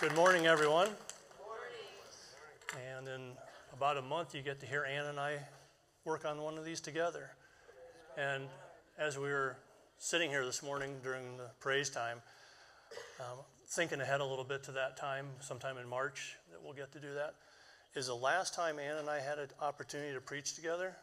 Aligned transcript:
Good 0.00 0.14
morning, 0.14 0.46
everyone. 0.46 0.88
And 2.96 3.06
in 3.06 3.32
about 3.72 3.96
a 3.96 4.02
month, 4.02 4.34
you 4.34 4.42
get 4.42 4.60
to 4.60 4.66
hear 4.66 4.84
Ann 4.84 5.06
and 5.06 5.20
I 5.20 5.38
work 6.04 6.24
on 6.24 6.40
one 6.40 6.58
of 6.58 6.64
these 6.64 6.80
together. 6.80 7.30
And 8.16 8.44
as 8.98 9.18
we 9.18 9.28
were 9.28 9.56
sitting 9.98 10.30
here 10.30 10.44
this 10.44 10.62
morning 10.62 10.96
during 11.04 11.36
the 11.36 11.50
praise 11.60 11.90
time, 11.90 12.18
um, 13.20 13.38
thinking 13.66 14.00
ahead 14.00 14.20
a 14.20 14.24
little 14.24 14.44
bit 14.44 14.64
to 14.64 14.72
that 14.72 14.96
time, 14.96 15.26
sometime 15.40 15.76
in 15.76 15.86
March, 15.86 16.36
that 16.50 16.62
we'll 16.62 16.72
get 16.72 16.90
to 16.92 16.98
do 16.98 17.14
that, 17.14 17.34
is 17.94 18.06
the 18.06 18.14
last 18.14 18.54
time 18.54 18.78
Ann 18.78 18.96
and 18.96 19.08
I 19.08 19.20
had 19.20 19.38
an 19.38 19.48
opportunity 19.60 20.14
to 20.14 20.20
preach 20.20 20.54
together 20.54 20.96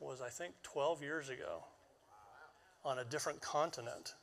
was, 0.00 0.20
I 0.20 0.28
think, 0.28 0.54
12 0.62 1.02
years 1.02 1.28
ago 1.28 1.64
on 2.84 2.98
a 2.98 3.04
different 3.04 3.40
continent. 3.40 4.14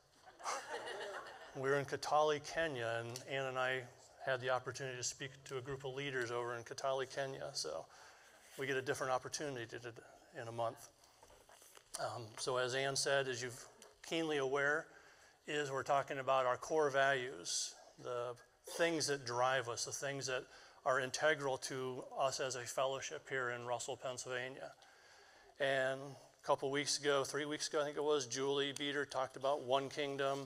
We 1.56 1.61
were 1.69 1.75
in 1.75 1.86
Kitale, 1.86 2.39
Kenya, 2.43 3.04
and 3.04 3.19
Ann 3.29 3.46
and 3.46 3.57
I 3.57 3.82
had 4.25 4.42
the 4.42 4.50
opportunity 4.50 4.97
to 4.97 5.04
speak 5.04 5.32
to 5.46 5.57
a 5.57 5.61
group 5.61 5.86
of 5.86 5.93
leaders 5.93 6.32
over 6.32 6.56
in 6.56 6.64
Kitale, 6.64 7.06
Kenya. 7.14 7.50
So 7.54 7.86
we 8.57 8.66
get 8.66 8.75
a 8.75 8.82
different 8.82 9.14
opportunity 9.14 9.66
to, 9.66 10.42
in 10.42 10.47
a 10.47 10.52
month. 10.52 10.89
Um, 12.00 12.24
so 12.38 12.57
as 12.57 12.75
Ann 12.75 12.96
said, 12.96 13.28
as 13.28 13.42
you're 13.42 13.52
keenly 14.07 14.38
aware, 14.38 14.88
is 15.47 15.71
we're 15.71 15.83
talking 15.83 16.18
about 16.18 16.46
our 16.46 16.57
core 16.57 16.89
values, 16.89 17.75
the 18.04 18.33
things 18.77 19.07
that 19.07 19.25
drive 19.25 19.69
us, 19.69 19.86
the 19.86 19.91
things 19.91 20.25
that 20.27 20.43
are 20.86 21.00
integral 21.00 21.57
to 21.57 22.04
us 22.19 22.39
as 22.39 22.55
a 22.55 22.61
fellowship 22.61 23.27
here 23.30 23.52
in 23.52 23.66
Russell, 23.66 23.97
Pennsylvania. 23.97 24.71
And 25.60 26.00
a 26.45 26.47
couple 26.47 26.69
weeks 26.69 26.99
ago, 26.99 27.23
three 27.23 27.45
weeks 27.45 27.67
ago, 27.69 27.81
I 27.81 27.85
think 27.85 27.97
it 27.97 28.04
was, 28.04 28.27
Julie 28.27 28.71
Beater 28.77 29.04
talked 29.04 29.35
about 29.35 29.63
one 29.63 29.89
kingdom. 29.89 30.45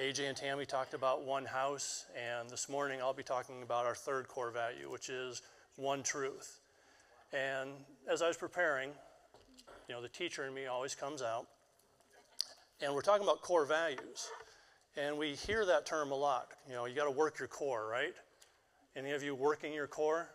AJ 0.00 0.26
and 0.28 0.36
Tammy 0.36 0.66
talked 0.66 0.92
about 0.92 1.22
one 1.22 1.44
house. 1.44 2.06
And 2.16 2.50
this 2.50 2.68
morning, 2.68 3.00
I'll 3.00 3.14
be 3.14 3.22
talking 3.22 3.62
about 3.62 3.86
our 3.86 3.94
third 3.94 4.26
core 4.26 4.50
value, 4.50 4.90
which 4.90 5.10
is 5.10 5.42
one 5.76 6.02
truth. 6.02 6.58
And 7.32 7.70
as 8.10 8.22
I 8.22 8.26
was 8.26 8.36
preparing, 8.36 8.90
you 9.88 9.94
know, 9.94 10.02
the 10.02 10.08
teacher 10.08 10.46
in 10.46 10.52
me 10.52 10.66
always 10.66 10.96
comes 10.96 11.22
out. 11.22 11.46
And 12.80 12.92
we're 12.92 13.02
talking 13.02 13.22
about 13.22 13.40
core 13.40 13.66
values. 13.66 14.28
And 14.96 15.16
we 15.16 15.34
hear 15.34 15.64
that 15.64 15.86
term 15.86 16.10
a 16.10 16.16
lot. 16.16 16.48
You 16.66 16.74
know, 16.74 16.86
you 16.86 16.96
got 16.96 17.04
to 17.04 17.12
work 17.12 17.38
your 17.38 17.46
core, 17.46 17.86
right? 17.88 18.14
Any 18.96 19.12
of 19.12 19.22
you 19.22 19.36
working 19.36 19.72
your 19.72 19.86
core? 19.86 20.28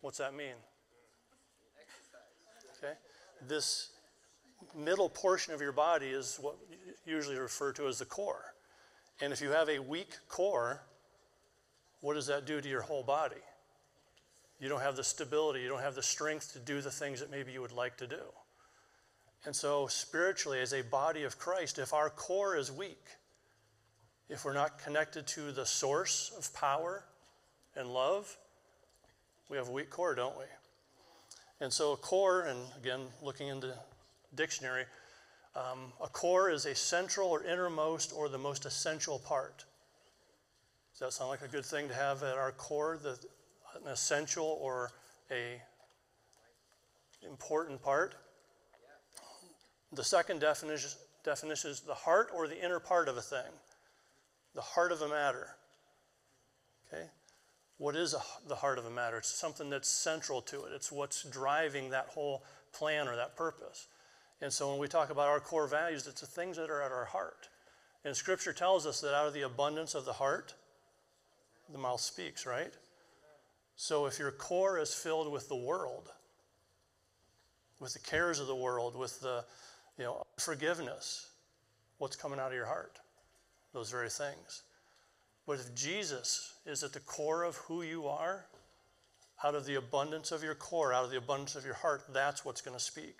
What's 0.00 0.16
that 0.16 0.32
mean? 0.32 0.54
Okay? 2.82 2.94
This 3.46 3.90
middle 4.74 5.08
portion 5.08 5.54
of 5.54 5.60
your 5.60 5.72
body 5.72 6.06
is 6.06 6.38
what 6.40 6.56
usually 7.06 7.38
referred 7.38 7.76
to 7.76 7.86
as 7.86 7.98
the 7.98 8.04
core. 8.04 8.54
And 9.20 9.32
if 9.32 9.40
you 9.40 9.50
have 9.50 9.68
a 9.68 9.78
weak 9.78 10.16
core, 10.28 10.82
what 12.00 12.14
does 12.14 12.26
that 12.26 12.46
do 12.46 12.60
to 12.60 12.68
your 12.68 12.82
whole 12.82 13.02
body? 13.02 13.36
You 14.58 14.68
don't 14.68 14.80
have 14.80 14.96
the 14.96 15.04
stability, 15.04 15.60
you 15.60 15.68
don't 15.68 15.80
have 15.80 15.94
the 15.94 16.02
strength 16.02 16.52
to 16.52 16.58
do 16.58 16.80
the 16.80 16.90
things 16.90 17.20
that 17.20 17.30
maybe 17.30 17.52
you 17.52 17.60
would 17.62 17.72
like 17.72 17.96
to 17.98 18.06
do. 18.06 18.22
And 19.46 19.56
so, 19.56 19.86
spiritually, 19.86 20.60
as 20.60 20.74
a 20.74 20.82
body 20.82 21.22
of 21.22 21.38
Christ, 21.38 21.78
if 21.78 21.94
our 21.94 22.10
core 22.10 22.56
is 22.56 22.70
weak, 22.70 23.02
if 24.28 24.44
we're 24.44 24.52
not 24.52 24.78
connected 24.78 25.26
to 25.28 25.50
the 25.50 25.64
source 25.64 26.30
of 26.36 26.52
power 26.52 27.04
and 27.74 27.88
love, 27.88 28.36
we 29.48 29.56
have 29.56 29.68
a 29.68 29.72
weak 29.72 29.88
core, 29.88 30.14
don't 30.14 30.36
we? 30.36 30.44
And 31.60 31.72
so, 31.72 31.92
a 31.92 31.96
core, 31.96 32.42
and 32.42 32.58
again, 32.80 33.00
looking 33.22 33.48
into 33.48 33.74
dictionary, 34.34 34.84
um, 35.54 35.92
a 36.02 36.08
core 36.08 36.50
is 36.50 36.64
a 36.64 36.74
central 36.74 37.28
or 37.28 37.44
innermost 37.44 38.12
or 38.16 38.28
the 38.28 38.38
most 38.38 38.64
essential 38.64 39.18
part. 39.18 39.64
Does 40.92 41.00
that 41.00 41.12
sound 41.12 41.30
like 41.30 41.42
a 41.42 41.48
good 41.48 41.66
thing 41.66 41.88
to 41.88 41.94
have 41.94 42.22
at 42.22 42.36
our 42.36 42.52
core, 42.52 42.98
the, 43.02 43.18
an 43.74 43.90
essential 43.90 44.58
or 44.60 44.90
a 45.30 45.60
important 47.26 47.82
part? 47.82 48.14
The 49.92 50.04
second 50.04 50.40
definition, 50.40 50.90
definition 51.24 51.70
is 51.70 51.80
the 51.80 51.94
heart 51.94 52.30
or 52.34 52.48
the 52.48 52.62
inner 52.62 52.80
part 52.80 53.08
of 53.08 53.16
a 53.16 53.22
thing, 53.22 53.52
the 54.54 54.60
heart 54.60 54.92
of 54.92 55.02
a 55.02 55.08
matter. 55.08 55.48
Okay? 56.88 57.04
What 57.80 57.96
is 57.96 58.12
a, 58.12 58.20
the 58.46 58.54
heart 58.54 58.78
of 58.78 58.84
a 58.84 58.90
matter. 58.90 59.16
It's 59.16 59.34
something 59.34 59.70
that's 59.70 59.88
central 59.88 60.42
to 60.42 60.64
it, 60.64 60.72
it's 60.74 60.92
what's 60.92 61.22
driving 61.24 61.90
that 61.90 62.08
whole 62.08 62.44
plan 62.72 63.08
or 63.08 63.16
that 63.16 63.36
purpose. 63.36 63.88
And 64.42 64.52
so 64.52 64.70
when 64.70 64.78
we 64.78 64.86
talk 64.86 65.08
about 65.08 65.28
our 65.28 65.40
core 65.40 65.66
values, 65.66 66.06
it's 66.06 66.20
the 66.20 66.26
things 66.26 66.58
that 66.58 66.68
are 66.68 66.82
at 66.82 66.92
our 66.92 67.06
heart. 67.06 67.48
And 68.04 68.14
Scripture 68.14 68.52
tells 68.52 68.86
us 68.86 69.00
that 69.00 69.14
out 69.14 69.26
of 69.26 69.32
the 69.32 69.42
abundance 69.42 69.94
of 69.94 70.04
the 70.04 70.12
heart, 70.12 70.54
the 71.72 71.78
mouth 71.78 72.00
speaks, 72.00 72.44
right? 72.44 72.72
So 73.76 74.04
if 74.04 74.18
your 74.18 74.30
core 74.30 74.78
is 74.78 74.92
filled 74.92 75.32
with 75.32 75.48
the 75.48 75.56
world, 75.56 76.10
with 77.78 77.94
the 77.94 77.98
cares 77.98 78.40
of 78.40 78.46
the 78.46 78.54
world, 78.54 78.94
with 78.94 79.20
the 79.20 79.42
you 79.96 80.04
know, 80.04 80.22
forgiveness, 80.38 81.30
what's 81.96 82.16
coming 82.16 82.38
out 82.38 82.48
of 82.48 82.54
your 82.54 82.66
heart? 82.66 82.98
Those 83.72 83.90
very 83.90 84.10
things. 84.10 84.64
But 85.50 85.58
if 85.58 85.74
Jesus 85.74 86.54
is 86.64 86.84
at 86.84 86.92
the 86.92 87.00
core 87.00 87.42
of 87.42 87.56
who 87.56 87.82
you 87.82 88.06
are, 88.06 88.46
out 89.42 89.56
of 89.56 89.66
the 89.66 89.74
abundance 89.74 90.30
of 90.30 90.44
your 90.44 90.54
core, 90.54 90.92
out 90.92 91.02
of 91.02 91.10
the 91.10 91.16
abundance 91.16 91.56
of 91.56 91.64
your 91.64 91.74
heart, 91.74 92.04
that's 92.12 92.44
what's 92.44 92.60
going 92.60 92.76
to 92.76 92.80
speak. 92.80 93.16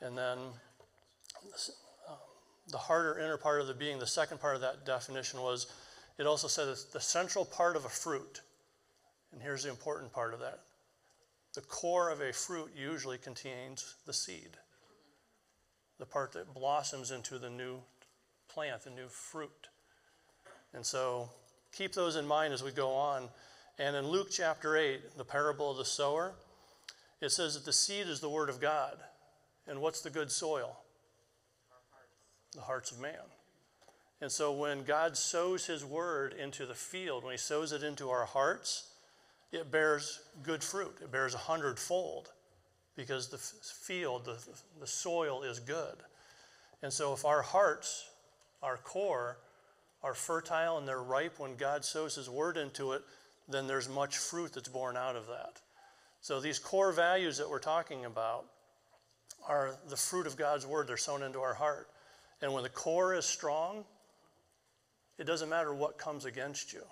And 0.00 0.16
then 0.16 0.38
um, 0.38 2.14
the 2.70 2.78
harder 2.78 3.18
inner 3.18 3.36
part 3.36 3.60
of 3.60 3.66
the 3.66 3.74
being, 3.74 3.98
the 3.98 4.06
second 4.06 4.40
part 4.40 4.54
of 4.54 4.60
that 4.60 4.86
definition 4.86 5.42
was 5.42 5.66
it 6.20 6.26
also 6.28 6.46
said 6.46 6.68
it's 6.68 6.84
the 6.84 7.00
central 7.00 7.44
part 7.44 7.74
of 7.74 7.84
a 7.84 7.88
fruit. 7.88 8.42
And 9.32 9.42
here's 9.42 9.64
the 9.64 9.70
important 9.70 10.12
part 10.12 10.34
of 10.34 10.38
that 10.38 10.60
the 11.56 11.62
core 11.62 12.10
of 12.10 12.20
a 12.20 12.32
fruit 12.32 12.70
usually 12.76 13.18
contains 13.18 13.96
the 14.06 14.12
seed, 14.12 14.50
the 15.98 16.06
part 16.06 16.30
that 16.34 16.54
blossoms 16.54 17.10
into 17.10 17.40
the 17.40 17.50
new 17.50 17.80
plant, 18.46 18.84
the 18.84 18.90
new 18.90 19.08
fruit. 19.08 19.66
And 20.76 20.84
so 20.84 21.30
keep 21.72 21.94
those 21.94 22.16
in 22.16 22.26
mind 22.26 22.52
as 22.52 22.62
we 22.62 22.70
go 22.70 22.90
on. 22.92 23.28
And 23.78 23.96
in 23.96 24.06
Luke 24.06 24.28
chapter 24.30 24.76
8, 24.76 25.16
the 25.16 25.24
parable 25.24 25.70
of 25.70 25.78
the 25.78 25.84
sower, 25.86 26.34
it 27.20 27.32
says 27.32 27.54
that 27.54 27.64
the 27.64 27.72
seed 27.72 28.06
is 28.06 28.20
the 28.20 28.28
word 28.28 28.50
of 28.50 28.60
God. 28.60 28.98
And 29.66 29.80
what's 29.80 30.02
the 30.02 30.10
good 30.10 30.30
soil? 30.30 30.78
The 32.54 32.60
hearts 32.60 32.92
of 32.92 33.00
man. 33.00 33.14
And 34.20 34.30
so 34.30 34.52
when 34.52 34.84
God 34.84 35.16
sows 35.16 35.66
his 35.66 35.84
word 35.84 36.34
into 36.34 36.66
the 36.66 36.74
field, 36.74 37.24
when 37.24 37.32
he 37.32 37.38
sows 37.38 37.72
it 37.72 37.82
into 37.82 38.10
our 38.10 38.26
hearts, 38.26 38.90
it 39.52 39.70
bears 39.70 40.20
good 40.42 40.62
fruit. 40.62 40.96
It 41.02 41.10
bears 41.10 41.34
a 41.34 41.38
hundredfold 41.38 42.32
because 42.96 43.28
the 43.28 43.38
field, 43.38 44.26
the, 44.26 44.38
the 44.78 44.86
soil 44.86 45.42
is 45.42 45.58
good. 45.58 45.96
And 46.82 46.92
so 46.92 47.14
if 47.14 47.24
our 47.24 47.42
hearts, 47.42 48.10
our 48.62 48.76
core, 48.76 49.38
are 50.06 50.14
fertile 50.14 50.78
and 50.78 50.86
they're 50.86 51.02
ripe 51.02 51.40
when 51.40 51.56
God 51.56 51.84
sows 51.84 52.14
His 52.14 52.30
word 52.30 52.56
into 52.56 52.92
it, 52.92 53.02
then 53.48 53.66
there's 53.66 53.88
much 53.88 54.16
fruit 54.16 54.52
that's 54.52 54.68
born 54.68 54.96
out 54.96 55.16
of 55.16 55.26
that. 55.26 55.60
So 56.20 56.38
these 56.40 56.60
core 56.60 56.92
values 56.92 57.38
that 57.38 57.50
we're 57.50 57.58
talking 57.58 58.04
about 58.04 58.44
are 59.48 59.76
the 59.88 59.96
fruit 59.96 60.28
of 60.28 60.36
God's 60.36 60.64
word. 60.64 60.86
They're 60.86 60.96
sown 60.96 61.24
into 61.24 61.40
our 61.40 61.54
heart. 61.54 61.88
And 62.40 62.52
when 62.52 62.62
the 62.62 62.68
core 62.68 63.14
is 63.14 63.24
strong, 63.24 63.84
it 65.18 65.24
doesn't 65.24 65.48
matter 65.48 65.74
what 65.74 65.98
comes 65.98 66.24
against 66.24 66.72
you. 66.72 66.82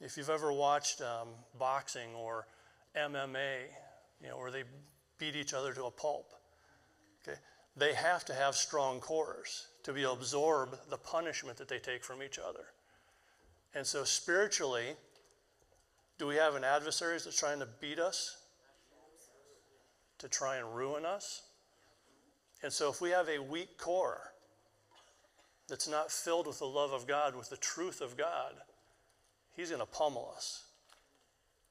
If 0.00 0.16
you've 0.16 0.30
ever 0.30 0.50
watched 0.52 1.02
um, 1.02 1.28
boxing 1.58 2.14
or 2.16 2.46
MMA, 2.96 3.58
you 4.22 4.28
know, 4.28 4.38
where 4.38 4.50
they 4.50 4.62
beat 5.18 5.36
each 5.36 5.52
other 5.52 5.74
to 5.74 5.84
a 5.84 5.90
pulp, 5.90 6.32
okay, 7.22 7.38
they 7.76 7.92
have 7.92 8.24
to 8.26 8.34
have 8.34 8.54
strong 8.54 9.00
cores 9.00 9.66
to 9.88 9.94
be 9.94 10.02
absorb 10.02 10.78
the 10.90 10.98
punishment 10.98 11.56
that 11.56 11.66
they 11.66 11.78
take 11.78 12.04
from 12.04 12.22
each 12.22 12.38
other. 12.38 12.66
And 13.74 13.86
so 13.86 14.04
spiritually, 14.04 14.88
do 16.18 16.26
we 16.26 16.34
have 16.34 16.56
an 16.56 16.62
adversary 16.62 17.14
that's 17.14 17.38
trying 17.38 17.58
to 17.60 17.68
beat 17.80 17.98
us? 17.98 18.36
To 20.18 20.28
try 20.28 20.56
and 20.56 20.76
ruin 20.76 21.06
us? 21.06 21.40
And 22.62 22.70
so 22.70 22.90
if 22.90 23.00
we 23.00 23.10
have 23.10 23.30
a 23.30 23.38
weak 23.38 23.78
core 23.78 24.34
that's 25.68 25.88
not 25.88 26.12
filled 26.12 26.46
with 26.46 26.58
the 26.58 26.66
love 26.66 26.92
of 26.92 27.06
God, 27.06 27.34
with 27.34 27.48
the 27.48 27.56
truth 27.56 28.02
of 28.02 28.14
God, 28.14 28.52
he's 29.56 29.70
going 29.70 29.80
to 29.80 29.86
pummel 29.86 30.30
us. 30.36 30.64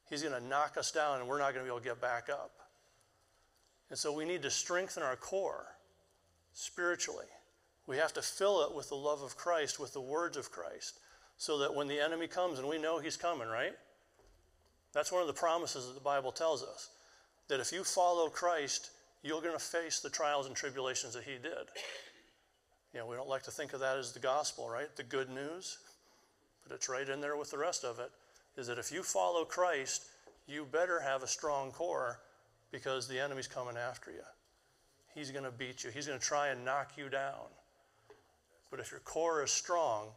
He's 0.09 0.23
going 0.23 0.33
to 0.33 0.47
knock 0.47 0.75
us 0.75 0.91
down 0.91 1.19
and 1.19 1.29
we're 1.29 1.37
not 1.37 1.53
going 1.53 1.63
to 1.63 1.63
be 1.65 1.67
able 1.69 1.81
to 1.81 1.85
get 1.85 2.01
back 2.01 2.29
up. 2.31 2.51
And 3.91 3.99
so 3.99 4.11
we 4.11 4.25
need 4.25 4.41
to 4.41 4.49
strengthen 4.49 5.03
our 5.03 5.17
core 5.17 5.67
spiritually. 6.53 7.27
We 7.87 7.97
have 7.97 8.13
to 8.13 8.21
fill 8.21 8.63
it 8.63 8.75
with 8.75 8.89
the 8.89 8.95
love 8.95 9.21
of 9.21 9.37
Christ, 9.37 9.79
with 9.79 9.93
the 9.93 10.01
words 10.01 10.37
of 10.37 10.51
Christ, 10.51 10.99
so 11.37 11.57
that 11.59 11.73
when 11.73 11.87
the 11.87 11.99
enemy 11.99 12.27
comes, 12.27 12.59
and 12.59 12.67
we 12.67 12.77
know 12.77 12.99
he's 12.99 13.17
coming, 13.17 13.47
right? 13.47 13.73
That's 14.93 15.11
one 15.11 15.21
of 15.21 15.27
the 15.27 15.33
promises 15.33 15.87
that 15.87 15.93
the 15.93 16.01
Bible 16.01 16.31
tells 16.31 16.61
us 16.63 16.89
that 17.47 17.59
if 17.59 17.71
you 17.71 17.83
follow 17.83 18.29
Christ, 18.29 18.91
you're 19.23 19.41
going 19.41 19.57
to 19.57 19.63
face 19.63 19.99
the 19.99 20.09
trials 20.09 20.47
and 20.47 20.55
tribulations 20.55 21.13
that 21.13 21.23
he 21.23 21.33
did. 21.33 21.67
You 22.93 22.99
know, 22.99 23.05
we 23.05 23.15
don't 23.15 23.29
like 23.29 23.43
to 23.43 23.51
think 23.51 23.73
of 23.73 23.79
that 23.81 23.97
as 23.97 24.11
the 24.11 24.19
gospel, 24.19 24.69
right? 24.69 24.93
The 24.95 25.03
good 25.03 25.29
news. 25.29 25.77
But 26.63 26.75
it's 26.75 26.89
right 26.89 27.07
in 27.07 27.21
there 27.21 27.37
with 27.37 27.51
the 27.51 27.57
rest 27.57 27.83
of 27.83 27.99
it. 27.99 28.11
Is 28.57 28.67
that 28.67 28.79
if 28.79 28.91
you 28.91 29.03
follow 29.03 29.45
Christ, 29.45 30.05
you 30.47 30.65
better 30.65 30.99
have 30.99 31.23
a 31.23 31.27
strong 31.27 31.71
core 31.71 32.19
because 32.71 33.07
the 33.07 33.19
enemy's 33.19 33.47
coming 33.47 33.77
after 33.77 34.11
you. 34.11 34.23
He's 35.13 35.31
going 35.31 35.45
to 35.45 35.51
beat 35.51 35.83
you, 35.83 35.91
he's 35.91 36.07
going 36.07 36.19
to 36.19 36.25
try 36.25 36.49
and 36.49 36.65
knock 36.65 36.91
you 36.97 37.09
down. 37.09 37.47
But 38.69 38.79
if 38.79 38.91
your 38.91 38.99
core 39.01 39.43
is 39.43 39.51
strong, 39.51 40.07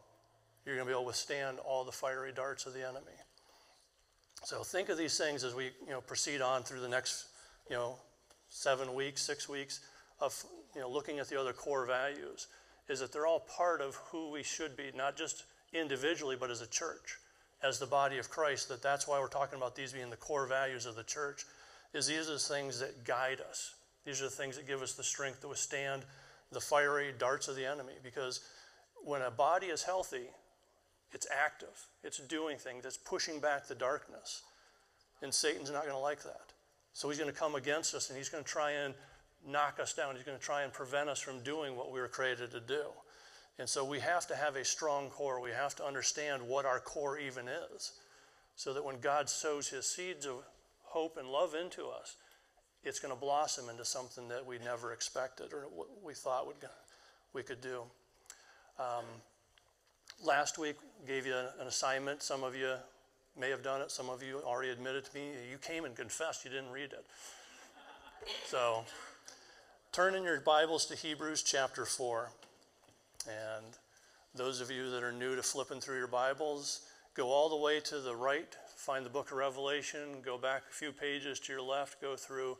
you're 0.65 0.75
going 0.75 0.85
to 0.85 0.89
be 0.89 0.93
able 0.93 1.03
to 1.03 1.07
withstand 1.07 1.59
all 1.59 1.83
the 1.83 1.91
fiery 1.91 2.31
darts 2.31 2.65
of 2.65 2.73
the 2.73 2.87
enemy. 2.87 3.17
So 4.43 4.63
think 4.63 4.89
of 4.89 4.97
these 4.97 5.17
things 5.17 5.43
as 5.43 5.53
we 5.53 5.65
you 5.85 5.91
know, 5.91 6.01
proceed 6.01 6.41
on 6.41 6.63
through 6.63 6.81
the 6.81 6.89
next 6.89 7.27
you 7.69 7.75
know, 7.75 7.95
seven 8.49 8.93
weeks, 8.93 9.21
six 9.21 9.47
weeks 9.47 9.81
of 10.19 10.43
you 10.75 10.81
know, 10.81 10.89
looking 10.89 11.19
at 11.19 11.29
the 11.29 11.39
other 11.39 11.53
core 11.53 11.85
values, 11.85 12.47
is 12.89 12.99
that 12.99 13.13
they're 13.13 13.27
all 13.27 13.39
part 13.41 13.81
of 13.81 13.95
who 13.95 14.31
we 14.31 14.43
should 14.43 14.75
be, 14.75 14.91
not 14.95 15.15
just 15.15 15.43
individually, 15.73 16.35
but 16.39 16.49
as 16.49 16.61
a 16.61 16.67
church, 16.67 17.17
as 17.63 17.79
the 17.79 17.85
body 17.85 18.17
of 18.17 18.29
Christ. 18.29 18.69
That 18.69 18.81
that's 18.81 19.07
why 19.07 19.19
we're 19.19 19.27
talking 19.27 19.57
about 19.57 19.75
these 19.75 19.93
being 19.93 20.09
the 20.09 20.17
core 20.17 20.47
values 20.47 20.85
of 20.85 20.95
the 20.95 21.03
church, 21.03 21.45
is 21.93 22.07
these 22.07 22.29
are 22.29 22.33
the 22.33 22.39
things 22.39 22.79
that 22.79 23.03
guide 23.05 23.39
us. 23.47 23.75
These 24.05 24.21
are 24.21 24.25
the 24.25 24.31
things 24.31 24.57
that 24.57 24.67
give 24.67 24.81
us 24.81 24.93
the 24.93 25.03
strength 25.03 25.41
to 25.41 25.47
withstand 25.47 26.03
the 26.51 26.59
fiery 26.59 27.13
darts 27.17 27.47
of 27.47 27.55
the 27.55 27.65
enemy. 27.65 27.93
Because 28.03 28.41
when 29.03 29.21
a 29.21 29.31
body 29.31 29.67
is 29.67 29.83
healthy, 29.83 30.29
it's 31.13 31.27
active, 31.31 31.87
it's 32.03 32.19
doing 32.19 32.57
things, 32.57 32.85
it's 32.85 32.97
pushing 32.97 33.39
back 33.39 33.67
the 33.67 33.75
darkness. 33.75 34.43
And 35.21 35.33
Satan's 35.33 35.71
not 35.71 35.83
going 35.83 35.93
to 35.93 35.99
like 35.99 36.23
that. 36.23 36.53
So 36.93 37.09
he's 37.09 37.19
going 37.19 37.31
to 37.31 37.37
come 37.37 37.55
against 37.55 37.93
us 37.93 38.09
and 38.09 38.17
he's 38.17 38.29
going 38.29 38.43
to 38.43 38.49
try 38.49 38.71
and 38.71 38.93
knock 39.47 39.79
us 39.79 39.93
down. 39.93 40.15
He's 40.15 40.23
going 40.23 40.37
to 40.37 40.43
try 40.43 40.63
and 40.63 40.73
prevent 40.73 41.09
us 41.09 41.19
from 41.19 41.41
doing 41.43 41.75
what 41.75 41.91
we 41.91 41.99
were 41.99 42.07
created 42.07 42.51
to 42.51 42.59
do. 42.59 42.85
And 43.59 43.67
so 43.67 43.85
we 43.85 43.99
have 43.99 44.27
to 44.27 44.35
have 44.35 44.55
a 44.55 44.65
strong 44.65 45.09
core. 45.09 45.39
We 45.39 45.51
have 45.51 45.75
to 45.75 45.85
understand 45.85 46.41
what 46.47 46.65
our 46.65 46.79
core 46.79 47.17
even 47.17 47.47
is. 47.47 47.93
So 48.55 48.73
that 48.73 48.83
when 48.83 48.99
God 48.99 49.29
sows 49.29 49.69
his 49.69 49.85
seeds 49.85 50.25
of 50.25 50.43
hope 50.83 51.17
and 51.17 51.27
love 51.27 51.55
into 51.55 51.87
us, 51.87 52.15
it's 52.83 52.99
going 52.99 53.13
to 53.13 53.19
blossom 53.19 53.69
into 53.69 53.85
something 53.85 54.27
that 54.29 54.45
we 54.45 54.57
never 54.59 54.93
expected 54.93 55.53
or 55.53 55.67
what 55.75 55.87
we 56.03 56.13
thought 56.13 56.47
would, 56.47 56.55
we 57.33 57.43
could 57.43 57.61
do. 57.61 57.81
Um, 58.79 59.05
last 60.23 60.57
week 60.57 60.75
gave 61.07 61.25
you 61.25 61.35
an 61.35 61.67
assignment. 61.67 62.23
Some 62.23 62.43
of 62.43 62.55
you 62.55 62.73
may 63.39 63.49
have 63.49 63.63
done 63.63 63.81
it. 63.81 63.91
Some 63.91 64.09
of 64.09 64.23
you 64.23 64.41
already 64.45 64.71
admitted 64.71 65.05
to 65.05 65.15
me 65.15 65.29
you 65.49 65.57
came 65.57 65.85
and 65.85 65.95
confessed 65.95 66.43
you 66.43 66.51
didn't 66.51 66.71
read 66.71 66.91
it. 66.93 67.05
So 68.45 68.83
turn 69.91 70.15
in 70.15 70.23
your 70.23 70.39
Bibles 70.39 70.85
to 70.87 70.95
Hebrews 70.95 71.43
chapter 71.43 71.85
4. 71.85 72.29
And 73.27 73.65
those 74.35 74.61
of 74.61 74.71
you 74.71 74.89
that 74.91 75.03
are 75.03 75.11
new 75.11 75.35
to 75.35 75.43
flipping 75.43 75.79
through 75.79 75.97
your 75.97 76.07
Bibles, 76.07 76.81
go 77.13 77.29
all 77.29 77.49
the 77.49 77.55
way 77.55 77.79
to 77.81 77.99
the 77.99 78.15
right, 78.15 78.55
find 78.81 79.05
the 79.05 79.11
book 79.11 79.29
of 79.29 79.37
Revelation, 79.37 80.21
go 80.25 80.39
back 80.39 80.63
a 80.67 80.73
few 80.73 80.91
pages 80.91 81.39
to 81.41 81.53
your 81.53 81.61
left, 81.61 82.01
go 82.01 82.15
through 82.15 82.57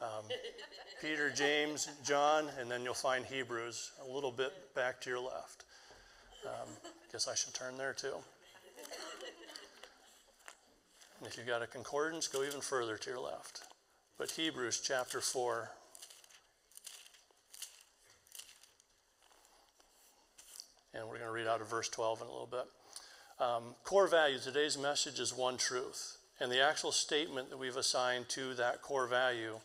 um, 0.00 0.24
Peter, 1.02 1.30
James, 1.30 1.88
John, 2.06 2.46
and 2.60 2.70
then 2.70 2.84
you'll 2.84 2.94
find 2.94 3.26
Hebrews 3.26 3.90
a 4.08 4.12
little 4.12 4.30
bit 4.30 4.52
back 4.76 5.00
to 5.00 5.10
your 5.10 5.18
left. 5.18 5.64
Um, 6.46 6.68
guess 7.10 7.26
I 7.26 7.34
should 7.34 7.54
turn 7.54 7.76
there 7.76 7.92
too. 7.92 8.14
And 11.18 11.26
if 11.26 11.36
you've 11.36 11.48
got 11.48 11.60
a 11.60 11.66
concordance, 11.66 12.28
go 12.28 12.44
even 12.44 12.60
further 12.60 12.96
to 12.96 13.10
your 13.10 13.18
left. 13.18 13.62
But 14.16 14.30
Hebrews 14.30 14.80
chapter 14.80 15.20
4. 15.20 15.70
And 20.94 21.02
we're 21.08 21.18
going 21.18 21.26
to 21.26 21.32
read 21.32 21.48
out 21.48 21.60
of 21.60 21.68
verse 21.68 21.88
12 21.88 22.20
in 22.20 22.28
a 22.28 22.30
little 22.30 22.46
bit. 22.46 22.64
Um, 23.40 23.76
core 23.84 24.08
value 24.08 24.38
today's 24.40 24.76
message 24.76 25.20
is 25.20 25.32
one 25.32 25.56
truth. 25.56 26.16
And 26.40 26.50
the 26.50 26.60
actual 26.60 26.90
statement 26.90 27.50
that 27.50 27.58
we've 27.58 27.76
assigned 27.76 28.28
to 28.30 28.54
that 28.54 28.82
core 28.82 29.06
value 29.06 29.60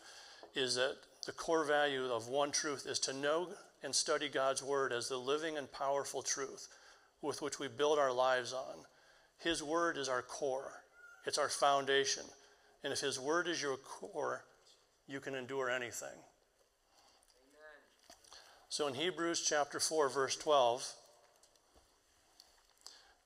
is 0.55 0.75
that 0.75 0.95
the 1.25 1.31
core 1.31 1.63
value 1.63 2.05
of 2.05 2.27
one 2.27 2.51
truth 2.51 2.85
is 2.87 2.99
to 2.99 3.13
know 3.13 3.47
and 3.81 3.93
study 3.93 4.29
God's 4.29 4.61
word 4.61 4.93
as 4.93 5.09
the 5.09 5.17
living 5.17 5.57
and 5.57 5.71
powerful 5.71 6.21
truth 6.21 6.67
with 7.21 7.41
which 7.41 7.59
we 7.59 7.67
build 7.67 7.97
our 7.97 8.11
lives 8.11 8.53
on. 8.53 8.75
His 9.39 9.63
word 9.63 9.97
is 9.97 10.07
our 10.07 10.21
core, 10.21 10.83
it's 11.25 11.39
our 11.39 11.49
foundation. 11.49 12.23
And 12.83 12.93
if 12.93 12.99
His 12.99 13.19
word 13.19 13.47
is 13.47 13.61
your 13.61 13.77
core, 13.77 14.43
you 15.07 15.19
can 15.19 15.33
endure 15.33 15.69
anything. 15.69 16.09
Amen. 16.09 17.79
So 18.69 18.87
in 18.87 18.93
Hebrews 18.93 19.43
chapter 19.47 19.79
4, 19.79 20.09
verse 20.09 20.35
12, 20.35 20.93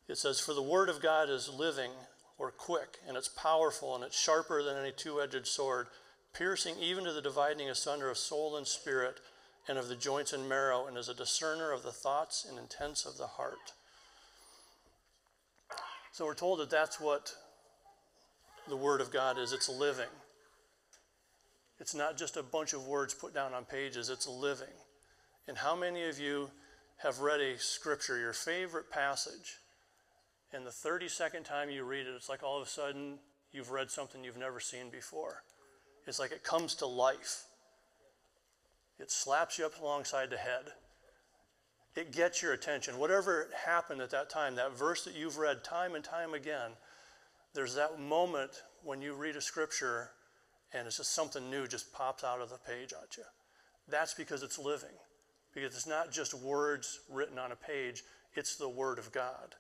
it 0.08 0.18
says, 0.18 0.40
For 0.40 0.54
the 0.54 0.62
word 0.62 0.90
of 0.90 1.02
God 1.02 1.30
is 1.30 1.50
living 1.50 1.92
or 2.38 2.52
quick, 2.52 2.98
and 3.08 3.18
it's 3.18 3.28
powerful, 3.28 3.96
and 3.96 4.04
it's 4.04 4.20
sharper 4.20 4.64
than 4.64 4.78
any 4.78 4.92
two 4.92 5.22
edged 5.22 5.48
sword, 5.48 5.88
piercing 6.34 6.76
even 6.80 7.04
to 7.04 7.14
the 7.14 7.22
dividing 7.22 7.70
asunder 7.70 8.10
of 8.10 8.18
soul 8.18 8.56
and 8.56 8.68
spirit, 8.68 9.20
and 9.68 9.78
of 9.78 9.90
the 9.90 9.96
joints 9.96 10.34
and 10.34 10.48
marrow, 10.48 10.86
and 10.88 10.98
is 10.98 11.10
a 11.10 11.14
discerner 11.14 11.72
of 11.72 11.84
the 11.84 11.92
thoughts 11.92 12.46
and 12.48 12.58
intents 12.58 13.06
of 13.06 13.18
the 13.18 13.28
heart. 13.28 13.74
So 16.12 16.26
we're 16.26 16.36
told 16.36 16.60
that 16.60 16.70
that's 16.70 17.00
what 17.00 17.34
the 18.68 18.78
Word 18.78 19.02
of 19.02 19.12
God 19.12 19.38
is 19.38 19.54
it's 19.54 19.70
living. 19.70 20.06
It's 21.80 21.94
not 21.94 22.18
just 22.18 22.38
a 22.38 22.44
bunch 22.44 22.74
of 22.74 22.88
words 22.88 23.14
put 23.14 23.34
down 23.34 23.54
on 23.54 23.66
pages, 23.66 24.10
it's 24.10 24.28
living. 24.28 24.74
And 25.48 25.58
how 25.58 25.76
many 25.76 26.08
of 26.08 26.20
you 26.20 26.50
have 26.98 27.20
read 27.20 27.40
a 27.40 27.60
scripture, 27.60 28.18
your 28.18 28.34
favorite 28.34 28.90
passage, 28.90 29.58
and 30.54 30.66
the 30.66 30.72
32nd 30.72 31.44
time 31.44 31.70
you 31.70 31.84
read 31.84 32.08
it, 32.08 32.14
it's 32.16 32.30
like 32.30 32.44
all 32.44 32.62
of 32.62 32.68
a 32.68 32.70
sudden 32.70 33.20
you've 33.52 33.72
read 33.72 33.92
something 33.92 34.24
you've 34.24 34.38
never 34.38 34.60
seen 34.60 34.90
before? 34.90 35.44
It's 36.06 36.20
like 36.20 36.32
it 36.32 36.44
comes 36.44 36.76
to 36.76 36.86
life. 36.86 37.46
It 39.00 39.12
slaps 39.12 39.60
you 39.60 39.66
up 39.66 39.80
alongside 39.80 40.30
the 40.30 40.38
head 40.38 40.72
it 41.98 42.12
gets 42.12 42.44
your 42.44 42.54
attention. 42.54 43.00
Whatever 43.00 43.50
happened 43.66 44.02
at 44.02 44.12
that 44.12 44.30
time, 44.30 44.56
that 44.56 44.78
verse 44.78 45.04
that 45.06 45.16
you've 45.16 45.40
read 45.40 45.64
time 45.64 45.96
and 45.96 46.04
time 46.04 46.36
again, 46.36 46.72
there's 47.56 47.74
that 47.74 48.00
moment 48.00 48.52
when 48.84 49.02
you 49.02 49.16
read 49.16 49.36
a 49.36 49.42
scripture 49.42 50.12
and 50.74 50.86
it's 50.86 50.98
just 50.98 51.14
something 51.14 51.50
new 51.50 51.66
just 51.66 51.92
pops 51.92 52.24
out 52.24 52.40
of 52.40 52.50
the 52.50 52.58
page 52.58 52.94
at 52.94 53.18
you. 53.18 53.24
That's 53.90 54.14
because 54.14 54.44
it's 54.44 54.60
living. 54.60 54.96
Because 55.56 55.74
it's 55.74 55.88
not 55.88 56.12
just 56.12 56.36
words 56.36 57.00
written 57.10 57.40
on 57.40 57.52
a 57.52 57.56
page, 57.56 58.04
it's 58.36 58.58
the 58.58 58.70
Word 58.70 59.00
of 59.00 59.12
God. 59.12 59.56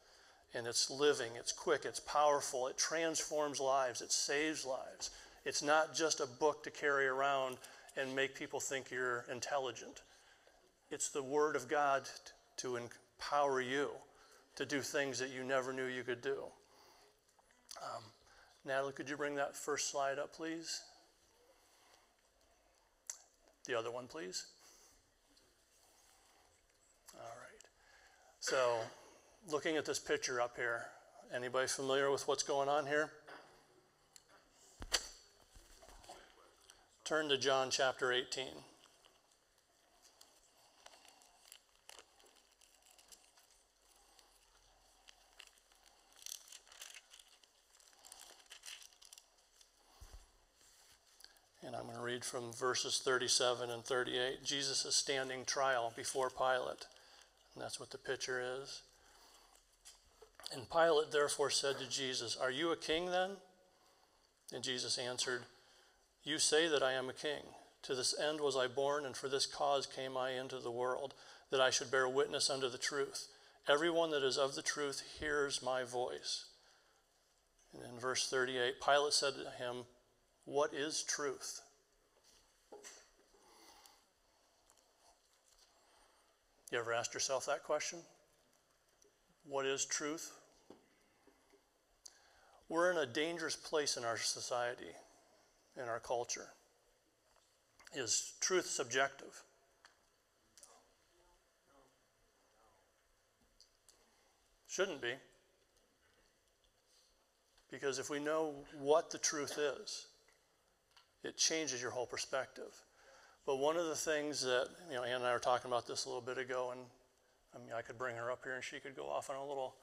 And 0.53 0.65
it's 0.65 0.89
living, 0.89 1.31
it's 1.37 1.51
quick, 1.51 1.83
it's 1.85 1.99
powerful, 1.99 2.67
it 2.67 2.77
transforms 2.77 3.59
lives, 3.59 4.01
it 4.01 4.11
saves 4.11 4.65
lives. 4.65 5.11
It's 5.45 5.61
not 5.61 5.93
just 5.93 6.19
a 6.19 6.25
book 6.25 6.63
to 6.63 6.71
carry 6.71 7.07
around 7.07 7.57
and 7.95 8.15
make 8.15 8.35
people 8.35 8.59
think 8.59 8.89
you're 8.91 9.25
intelligent. 9.31 10.01
It's 10.89 11.09
the 11.09 11.23
Word 11.23 11.55
of 11.55 11.67
God 11.67 12.07
to 12.57 12.77
empower 12.77 13.61
you 13.61 13.89
to 14.55 14.65
do 14.65 14.81
things 14.81 15.19
that 15.19 15.29
you 15.29 15.43
never 15.43 15.71
knew 15.71 15.85
you 15.85 16.03
could 16.03 16.21
do. 16.21 16.43
Um, 17.83 18.03
Natalie, 18.65 18.93
could 18.93 19.09
you 19.09 19.15
bring 19.15 19.35
that 19.35 19.55
first 19.55 19.91
slide 19.91 20.17
up, 20.17 20.33
please? 20.33 20.81
The 23.67 23.77
other 23.77 23.91
one, 23.91 24.07
please. 24.07 24.45
All 27.15 27.21
right. 27.21 27.69
So, 28.39 28.77
looking 29.49 29.77
at 29.77 29.85
this 29.85 29.99
picture 29.99 30.41
up 30.41 30.57
here, 30.57 30.87
anybody 31.33 31.67
familiar 31.67 32.11
with 32.11 32.27
what's 32.27 32.43
going 32.43 32.67
on 32.67 32.85
here? 32.85 33.11
Turn 37.05 37.29
to 37.29 37.37
John 37.37 37.69
chapter 37.71 38.11
18. 38.11 38.45
And 51.65 51.75
I'm 51.75 51.83
going 51.83 51.95
to 51.95 52.01
read 52.01 52.25
from 52.25 52.51
verses 52.51 53.01
37 53.03 53.69
and 53.69 53.83
38. 53.83 54.43
Jesus 54.43 54.83
is 54.83 54.95
standing 54.95 55.45
trial 55.45 55.93
before 55.95 56.29
Pilate. 56.29 56.87
And 57.53 57.63
that's 57.63 57.79
what 57.79 57.91
the 57.91 57.97
picture 57.97 58.41
is. 58.61 58.81
And 60.53 60.69
Pilate 60.69 61.11
therefore 61.11 61.49
said 61.49 61.77
to 61.79 61.89
Jesus, 61.89 62.37
Are 62.37 62.51
you 62.51 62.71
a 62.71 62.77
king 62.77 63.07
then? 63.11 63.31
And 64.53 64.63
Jesus 64.63 64.97
answered, 64.97 65.43
You 66.23 66.39
say 66.39 66.67
that 66.67 66.83
I 66.83 66.93
am 66.93 67.09
a 67.09 67.13
king. 67.13 67.43
To 67.83 67.95
this 67.95 68.17
end 68.19 68.41
was 68.41 68.55
I 68.55 68.67
born, 68.67 69.05
and 69.05 69.15
for 69.15 69.29
this 69.29 69.45
cause 69.45 69.85
came 69.85 70.17
I 70.17 70.31
into 70.31 70.59
the 70.59 70.71
world, 70.71 71.13
that 71.51 71.61
I 71.61 71.69
should 71.69 71.91
bear 71.91 72.07
witness 72.07 72.49
unto 72.49 72.69
the 72.69 72.77
truth. 72.77 73.27
Everyone 73.67 74.11
that 74.11 74.23
is 74.23 74.37
of 74.37 74.55
the 74.55 74.61
truth 74.61 75.03
hears 75.19 75.61
my 75.61 75.83
voice. 75.83 76.45
And 77.73 77.83
in 77.83 77.99
verse 77.99 78.29
38, 78.29 78.75
Pilate 78.81 79.13
said 79.13 79.33
to 79.35 79.63
him, 79.63 79.85
what 80.47 80.73
is 80.73 81.03
truth? 81.03 81.59
You 86.71 86.79
ever 86.79 86.93
asked 86.93 87.13
yourself 87.13 87.45
that 87.47 87.63
question? 87.63 87.99
What 89.47 89.65
is 89.65 89.85
truth? 89.85 90.33
We're 92.67 92.91
in 92.91 92.97
a 92.97 93.05
dangerous 93.05 93.55
place 93.55 93.95
in 93.95 94.03
our 94.03 94.17
society, 94.17 94.91
in 95.81 95.83
our 95.83 95.99
culture. 95.99 96.47
Is 97.93 98.33
truth 98.41 98.65
subjective? 98.65 99.41
Shouldn't 104.67 105.01
be. 105.01 105.13
Because 107.71 107.99
if 107.99 108.09
we 108.09 108.19
know 108.19 108.53
what 108.77 109.11
the 109.11 109.17
truth 109.17 109.57
is, 109.57 110.07
it 111.23 111.37
changes 111.37 111.81
your 111.81 111.91
whole 111.91 112.05
perspective. 112.05 112.83
But 113.45 113.57
one 113.57 113.77
of 113.77 113.87
the 113.87 113.95
things 113.95 114.41
that, 114.41 114.67
you 114.89 114.95
know, 114.97 115.03
Ann 115.03 115.15
and 115.15 115.25
I 115.25 115.31
were 115.31 115.39
talking 115.39 115.71
about 115.71 115.87
this 115.87 116.05
a 116.05 116.09
little 116.09 116.21
bit 116.21 116.37
ago, 116.37 116.71
and 116.71 116.81
I 117.57 117.65
mean, 117.65 117.73
I 117.75 117.81
could 117.81 117.97
bring 117.97 118.15
her 118.15 118.31
up 118.31 118.41
here 118.43 118.53
and 118.53 118.63
she 118.63 118.79
could 118.79 118.95
go 118.95 119.09
off 119.09 119.29
on 119.29 119.35
a 119.35 119.45
little 119.45 119.75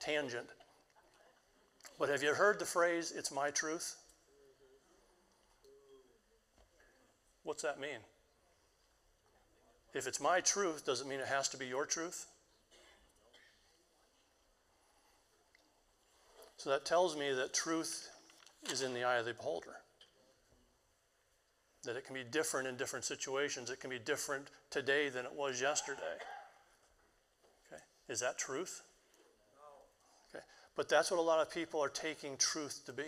tangent. 0.00 0.46
But 1.98 2.08
have 2.08 2.22
you 2.22 2.34
heard 2.34 2.58
the 2.58 2.64
phrase, 2.64 3.12
it's 3.14 3.30
my 3.30 3.50
truth? 3.50 3.96
What's 7.44 7.62
that 7.62 7.78
mean? 7.78 8.00
If 9.92 10.08
it's 10.08 10.20
my 10.20 10.40
truth, 10.40 10.84
does 10.84 11.00
it 11.00 11.06
mean 11.06 11.20
it 11.20 11.26
has 11.26 11.48
to 11.50 11.56
be 11.56 11.66
your 11.66 11.86
truth? 11.86 12.26
So 16.56 16.70
that 16.70 16.84
tells 16.84 17.16
me 17.16 17.32
that 17.32 17.52
truth 17.52 18.08
is 18.72 18.82
in 18.82 18.94
the 18.94 19.04
eye 19.04 19.18
of 19.18 19.26
the 19.26 19.34
beholder 19.34 19.76
that 21.84 21.96
it 21.96 22.06
can 22.06 22.14
be 22.14 22.24
different 22.24 22.66
in 22.66 22.76
different 22.76 23.04
situations. 23.04 23.68
It 23.68 23.78
can 23.78 23.90
be 23.90 23.98
different 23.98 24.48
today 24.70 25.10
than 25.10 25.26
it 25.26 25.32
was 25.34 25.60
yesterday. 25.60 26.00
Is 28.08 28.20
that 28.20 28.38
truth? 28.38 28.82
No. 29.56 30.38
Okay. 30.38 30.44
But 30.76 30.88
that's 30.88 31.10
what 31.10 31.18
a 31.18 31.22
lot 31.22 31.40
of 31.40 31.50
people 31.52 31.82
are 31.82 31.88
taking 31.88 32.36
truth 32.36 32.82
to 32.86 32.92
be. 32.92 33.02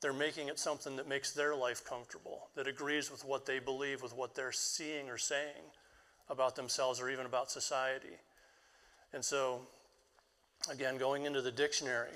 They're 0.00 0.12
making 0.12 0.48
it 0.48 0.58
something 0.58 0.96
that 0.96 1.08
makes 1.08 1.32
their 1.32 1.54
life 1.54 1.84
comfortable, 1.84 2.48
that 2.56 2.66
agrees 2.66 3.10
with 3.10 3.24
what 3.24 3.46
they 3.46 3.60
believe, 3.60 4.02
with 4.02 4.14
what 4.14 4.34
they're 4.34 4.52
seeing 4.52 5.08
or 5.08 5.16
saying 5.16 5.62
about 6.28 6.56
themselves 6.56 7.00
or 7.00 7.08
even 7.08 7.26
about 7.26 7.50
society. 7.50 8.16
And 9.12 9.24
so, 9.24 9.60
again, 10.70 10.96
going 10.96 11.24
into 11.24 11.40
the 11.40 11.52
dictionary, 11.52 12.10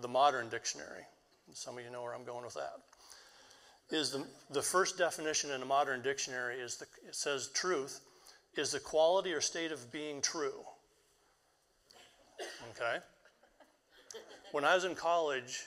the 0.00 0.08
modern 0.08 0.48
dictionary, 0.50 1.02
some 1.52 1.76
of 1.76 1.84
you 1.84 1.90
know 1.90 2.02
where 2.02 2.14
I'm 2.14 2.24
going 2.24 2.44
with 2.44 2.54
that 2.54 2.80
is 3.92 4.10
the, 4.10 4.24
the 4.50 4.62
first 4.62 4.98
definition 4.98 5.50
in 5.50 5.62
a 5.62 5.64
modern 5.64 6.02
dictionary 6.02 6.56
is 6.56 6.76
the, 6.76 6.86
it 7.06 7.14
says 7.14 7.48
truth 7.48 8.00
is 8.56 8.72
the 8.72 8.80
quality 8.80 9.32
or 9.32 9.40
state 9.40 9.72
of 9.72 9.90
being 9.92 10.20
true. 10.20 10.64
Okay? 12.70 12.98
When 14.52 14.64
I 14.64 14.74
was 14.74 14.84
in 14.84 14.94
college, 14.94 15.62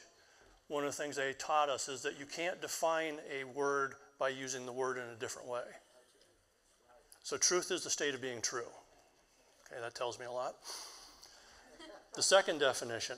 one 0.67 0.83
of 0.83 0.95
the 0.95 1.03
things 1.03 1.15
they 1.15 1.33
taught 1.33 1.69
us 1.69 1.87
is 1.87 2.01
that 2.01 2.19
you 2.19 2.25
can't 2.25 2.61
define 2.61 3.15
a 3.31 3.43
word 3.43 3.95
by 4.19 4.29
using 4.29 4.65
the 4.65 4.71
word 4.71 4.97
in 4.97 5.03
a 5.03 5.15
different 5.19 5.47
way. 5.47 5.63
So, 7.23 7.37
truth 7.37 7.71
is 7.71 7.83
the 7.83 7.89
state 7.89 8.13
of 8.13 8.21
being 8.21 8.41
true. 8.41 8.67
Okay, 9.71 9.79
that 9.81 9.95
tells 9.95 10.19
me 10.19 10.25
a 10.25 10.31
lot. 10.31 10.55
The 12.15 12.23
second 12.23 12.59
definition 12.59 13.17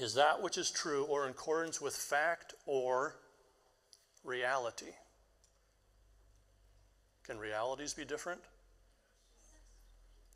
is 0.00 0.14
that 0.14 0.42
which 0.42 0.56
is 0.56 0.70
true 0.70 1.04
or 1.04 1.24
in 1.24 1.30
accordance 1.30 1.80
with 1.80 1.94
fact 1.94 2.54
or 2.64 3.16
reality. 4.24 4.92
Can 7.24 7.38
realities 7.38 7.92
be 7.92 8.04
different? 8.04 8.40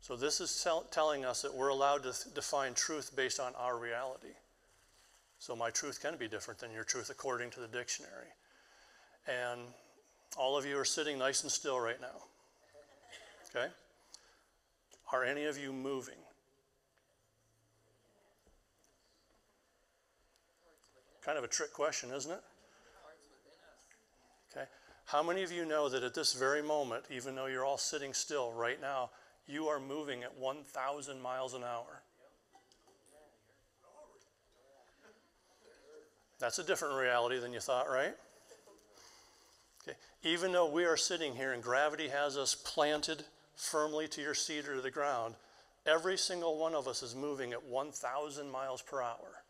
So, 0.01 0.15
this 0.15 0.41
is 0.41 0.61
tell, 0.63 0.81
telling 0.91 1.25
us 1.25 1.43
that 1.43 1.53
we're 1.53 1.67
allowed 1.67 2.03
to 2.03 2.11
th- 2.11 2.33
define 2.33 2.73
truth 2.73 3.15
based 3.15 3.39
on 3.39 3.53
our 3.55 3.77
reality. 3.77 4.33
So, 5.37 5.55
my 5.55 5.69
truth 5.69 6.01
can 6.01 6.17
be 6.17 6.27
different 6.27 6.59
than 6.59 6.71
your 6.71 6.83
truth 6.83 7.11
according 7.11 7.51
to 7.51 7.59
the 7.59 7.67
dictionary. 7.67 8.33
And 9.27 9.61
all 10.37 10.57
of 10.57 10.65
you 10.65 10.77
are 10.79 10.85
sitting 10.85 11.19
nice 11.19 11.43
and 11.43 11.51
still 11.51 11.79
right 11.79 12.01
now. 12.01 12.23
Okay? 13.49 13.71
Are 15.11 15.23
any 15.23 15.45
of 15.45 15.57
you 15.57 15.71
moving? 15.71 16.15
Kind 21.23 21.37
of 21.37 21.43
a 21.43 21.47
trick 21.47 21.73
question, 21.73 22.09
isn't 22.11 22.31
it? 22.31 22.41
Okay. 24.51 24.65
How 25.05 25.21
many 25.21 25.43
of 25.43 25.51
you 25.51 25.65
know 25.65 25.89
that 25.89 26.03
at 26.03 26.15
this 26.15 26.33
very 26.33 26.63
moment, 26.63 27.03
even 27.11 27.35
though 27.35 27.45
you're 27.45 27.65
all 27.65 27.77
sitting 27.77 28.13
still 28.13 28.51
right 28.51 28.81
now, 28.81 29.11
you 29.47 29.67
are 29.67 29.79
moving 29.79 30.23
at 30.23 30.37
1,000 30.37 31.21
miles 31.21 31.53
an 31.53 31.63
hour? 31.63 32.01
That's 36.39 36.57
a 36.57 36.63
different 36.63 36.95
reality 36.95 37.39
than 37.39 37.53
you 37.53 37.59
thought, 37.59 37.87
right? 37.87 38.15
Okay. 39.83 39.97
Even 40.23 40.51
though 40.51 40.69
we 40.69 40.85
are 40.85 40.97
sitting 40.97 41.35
here 41.35 41.53
and 41.53 41.61
gravity 41.61 42.07
has 42.07 42.35
us 42.35 42.55
planted 42.55 43.23
firmly 43.55 44.07
to 44.07 44.21
your 44.21 44.33
seat 44.33 44.67
or 44.67 44.75
to 44.75 44.81
the 44.81 44.89
ground, 44.89 45.35
every 45.85 46.17
single 46.17 46.57
one 46.57 46.73
of 46.73 46.87
us 46.87 47.03
is 47.03 47.15
moving 47.15 47.51
at 47.51 47.63
1,000 47.63 48.49
miles 48.49 48.81
per 48.81 49.01
hour. 49.01 49.43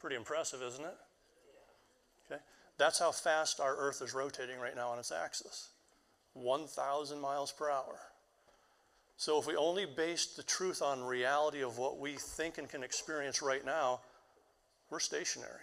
Pretty 0.00 0.16
impressive, 0.16 0.62
isn't 0.62 0.84
it? 0.84 0.96
Okay. 2.30 2.40
That's 2.78 2.98
how 2.98 3.12
fast 3.12 3.60
our 3.60 3.76
Earth 3.76 4.00
is 4.00 4.14
rotating 4.14 4.58
right 4.58 4.74
now 4.74 4.88
on 4.88 4.98
its 4.98 5.12
axis 5.12 5.71
1,000 6.34 7.20
miles 7.20 7.52
per 7.52 7.70
hour. 7.70 7.98
So 9.16 9.38
if 9.38 9.46
we 9.46 9.54
only 9.54 9.86
based 9.86 10.36
the 10.36 10.42
truth 10.42 10.82
on 10.82 11.04
reality 11.04 11.62
of 11.62 11.78
what 11.78 11.98
we 11.98 12.14
think 12.14 12.58
and 12.58 12.68
can 12.68 12.82
experience 12.82 13.42
right 13.42 13.64
now, 13.64 14.00
we're 14.90 15.00
stationary. 15.00 15.60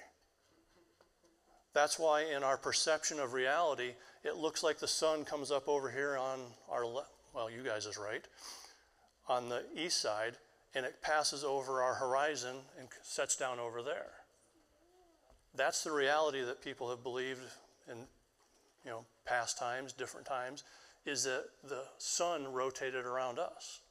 That's 1.74 2.00
why 2.00 2.24
in 2.24 2.44
our 2.44 2.58
perception 2.58 3.20
of 3.20 3.34
reality, 3.34 3.94
it 4.24 4.36
looks 4.36 4.64
like 4.64 4.80
the 4.80 4.88
sun 4.88 5.26
comes 5.26 5.52
up 5.52 5.68
over 5.68 5.90
here 5.90 6.18
on 6.18 6.40
our 6.70 6.86
left, 6.86 7.12
well, 7.34 7.50
you 7.50 7.64
guys 7.64 7.86
is 7.86 7.98
right, 7.98 8.26
on 9.28 9.50
the 9.50 9.64
east 9.76 10.02
side, 10.02 10.34
and 10.74 10.86
it 10.86 11.02
passes 11.02 11.44
over 11.44 11.82
our 11.82 11.96
horizon 11.96 12.58
and 12.80 12.88
sets 13.04 13.36
down 13.36 13.60
over 13.60 13.82
there. 13.82 14.12
That's 15.56 15.84
the 15.84 15.92
reality 15.92 16.44
that 16.44 16.64
people 16.64 16.90
have 16.90 17.04
believed 17.04 17.42
in 17.90 17.98
you 18.86 18.92
know, 18.92 19.06
past 19.30 19.58
times, 19.58 19.94
different 19.94 20.26
times, 20.26 20.64
is 21.06 21.24
that 21.24 21.46
the 21.64 21.84
sun 21.98 22.52
rotated 22.52 23.06
around 23.06 23.40
us. 23.40 23.82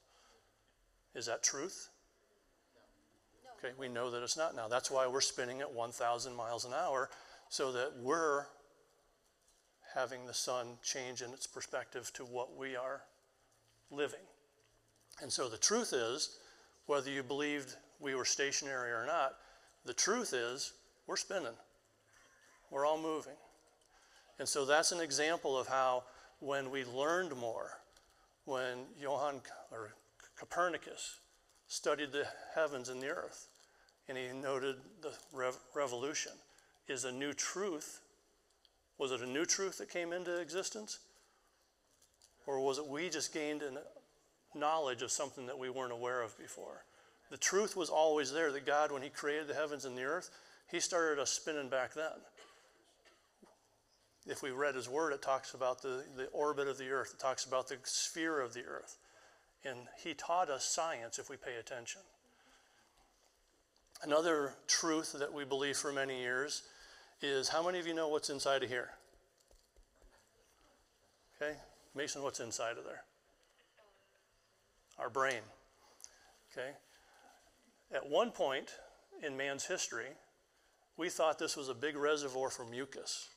Is 1.14 1.26
that 1.26 1.42
truth? 1.42 1.88
Okay, 3.59 3.73
we 3.78 3.88
know 3.88 4.11
that 4.11 4.23
it's 4.23 4.37
not 4.37 4.54
now. 4.54 4.68
That's 4.68 4.90
why 4.90 5.07
we're 5.07 5.21
spinning 5.21 5.61
at 5.61 5.73
1,000 5.73 6.35
miles 6.35 6.64
an 6.64 6.73
hour 6.73 7.09
so 7.49 7.73
that 7.73 7.92
we're 8.00 8.47
having 9.95 10.26
the 10.26 10.35
sun 10.35 10.66
change 10.83 11.23
in 11.23 11.33
its 11.33 11.47
perspective 11.47 12.12
to 12.14 12.25
what 12.25 12.57
we 12.57 12.76
are 12.76 13.02
living. 13.90 14.21
And 15.23 15.33
so 15.33 15.49
the 15.49 15.57
truth 15.57 15.92
is, 15.92 16.38
whether 16.87 17.11
you 17.11 17.23
believed 17.23 17.75
we 18.00 18.14
were 18.14 18.25
stationary 18.25 18.92
or 18.92 19.07
not, 19.07 19.33
the 19.85 19.95
truth 19.95 20.33
is 20.33 20.75
we're 21.07 21.16
spinning. 21.16 21.57
We're 22.71 22.87
all 22.87 23.00
moving. 23.00 23.37
And 24.38 24.49
so 24.49 24.64
that's 24.64 24.92
an 24.92 25.00
example 25.00 25.59
of 25.59 25.66
how 25.66 26.04
when 26.40 26.71
we 26.71 26.85
learned 26.85 27.37
more, 27.37 27.78
when 28.45 28.87
Johann 29.00 29.40
or 29.73 29.92
Copernicus 30.38 31.18
studied 31.66 32.12
the 32.12 32.26
heavens 32.54 32.88
and 32.88 33.02
the 33.02 33.09
earth, 33.09 33.49
and 34.09 34.16
he 34.16 34.28
noted 34.33 34.76
the 35.02 35.12
rev- 35.33 35.59
revolution, 35.75 36.33
is 36.87 37.04
a 37.04 37.12
new 37.12 37.33
truth. 37.33 38.00
Was 38.97 39.12
it 39.12 39.21
a 39.21 39.26
new 39.26 39.45
truth 39.45 39.78
that 39.78 39.90
came 39.90 40.12
into 40.12 40.40
existence? 40.40 41.00
Or 42.47 42.61
was 42.61 42.78
it 42.78 42.87
we 42.87 43.11
just 43.11 43.35
gained 43.35 43.62
a 43.62 44.59
knowledge 44.59 45.02
of 45.02 45.11
something 45.11 45.47
that 45.47 45.59
we 45.59 45.68
weren't 45.68 45.92
aware 45.92 46.23
of 46.23 46.38
before? 46.38 46.85
The 47.30 47.37
truth 47.37 47.76
was 47.76 47.90
always 47.90 48.33
there 48.33 48.50
that 48.52 48.64
God, 48.64 48.90
when 48.90 49.02
He 49.02 49.11
created 49.11 49.49
the 49.49 49.54
heavens 49.54 49.85
and 49.85 49.99
the 49.99 50.04
earth, 50.04 50.30
he 50.71 50.80
started 50.80 51.21
us 51.21 51.30
spinning 51.30 51.68
back 51.68 51.95
then. 51.95 52.04
If 54.27 54.43
we 54.43 54.51
read 54.51 54.75
his 54.75 54.89
word, 54.89 55.13
it 55.13 55.23
talks 55.23 55.55
about 55.55 55.81
the, 55.81 56.05
the 56.17 56.27
orbit 56.27 56.69
of 56.69 56.79
the 56.79 56.91
earth, 56.91 57.13
it 57.15 57.21
talks 57.21 57.45
about 57.45 57.69
the 57.69 57.77
sphere 57.85 58.41
of 58.41 58.53
the 58.53 58.65
earth. 58.65 58.99
And 59.65 59.81
he 60.03 60.15
taught 60.15 60.51
us 60.51 60.65
science 60.65 61.19
if 61.19 61.29
we 61.29 61.37
pay 61.37 61.57
attention. 61.57 62.03
Another 64.03 64.55
truth 64.69 65.17
that 65.19 65.33
we 65.33 65.45
believe 65.45 65.77
for 65.77 65.93
many 65.93 66.21
years 66.21 66.63
is 67.21 67.49
how 67.49 67.65
many 67.65 67.79
of 67.81 67.87
you 67.87 67.95
know 67.95 68.09
what's 68.09 68.31
inside 68.31 68.63
of 68.63 68.69
here? 68.69 68.91
Okay, 71.41 71.57
Mason, 71.95 72.23
what's 72.23 72.41
inside 72.41 72.79
of 72.79 72.85
there? 72.85 73.03
Our 74.99 75.11
brain. 75.11 75.41
Okay. 76.53 76.71
At 77.95 78.09
one 78.09 78.31
point 78.31 78.71
in 79.23 79.37
man's 79.37 79.65
history, 79.65 80.09
we 80.97 81.09
thought 81.09 81.39
this 81.39 81.57
was 81.57 81.69
a 81.69 81.75
big 81.75 81.97
reservoir 81.97 82.51
for 82.51 82.65
mucus. 82.65 83.29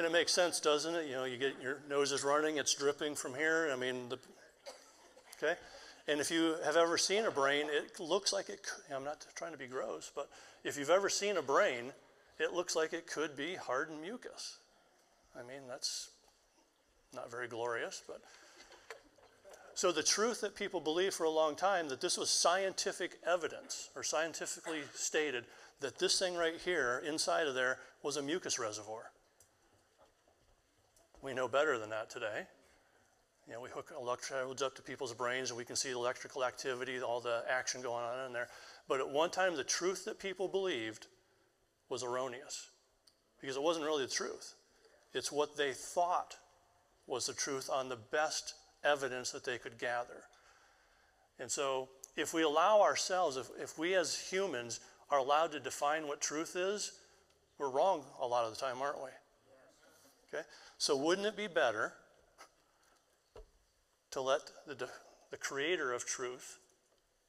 And 0.00 0.06
it 0.06 0.12
makes 0.12 0.32
sense, 0.32 0.60
doesn't 0.60 0.94
it? 0.94 1.06
You 1.08 1.12
know, 1.12 1.24
you 1.24 1.36
get 1.36 1.60
your 1.62 1.80
nose 1.86 2.10
is 2.10 2.24
running, 2.24 2.56
it's 2.56 2.74
dripping 2.74 3.14
from 3.14 3.34
here. 3.34 3.68
I 3.70 3.76
mean, 3.76 4.08
the, 4.08 4.18
okay. 5.36 5.60
And 6.08 6.20
if 6.20 6.30
you 6.30 6.56
have 6.64 6.78
ever 6.78 6.96
seen 6.96 7.26
a 7.26 7.30
brain, 7.30 7.66
it 7.70 8.00
looks 8.00 8.32
like 8.32 8.48
it. 8.48 8.62
Could, 8.62 8.96
I'm 8.96 9.04
not 9.04 9.26
trying 9.34 9.52
to 9.52 9.58
be 9.58 9.66
gross, 9.66 10.10
but 10.14 10.30
if 10.64 10.78
you've 10.78 10.88
ever 10.88 11.10
seen 11.10 11.36
a 11.36 11.42
brain, 11.42 11.92
it 12.38 12.54
looks 12.54 12.74
like 12.74 12.94
it 12.94 13.06
could 13.06 13.36
be 13.36 13.56
hardened 13.56 14.00
mucus. 14.00 14.56
I 15.38 15.42
mean, 15.42 15.68
that's 15.68 16.08
not 17.14 17.30
very 17.30 17.46
glorious, 17.46 18.02
but. 18.06 18.22
So 19.74 19.92
the 19.92 20.02
truth 20.02 20.40
that 20.40 20.56
people 20.56 20.80
believed 20.80 21.12
for 21.12 21.24
a 21.24 21.30
long 21.30 21.56
time 21.56 21.90
that 21.90 22.00
this 22.00 22.16
was 22.16 22.30
scientific 22.30 23.18
evidence 23.26 23.90
or 23.94 24.02
scientifically 24.02 24.80
stated 24.94 25.44
that 25.80 25.98
this 25.98 26.18
thing 26.18 26.36
right 26.36 26.56
here 26.64 27.02
inside 27.06 27.46
of 27.46 27.54
there 27.54 27.78
was 28.02 28.16
a 28.16 28.22
mucus 28.22 28.58
reservoir. 28.58 29.10
We 31.22 31.34
know 31.34 31.48
better 31.48 31.78
than 31.78 31.90
that 31.90 32.10
today. 32.10 32.46
You 33.46 33.54
know, 33.54 33.60
we 33.60 33.68
hook 33.68 33.92
electrodes 33.98 34.62
up 34.62 34.74
to 34.76 34.82
people's 34.82 35.12
brains 35.12 35.50
and 35.50 35.58
we 35.58 35.64
can 35.64 35.76
see 35.76 35.90
electrical 35.90 36.44
activity, 36.44 37.00
all 37.00 37.20
the 37.20 37.42
action 37.48 37.82
going 37.82 38.04
on 38.04 38.26
in 38.26 38.32
there. 38.32 38.48
But 38.88 39.00
at 39.00 39.08
one 39.08 39.30
time, 39.30 39.56
the 39.56 39.64
truth 39.64 40.04
that 40.04 40.18
people 40.18 40.48
believed 40.48 41.08
was 41.88 42.02
erroneous 42.02 42.70
because 43.40 43.56
it 43.56 43.62
wasn't 43.62 43.84
really 43.84 44.04
the 44.04 44.12
truth. 44.12 44.54
It's 45.12 45.32
what 45.32 45.56
they 45.56 45.72
thought 45.72 46.36
was 47.06 47.26
the 47.26 47.32
truth 47.32 47.68
on 47.70 47.88
the 47.88 47.96
best 47.96 48.54
evidence 48.84 49.32
that 49.32 49.44
they 49.44 49.58
could 49.58 49.78
gather. 49.78 50.22
And 51.38 51.50
so, 51.50 51.88
if 52.16 52.34
we 52.34 52.42
allow 52.42 52.82
ourselves, 52.82 53.36
if, 53.36 53.48
if 53.60 53.78
we 53.78 53.94
as 53.94 54.16
humans 54.16 54.80
are 55.10 55.18
allowed 55.18 55.52
to 55.52 55.60
define 55.60 56.06
what 56.06 56.20
truth 56.20 56.54
is, 56.54 56.92
we're 57.58 57.70
wrong 57.70 58.04
a 58.20 58.26
lot 58.26 58.44
of 58.44 58.54
the 58.54 58.60
time, 58.60 58.80
aren't 58.80 59.02
we? 59.02 59.10
Okay? 60.32 60.44
So, 60.78 60.96
wouldn't 60.96 61.26
it 61.26 61.36
be 61.36 61.46
better 61.46 61.94
to 64.10 64.20
let 64.20 64.50
the, 64.66 64.88
the 65.30 65.36
creator 65.36 65.92
of 65.92 66.06
truth 66.06 66.58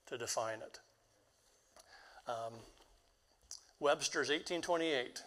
to 0.08 0.18
define 0.18 0.60
it? 0.60 0.80
Um, 2.28 2.54
Webster's 3.80 4.30
1828. 4.30 5.22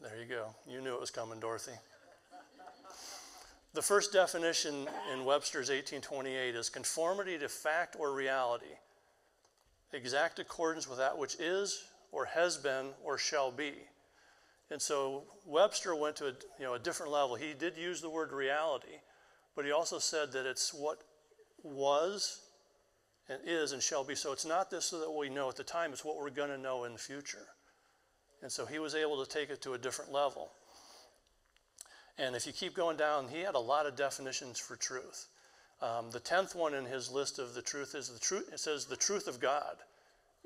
There 0.00 0.20
you 0.20 0.26
go. 0.26 0.54
You 0.68 0.80
knew 0.80 0.94
it 0.94 1.00
was 1.00 1.10
coming, 1.10 1.40
Dorothy. 1.40 1.72
The 3.74 3.82
first 3.82 4.12
definition 4.12 4.88
in 5.12 5.24
Webster's 5.24 5.68
1828 5.68 6.54
is 6.54 6.70
conformity 6.70 7.36
to 7.38 7.48
fact 7.48 7.96
or 7.98 8.12
reality, 8.12 8.64
exact 9.92 10.38
accordance 10.38 10.88
with 10.88 10.98
that 10.98 11.18
which 11.18 11.34
is 11.38 11.84
or 12.10 12.24
has 12.24 12.56
been 12.56 12.86
or 13.04 13.18
shall 13.18 13.50
be. 13.50 13.72
And 14.70 14.82
so 14.82 15.24
Webster 15.44 15.94
went 15.94 16.16
to 16.16 16.26
a, 16.26 16.32
you 16.58 16.64
know, 16.64 16.74
a 16.74 16.78
different 16.78 17.12
level. 17.12 17.36
He 17.36 17.54
did 17.54 17.76
use 17.76 18.00
the 18.00 18.10
word 18.10 18.32
reality, 18.32 19.00
but 19.54 19.64
he 19.64 19.70
also 19.70 19.98
said 19.98 20.32
that 20.32 20.46
it's 20.46 20.74
what 20.74 21.02
was 21.62 22.40
and 23.28 23.40
is 23.44 23.72
and 23.72 23.82
shall 23.82 24.04
be. 24.04 24.14
So 24.14 24.32
it's 24.32 24.44
not 24.44 24.70
this 24.70 24.90
that 24.90 25.10
we 25.10 25.28
know 25.28 25.48
at 25.48 25.56
the 25.56 25.64
time, 25.64 25.92
it's 25.92 26.04
what 26.04 26.16
we're 26.16 26.30
going 26.30 26.50
to 26.50 26.58
know 26.58 26.84
in 26.84 26.92
the 26.92 26.98
future. 26.98 27.46
And 28.42 28.50
so 28.50 28.66
he 28.66 28.78
was 28.78 28.94
able 28.94 29.24
to 29.24 29.30
take 29.30 29.50
it 29.50 29.62
to 29.62 29.74
a 29.74 29.78
different 29.78 30.12
level. 30.12 30.50
And 32.18 32.34
if 32.34 32.46
you 32.46 32.52
keep 32.52 32.74
going 32.74 32.96
down, 32.96 33.28
he 33.28 33.40
had 33.40 33.54
a 33.54 33.60
lot 33.60 33.86
of 33.86 33.96
definitions 33.96 34.58
for 34.58 34.76
truth. 34.76 35.26
Um, 35.82 36.10
the 36.10 36.20
tenth 36.20 36.54
one 36.54 36.74
in 36.74 36.86
his 36.86 37.10
list 37.10 37.38
of 37.38 37.54
the 37.54 37.62
truth 37.62 37.94
is 37.94 38.08
the 38.08 38.18
truth. 38.18 38.48
It 38.52 38.60
says 38.60 38.86
the 38.86 38.96
truth 38.96 39.28
of 39.28 39.40
God 39.40 39.76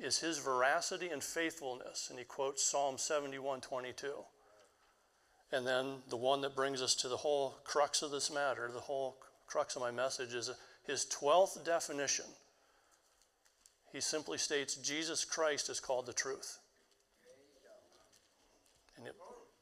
is 0.00 0.19
his 0.19 0.38
veracity 0.38 1.09
and 1.09 1.23
faithfulness. 1.23 2.09
And 2.11 2.19
he 2.19 2.25
quotes 2.25 2.64
Psalm 2.64 2.99
71 2.99 3.61
22. 3.61 4.12
And 5.52 5.66
then 5.66 5.97
the 6.09 6.16
one 6.16 6.40
that 6.42 6.54
brings 6.54 6.80
us 6.80 6.95
to 6.97 7.09
the 7.09 7.16
whole 7.16 7.57
crux 7.64 8.02
of 8.02 8.11
this 8.11 8.33
matter, 8.33 8.71
the 8.73 8.80
whole 8.80 9.16
crux 9.47 9.75
of 9.75 9.83
my 9.83 9.90
message, 9.90 10.32
is 10.32 10.50
his 10.86 11.06
12th 11.06 11.65
definition. 11.65 12.26
He 13.93 14.00
simply 14.00 14.39
states 14.39 14.76
Jesus 14.76 15.25
Christ 15.25 15.69
is 15.69 15.80
called 15.80 16.06
the 16.06 16.13
truth. 16.13 16.58
And 18.97 19.06
it 19.06 19.15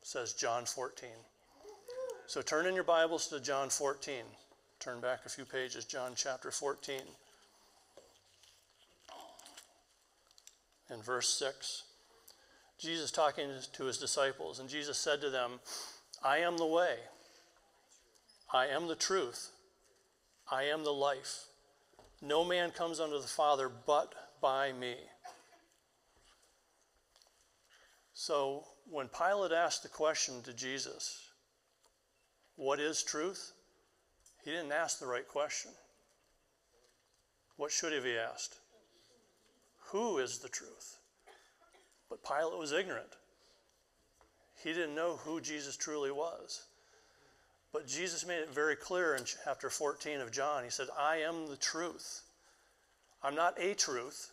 says 0.02 0.34
John 0.34 0.66
14. 0.66 1.08
So 2.26 2.42
turn 2.42 2.66
in 2.66 2.74
your 2.74 2.84
Bibles 2.84 3.28
to 3.28 3.40
John 3.40 3.70
14. 3.70 4.24
Turn 4.80 5.00
back 5.00 5.20
a 5.24 5.30
few 5.30 5.46
pages, 5.46 5.86
John 5.86 6.12
chapter 6.14 6.50
14. 6.50 7.00
In 10.90 11.02
verse 11.02 11.28
6. 11.28 11.84
Jesus 12.78 13.10
talking 13.10 13.48
to 13.72 13.84
his 13.84 13.98
disciples, 13.98 14.60
and 14.60 14.68
Jesus 14.68 14.98
said 14.98 15.20
to 15.20 15.30
them, 15.30 15.60
I 16.22 16.38
am 16.38 16.56
the 16.56 16.66
way, 16.66 16.96
I 18.52 18.66
am 18.66 18.86
the 18.86 18.94
truth, 18.94 19.50
I 20.50 20.64
am 20.64 20.84
the 20.84 20.92
life. 20.92 21.44
No 22.22 22.44
man 22.44 22.70
comes 22.70 23.00
unto 23.00 23.20
the 23.20 23.28
Father 23.28 23.68
but 23.68 24.14
by 24.40 24.72
me. 24.72 24.96
So 28.14 28.64
when 28.90 29.08
Pilate 29.08 29.52
asked 29.52 29.82
the 29.82 29.88
question 29.88 30.42
to 30.42 30.52
Jesus, 30.52 31.20
What 32.56 32.80
is 32.80 33.02
truth? 33.02 33.52
he 34.44 34.50
didn't 34.50 34.72
ask 34.72 34.98
the 34.98 35.06
right 35.06 35.28
question. 35.28 35.72
What 37.56 37.70
should 37.70 37.92
he 37.92 37.96
have 37.96 38.32
asked? 38.32 38.56
Who 39.90 40.18
is 40.18 40.38
the 40.38 40.48
truth? 40.48 40.98
But 42.10 42.24
Pilate 42.24 42.58
was 42.58 42.72
ignorant. 42.72 43.16
He 44.62 44.72
didn't 44.72 44.94
know 44.94 45.16
who 45.16 45.40
Jesus 45.40 45.76
truly 45.76 46.10
was. 46.10 46.64
But 47.72 47.86
Jesus 47.86 48.26
made 48.26 48.40
it 48.40 48.52
very 48.52 48.76
clear 48.76 49.14
in 49.14 49.24
chapter 49.24 49.70
14 49.70 50.20
of 50.20 50.32
John. 50.32 50.64
He 50.64 50.70
said, 50.70 50.88
I 50.98 51.18
am 51.18 51.48
the 51.48 51.56
truth. 51.56 52.22
I'm 53.22 53.34
not 53.34 53.60
a 53.60 53.74
truth. 53.74 54.32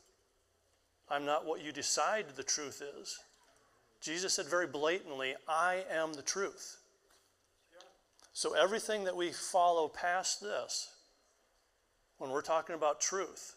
I'm 1.10 1.26
not 1.26 1.46
what 1.46 1.64
you 1.64 1.72
decide 1.72 2.26
the 2.36 2.44
truth 2.44 2.82
is. 3.00 3.20
Jesus 4.02 4.34
said 4.34 4.48
very 4.48 4.68
blatantly, 4.68 5.36
I 5.48 5.84
am 5.92 6.14
the 6.14 6.22
truth. 6.22 6.78
So 8.34 8.54
everything 8.54 9.06
that 9.06 9.16
we 9.16 9.32
follow 9.32 9.88
past 9.88 10.42
this, 10.42 10.90
when 12.18 12.32
we're 12.32 12.42
talking 12.42 12.76
about 12.76 13.00
truth, 13.00 13.56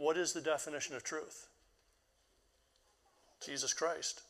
what 0.00 0.16
is 0.16 0.32
the 0.32 0.40
definition 0.40 0.96
of 0.96 1.04
truth? 1.04 1.46
Jesus 3.44 3.74
Christ. 3.74 4.22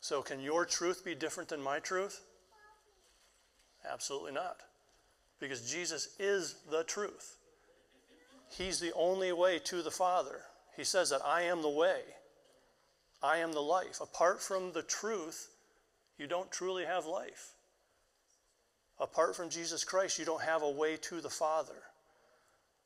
So, 0.00 0.22
can 0.22 0.40
your 0.40 0.64
truth 0.64 1.04
be 1.04 1.14
different 1.14 1.50
than 1.50 1.60
my 1.60 1.78
truth? 1.78 2.22
Absolutely 3.86 4.32
not. 4.32 4.56
Because 5.40 5.70
Jesus 5.70 6.16
is 6.18 6.56
the 6.70 6.84
truth. 6.84 7.36
He's 8.48 8.80
the 8.80 8.94
only 8.94 9.30
way 9.30 9.58
to 9.64 9.82
the 9.82 9.90
Father. 9.90 10.40
He 10.74 10.84
says 10.84 11.10
that 11.10 11.20
I 11.22 11.42
am 11.42 11.60
the 11.60 11.68
way, 11.68 12.00
I 13.22 13.38
am 13.38 13.52
the 13.52 13.60
life. 13.60 14.00
Apart 14.00 14.40
from 14.40 14.72
the 14.72 14.82
truth, 14.82 15.50
you 16.16 16.26
don't 16.26 16.50
truly 16.50 16.86
have 16.86 17.04
life. 17.04 17.52
Apart 18.98 19.36
from 19.36 19.50
Jesus 19.50 19.84
Christ, 19.84 20.18
you 20.18 20.24
don't 20.24 20.42
have 20.42 20.62
a 20.62 20.70
way 20.70 20.96
to 20.96 21.20
the 21.20 21.28
Father 21.28 21.89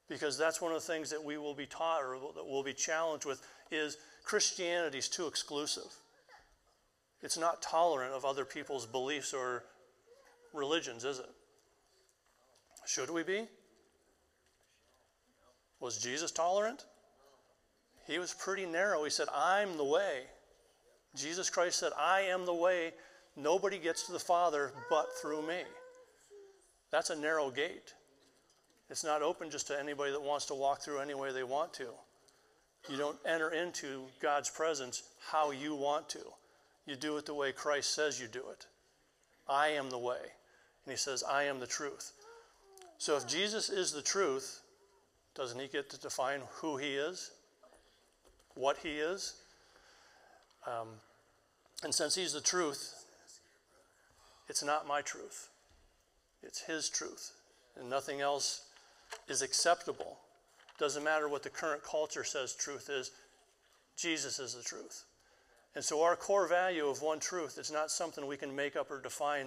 because 0.08 0.36
that's 0.36 0.60
one 0.60 0.72
of 0.72 0.80
the 0.80 0.92
things 0.92 1.10
that 1.10 1.22
we 1.22 1.38
will 1.38 1.54
be 1.54 1.66
taught 1.66 2.02
or 2.02 2.18
that 2.34 2.46
we'll 2.46 2.62
be 2.62 2.74
challenged 2.74 3.24
with 3.24 3.40
is 3.70 3.96
Christianity 4.24 4.98
is 4.98 5.08
too 5.08 5.26
exclusive. 5.26 5.90
It's 7.22 7.38
not 7.38 7.62
tolerant 7.62 8.12
of 8.12 8.24
other 8.24 8.44
people's 8.44 8.86
beliefs 8.86 9.32
or 9.32 9.64
religions, 10.52 11.04
is 11.04 11.18
it? 11.18 11.30
Should 12.86 13.10
we 13.10 13.22
be? 13.22 13.46
Was 15.80 15.98
Jesus 15.98 16.30
tolerant? 16.30 16.84
He 18.06 18.18
was 18.18 18.34
pretty 18.34 18.66
narrow. 18.66 19.04
He 19.04 19.10
said, 19.10 19.28
I'm 19.34 19.78
the 19.78 19.84
way. 19.84 20.24
Jesus 21.16 21.48
Christ 21.48 21.78
said, 21.78 21.92
I 21.98 22.22
am 22.22 22.44
the 22.44 22.54
way. 22.54 22.92
Nobody 23.36 23.78
gets 23.78 24.04
to 24.06 24.12
the 24.12 24.18
Father 24.18 24.72
but 24.90 25.06
through 25.20 25.46
me. 25.46 25.62
That's 26.90 27.10
a 27.10 27.16
narrow 27.16 27.50
gate. 27.50 27.94
It's 28.94 29.02
not 29.02 29.22
open 29.22 29.50
just 29.50 29.66
to 29.66 29.76
anybody 29.76 30.12
that 30.12 30.22
wants 30.22 30.46
to 30.46 30.54
walk 30.54 30.80
through 30.80 31.00
any 31.00 31.14
way 31.14 31.33
they 31.33 31.42
want 31.42 31.72
to. 31.74 31.88
You 32.88 32.96
don't 32.96 33.18
enter 33.26 33.50
into 33.50 34.02
God's 34.22 34.48
presence 34.48 35.02
how 35.33 35.50
you 35.50 35.74
want 35.74 36.09
to. 36.11 36.20
You 36.87 36.94
do 36.94 37.16
it 37.16 37.26
the 37.26 37.35
way 37.35 37.50
Christ 37.50 37.92
says 37.92 38.20
you 38.20 38.28
do 38.28 38.44
it. 38.52 38.66
I 39.48 39.70
am 39.70 39.90
the 39.90 39.98
way. 39.98 40.20
And 40.20 40.92
he 40.92 40.96
says, 40.96 41.24
I 41.28 41.42
am 41.42 41.59
the 41.59 41.66
truth. 41.66 42.12
So 42.98 43.16
if 43.16 43.26
Jesus 43.26 43.68
is 43.68 43.90
the 43.90 44.00
truth, 44.00 44.61
doesn't 45.35 45.61
he 45.61 45.66
get 45.66 45.90
to 45.90 45.98
define 45.98 46.42
who 46.61 46.76
he 46.76 46.94
is? 46.94 47.33
What 48.54 48.76
he 48.76 48.90
is? 48.90 49.35
Um, 50.68 50.87
and 51.83 51.92
since 51.92 52.14
he's 52.14 52.33
the 52.33 52.40
truth, 52.40 52.94
it's 54.48 54.62
not 54.62 54.87
my 54.87 55.02
truth, 55.02 55.48
it's 56.44 56.61
his 56.61 56.88
truth. 56.88 57.33
And 57.76 57.90
nothing 57.90 58.20
else 58.20 58.61
is 59.29 59.42
acceptable. 59.42 60.18
Doesn't 60.79 61.05
matter 61.05 61.29
what 61.29 61.42
the 61.42 61.50
current 61.50 61.83
culture 61.83 62.24
says 62.24 62.55
truth 62.55 62.88
is, 62.90 63.11
Jesus 63.96 64.38
is 64.38 64.55
the 64.55 64.62
truth. 64.62 65.05
And 65.74 65.85
so, 65.85 66.03
our 66.03 66.16
core 66.16 66.46
value 66.46 66.87
of 66.87 67.03
one 67.03 67.18
truth 67.18 67.59
is 67.59 67.70
not 67.70 67.90
something 67.90 68.27
we 68.27 68.37
can 68.37 68.55
make 68.55 68.77
up 68.77 68.90
or 68.90 69.00
define 69.00 69.46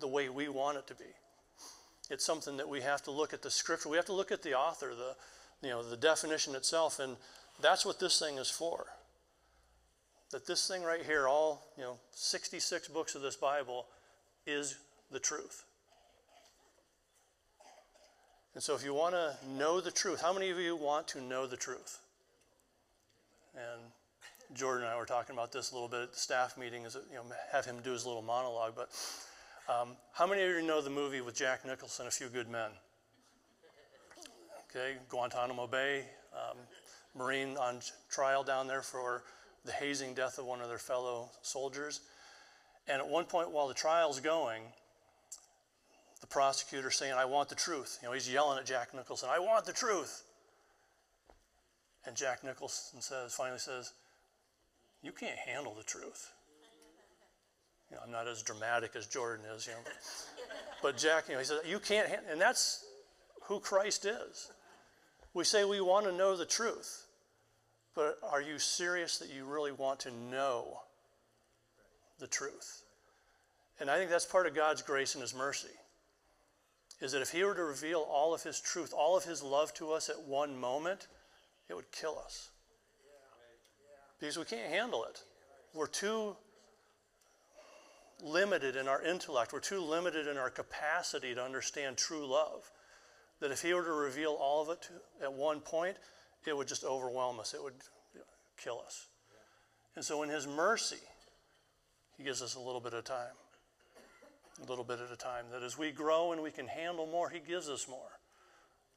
the 0.00 0.08
way 0.08 0.28
we 0.28 0.48
want 0.48 0.78
it 0.78 0.86
to 0.86 0.94
be. 0.94 1.04
It's 2.10 2.24
something 2.24 2.56
that 2.56 2.68
we 2.68 2.80
have 2.82 3.02
to 3.02 3.10
look 3.10 3.32
at 3.32 3.42
the 3.42 3.50
scripture. 3.50 3.88
We 3.88 3.96
have 3.96 4.06
to 4.06 4.12
look 4.12 4.32
at 4.32 4.42
the 4.42 4.54
author, 4.54 4.94
the, 4.94 5.16
you 5.66 5.72
know, 5.72 5.82
the 5.82 5.96
definition 5.96 6.54
itself, 6.54 6.98
and 6.98 7.16
that's 7.60 7.84
what 7.84 7.98
this 7.98 8.18
thing 8.18 8.38
is 8.38 8.50
for. 8.50 8.86
That 10.30 10.46
this 10.46 10.66
thing 10.66 10.82
right 10.82 11.04
here, 11.04 11.28
all 11.28 11.66
you 11.76 11.82
know, 11.82 11.98
66 12.12 12.88
books 12.88 13.14
of 13.14 13.22
this 13.22 13.36
Bible, 13.36 13.86
is 14.46 14.76
the 15.10 15.20
truth. 15.20 15.64
And 18.56 18.62
so, 18.62 18.74
if 18.74 18.82
you 18.82 18.94
want 18.94 19.14
to 19.14 19.34
know 19.58 19.82
the 19.82 19.90
truth, 19.90 20.22
how 20.22 20.32
many 20.32 20.48
of 20.48 20.58
you 20.58 20.74
want 20.76 21.06
to 21.08 21.20
know 21.20 21.46
the 21.46 21.58
truth? 21.58 21.98
And 23.54 23.82
Jordan 24.54 24.84
and 24.84 24.90
I 24.94 24.96
were 24.96 25.04
talking 25.04 25.34
about 25.36 25.52
this 25.52 25.72
a 25.72 25.74
little 25.74 25.90
bit 25.90 26.00
at 26.00 26.12
the 26.14 26.18
staff 26.18 26.56
meeting, 26.56 26.86
is 26.86 26.96
you 27.10 27.16
know, 27.16 27.24
have 27.52 27.66
him 27.66 27.76
do 27.84 27.92
his 27.92 28.06
little 28.06 28.22
monologue. 28.22 28.72
But 28.74 28.88
um, 29.70 29.90
how 30.14 30.26
many 30.26 30.42
of 30.42 30.48
you 30.48 30.62
know 30.62 30.80
the 30.80 30.88
movie 30.88 31.20
with 31.20 31.36
Jack 31.36 31.66
Nicholson, 31.66 32.06
A 32.06 32.10
Few 32.10 32.28
Good 32.28 32.48
Men? 32.48 32.70
Okay, 34.70 34.94
Guantanamo 35.10 35.66
Bay, 35.66 36.06
um, 36.32 36.56
Marine 37.14 37.58
on 37.58 37.80
trial 38.08 38.42
down 38.42 38.66
there 38.66 38.80
for 38.80 39.24
the 39.66 39.72
hazing 39.72 40.14
death 40.14 40.38
of 40.38 40.46
one 40.46 40.62
of 40.62 40.70
their 40.70 40.78
fellow 40.78 41.28
soldiers. 41.42 42.00
And 42.88 43.02
at 43.02 43.06
one 43.06 43.26
point 43.26 43.50
while 43.50 43.68
the 43.68 43.74
trial's 43.74 44.18
going, 44.18 44.62
the 46.26 46.32
prosecutor 46.32 46.90
saying, 46.90 47.14
I 47.14 47.24
want 47.24 47.48
the 47.48 47.54
truth. 47.54 47.98
You 48.02 48.08
know, 48.08 48.14
he's 48.14 48.30
yelling 48.30 48.58
at 48.58 48.66
Jack 48.66 48.92
Nicholson, 48.94 49.28
I 49.32 49.38
want 49.38 49.64
the 49.64 49.72
truth. 49.72 50.24
And 52.04 52.16
Jack 52.16 52.44
Nicholson 52.44 53.00
says, 53.00 53.34
finally 53.34 53.58
says, 53.58 53.92
You 55.02 55.12
can't 55.12 55.38
handle 55.38 55.74
the 55.74 55.84
truth. 55.84 56.32
You 57.90 57.96
know, 57.96 58.02
I'm 58.04 58.10
not 58.10 58.26
as 58.26 58.42
dramatic 58.42 58.96
as 58.96 59.06
Jordan 59.06 59.46
is, 59.54 59.66
you 59.66 59.72
know. 59.72 59.78
But 60.82 60.96
Jack, 60.96 61.28
you 61.28 61.34
know, 61.34 61.40
he 61.40 61.46
says, 61.46 61.60
You 61.66 61.78
can't, 61.78 62.08
and 62.30 62.40
that's 62.40 62.84
who 63.42 63.60
Christ 63.60 64.04
is. 64.04 64.50
We 65.32 65.44
say 65.44 65.64
we 65.64 65.80
want 65.80 66.06
to 66.06 66.12
know 66.12 66.36
the 66.36 66.46
truth, 66.46 67.06
but 67.94 68.18
are 68.22 68.40
you 68.42 68.58
serious 68.58 69.18
that 69.18 69.32
you 69.32 69.44
really 69.44 69.72
want 69.72 70.00
to 70.00 70.10
know 70.10 70.80
the 72.18 72.26
truth? 72.26 72.82
And 73.78 73.90
I 73.90 73.98
think 73.98 74.10
that's 74.10 74.24
part 74.24 74.46
of 74.46 74.54
God's 74.54 74.82
grace 74.82 75.14
and 75.14 75.22
His 75.22 75.34
mercy. 75.34 75.68
Is 77.00 77.12
that 77.12 77.22
if 77.22 77.30
He 77.30 77.44
were 77.44 77.54
to 77.54 77.64
reveal 77.64 78.00
all 78.00 78.34
of 78.34 78.42
His 78.42 78.60
truth, 78.60 78.94
all 78.96 79.16
of 79.16 79.24
His 79.24 79.42
love 79.42 79.74
to 79.74 79.92
us 79.92 80.08
at 80.08 80.22
one 80.22 80.58
moment, 80.58 81.08
it 81.68 81.74
would 81.74 81.90
kill 81.92 82.18
us. 82.18 82.50
Because 84.18 84.38
we 84.38 84.44
can't 84.44 84.70
handle 84.70 85.04
it. 85.04 85.22
We're 85.74 85.86
too 85.86 86.36
limited 88.22 88.76
in 88.76 88.88
our 88.88 89.02
intellect, 89.02 89.52
we're 89.52 89.60
too 89.60 89.80
limited 89.80 90.26
in 90.26 90.38
our 90.38 90.48
capacity 90.48 91.34
to 91.34 91.42
understand 91.42 91.98
true 91.98 92.26
love. 92.26 92.70
That 93.40 93.50
if 93.50 93.60
He 93.60 93.74
were 93.74 93.84
to 93.84 93.92
reveal 93.92 94.32
all 94.32 94.62
of 94.62 94.70
it 94.70 94.82
to, 94.82 95.24
at 95.24 95.32
one 95.32 95.60
point, 95.60 95.98
it 96.46 96.56
would 96.56 96.68
just 96.68 96.84
overwhelm 96.84 97.38
us, 97.40 97.52
it 97.52 97.62
would 97.62 97.74
kill 98.56 98.80
us. 98.84 99.08
And 99.94 100.04
so, 100.04 100.22
in 100.22 100.30
His 100.30 100.46
mercy, 100.46 100.96
He 102.16 102.24
gives 102.24 102.40
us 102.40 102.54
a 102.54 102.60
little 102.60 102.80
bit 102.80 102.94
of 102.94 103.04
time. 103.04 103.34
A 104.62 104.68
little 104.68 104.84
bit 104.84 105.00
at 105.00 105.12
a 105.12 105.16
time. 105.16 105.46
That 105.52 105.62
as 105.62 105.76
we 105.76 105.90
grow 105.90 106.32
and 106.32 106.42
we 106.42 106.50
can 106.50 106.66
handle 106.66 107.06
more, 107.06 107.28
He 107.28 107.40
gives 107.40 107.68
us 107.68 107.86
more. 107.88 108.20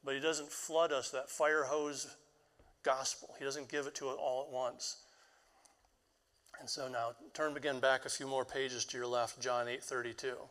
But 0.03 0.15
He 0.15 0.21
doesn't 0.21 0.51
flood 0.51 0.91
us 0.91 1.09
that 1.11 1.29
fire 1.29 1.63
hose 1.63 2.07
gospel. 2.83 3.35
He 3.37 3.45
doesn't 3.45 3.69
give 3.69 3.85
it 3.87 3.95
to 3.95 4.09
us 4.09 4.17
all 4.19 4.45
at 4.47 4.53
once. 4.53 4.97
And 6.59 6.69
so 6.69 6.87
now 6.87 7.11
turn 7.33 7.55
again 7.55 7.79
back 7.79 8.05
a 8.05 8.09
few 8.09 8.27
more 8.27 8.45
pages 8.45 8.85
to 8.85 8.97
your 8.97 9.07
left, 9.07 9.39
John 9.41 9.67
8:32. 9.67 10.49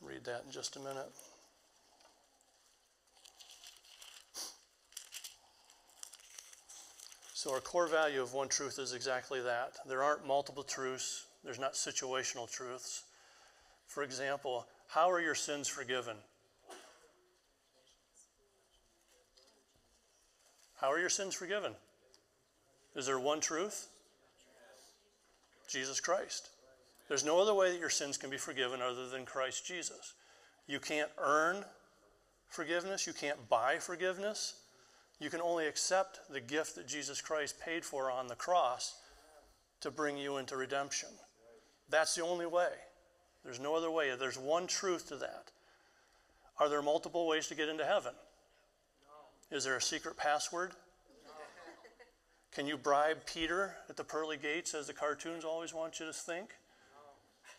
Read 0.00 0.24
that 0.24 0.44
in 0.44 0.50
just 0.50 0.76
a 0.76 0.80
minute. 0.80 1.10
So, 7.44 7.52
our 7.52 7.60
core 7.60 7.88
value 7.88 8.22
of 8.22 8.32
one 8.32 8.48
truth 8.48 8.78
is 8.78 8.94
exactly 8.94 9.38
that. 9.42 9.74
There 9.86 10.02
aren't 10.02 10.26
multiple 10.26 10.62
truths, 10.62 11.26
there's 11.44 11.58
not 11.58 11.74
situational 11.74 12.50
truths. 12.50 13.02
For 13.86 14.02
example, 14.02 14.66
how 14.88 15.10
are 15.10 15.20
your 15.20 15.34
sins 15.34 15.68
forgiven? 15.68 16.16
How 20.76 20.90
are 20.90 20.98
your 20.98 21.10
sins 21.10 21.34
forgiven? 21.34 21.74
Is 22.96 23.04
there 23.04 23.18
one 23.18 23.40
truth? 23.40 23.88
Jesus 25.68 26.00
Christ. 26.00 26.48
There's 27.08 27.26
no 27.26 27.38
other 27.38 27.52
way 27.52 27.70
that 27.70 27.78
your 27.78 27.90
sins 27.90 28.16
can 28.16 28.30
be 28.30 28.38
forgiven 28.38 28.80
other 28.80 29.10
than 29.10 29.26
Christ 29.26 29.66
Jesus. 29.66 30.14
You 30.66 30.80
can't 30.80 31.10
earn 31.18 31.62
forgiveness, 32.48 33.06
you 33.06 33.12
can't 33.12 33.50
buy 33.50 33.76
forgiveness. 33.80 34.54
You 35.20 35.30
can 35.30 35.40
only 35.40 35.66
accept 35.66 36.20
the 36.30 36.40
gift 36.40 36.74
that 36.76 36.88
Jesus 36.88 37.20
Christ 37.20 37.60
paid 37.60 37.84
for 37.84 38.10
on 38.10 38.26
the 38.26 38.34
cross 38.34 38.96
to 39.80 39.90
bring 39.90 40.16
you 40.16 40.38
into 40.38 40.56
redemption. 40.56 41.08
That's 41.88 42.14
the 42.14 42.22
only 42.22 42.46
way. 42.46 42.70
There's 43.44 43.60
no 43.60 43.74
other 43.74 43.90
way. 43.90 44.14
There's 44.18 44.38
one 44.38 44.66
truth 44.66 45.08
to 45.08 45.16
that. 45.16 45.50
Are 46.58 46.68
there 46.68 46.82
multiple 46.82 47.26
ways 47.26 47.48
to 47.48 47.54
get 47.54 47.68
into 47.68 47.84
heaven? 47.84 48.14
Is 49.50 49.64
there 49.64 49.76
a 49.76 49.82
secret 49.82 50.16
password? 50.16 50.72
Can 52.52 52.66
you 52.66 52.76
bribe 52.76 53.26
Peter 53.26 53.74
at 53.88 53.96
the 53.96 54.04
pearly 54.04 54.36
gates 54.36 54.74
as 54.74 54.86
the 54.86 54.92
cartoons 54.92 55.44
always 55.44 55.74
want 55.74 55.98
you 55.98 56.06
to 56.06 56.12
think? 56.12 56.50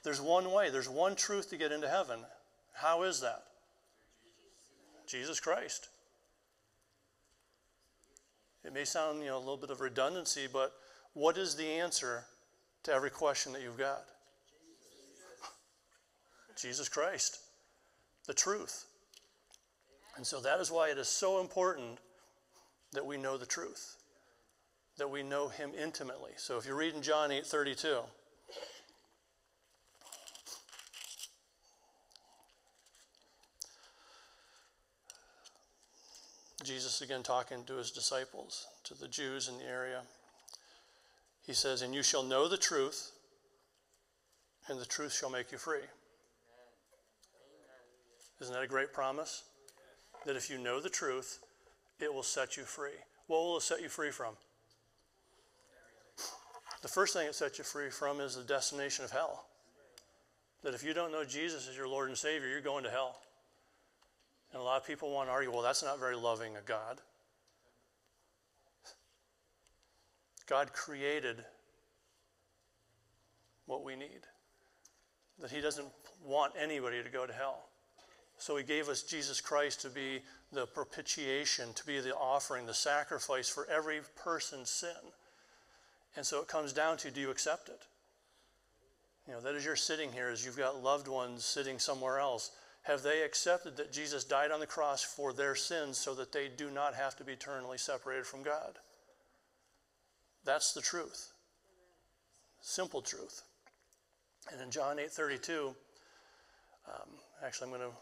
There's 0.03 0.21
one 0.21 0.51
way, 0.51 0.69
there's 0.69 0.89
one 0.89 1.15
truth 1.15 1.49
to 1.49 1.57
get 1.57 1.71
into 1.71 1.89
heaven. 1.89 2.19
How 2.73 3.03
is 3.03 3.21
that? 3.21 3.43
Jesus 5.07 5.39
Christ. 5.39 5.89
It 8.65 8.73
may 8.73 8.83
sound, 8.83 9.19
you 9.19 9.27
know, 9.27 9.37
a 9.37 9.39
little 9.39 9.57
bit 9.57 9.69
of 9.69 9.79
redundancy, 9.79 10.47
but 10.51 10.73
what 11.13 11.37
is 11.37 11.55
the 11.55 11.67
answer 11.67 12.25
to 12.83 12.93
every 12.93 13.11
question 13.11 13.53
that 13.53 13.61
you've 13.61 13.77
got? 13.77 14.03
Jesus 16.59 16.89
Christ. 16.89 17.39
The 18.27 18.33
truth. 18.33 18.85
And 20.15 20.25
so 20.25 20.39
that 20.41 20.59
is 20.59 20.71
why 20.71 20.89
it 20.89 20.97
is 20.97 21.07
so 21.07 21.41
important 21.41 21.99
that 22.93 23.05
we 23.05 23.17
know 23.17 23.37
the 23.37 23.45
truth, 23.45 23.97
that 24.97 25.09
we 25.09 25.21
know 25.21 25.49
Him 25.49 25.71
intimately. 25.79 26.31
So 26.37 26.57
if 26.57 26.65
you're 26.65 26.75
reading 26.75 27.01
John 27.01 27.31
8 27.31 27.45
32, 27.45 27.99
Jesus 36.65 37.01
again 37.01 37.23
talking 37.23 37.63
to 37.65 37.75
his 37.75 37.91
disciples, 37.91 38.67
to 38.83 38.93
the 38.93 39.07
Jews 39.07 39.47
in 39.47 39.57
the 39.57 39.65
area. 39.65 40.01
He 41.45 41.53
says, 41.53 41.81
And 41.81 41.93
you 41.93 42.03
shall 42.03 42.23
know 42.23 42.47
the 42.47 42.57
truth, 42.57 43.11
and 44.67 44.79
the 44.79 44.85
truth 44.85 45.13
shall 45.13 45.29
make 45.29 45.51
you 45.51 45.57
free. 45.57 45.85
Isn't 48.41 48.53
that 48.53 48.63
a 48.63 48.67
great 48.67 48.91
promise? 48.91 49.43
that 50.25 50.35
if 50.35 50.49
you 50.49 50.57
know 50.57 50.81
the 50.81 50.89
truth, 50.89 51.39
it 51.99 52.13
will 52.13 52.23
set 52.23 52.57
you 52.57 52.63
free. 52.63 52.97
What 53.27 53.39
will 53.39 53.57
it 53.57 53.63
set 53.63 53.81
you 53.81 53.89
free 53.89 54.11
from? 54.11 54.33
The 56.81 56.87
first 56.87 57.13
thing 57.13 57.27
it 57.27 57.35
sets 57.35 57.57
you 57.57 57.63
free 57.63 57.89
from 57.89 58.19
is 58.19 58.35
the 58.35 58.43
destination 58.43 59.05
of 59.05 59.11
hell. 59.11 59.45
That 60.63 60.73
if 60.73 60.83
you 60.83 60.93
don't 60.93 61.11
know 61.11 61.23
Jesus 61.23 61.67
as 61.67 61.77
your 61.77 61.87
Lord 61.87 62.09
and 62.09 62.17
Savior, 62.17 62.47
you're 62.47 62.61
going 62.61 62.83
to 62.83 62.89
hell. 62.89 63.17
And 64.55 64.61
a 64.61 64.63
lot 64.63 64.79
of 64.79 64.87
people 64.87 65.11
want 65.11 65.27
to 65.27 65.33
argue, 65.33 65.51
well, 65.51 65.61
that's 65.61 65.83
not 65.83 65.99
very 65.99 66.15
loving 66.15 66.55
a 66.55 66.61
God. 66.61 67.01
God 70.47 70.71
created 70.71 71.43
what 73.65 73.83
we 73.83 73.97
need. 73.97 74.21
That 75.41 75.51
He 75.51 75.59
doesn't 75.59 75.89
want 76.23 76.53
anybody 76.57 77.03
to 77.03 77.09
go 77.09 77.27
to 77.27 77.33
hell. 77.33 77.65
So 78.37 78.55
he 78.55 78.63
gave 78.63 78.87
us 78.87 79.03
Jesus 79.03 79.41
Christ 79.41 79.81
to 79.81 79.89
be 79.89 80.21
the 80.53 80.65
propitiation, 80.65 81.73
to 81.73 81.85
be 81.85 81.99
the 81.99 82.15
offering, 82.15 82.65
the 82.65 82.73
sacrifice 82.73 83.49
for 83.49 83.67
every 83.69 83.99
person's 84.15 84.69
sin. 84.69 85.11
And 86.15 86.25
so 86.25 86.39
it 86.39 86.47
comes 86.47 86.71
down 86.71 86.95
to 86.97 87.11
do 87.11 87.19
you 87.19 87.29
accept 87.29 87.67
it? 87.67 87.81
You 89.27 89.33
know, 89.33 89.41
that 89.41 89.55
as 89.55 89.65
you're 89.65 89.75
sitting 89.75 90.13
here, 90.13 90.29
as 90.29 90.45
you've 90.45 90.57
got 90.57 90.81
loved 90.81 91.09
ones 91.09 91.43
sitting 91.43 91.77
somewhere 91.77 92.19
else, 92.19 92.51
have 92.85 93.01
they 93.01 93.23
accepted 93.23 93.77
that 93.77 93.91
Jesus 93.91 94.23
died 94.23 94.51
on 94.51 94.59
the 94.59 94.67
cross 94.67 95.01
for 95.01 95.33
their 95.33 95.55
sins 95.55 95.97
so 95.97 96.13
that 96.13 96.31
they 96.31 96.47
do 96.47 96.69
not 96.69 96.93
have 96.93 97.15
to 97.15 97.23
be 97.23 97.33
eternally 97.33 97.79
separated 97.79 98.27
from 98.27 98.43
God? 98.43 98.77
That's 100.43 100.73
the 100.73 100.81
truth. 100.81 101.31
Simple 102.61 103.01
truth. 103.01 103.41
And 104.51 104.61
in 104.61 104.69
John 104.69 104.99
8 104.99 105.11
32, 105.11 105.75
um, 106.87 107.09
actually, 107.43 107.71
I'm 107.71 107.77
going 107.77 107.89
to 107.89 107.95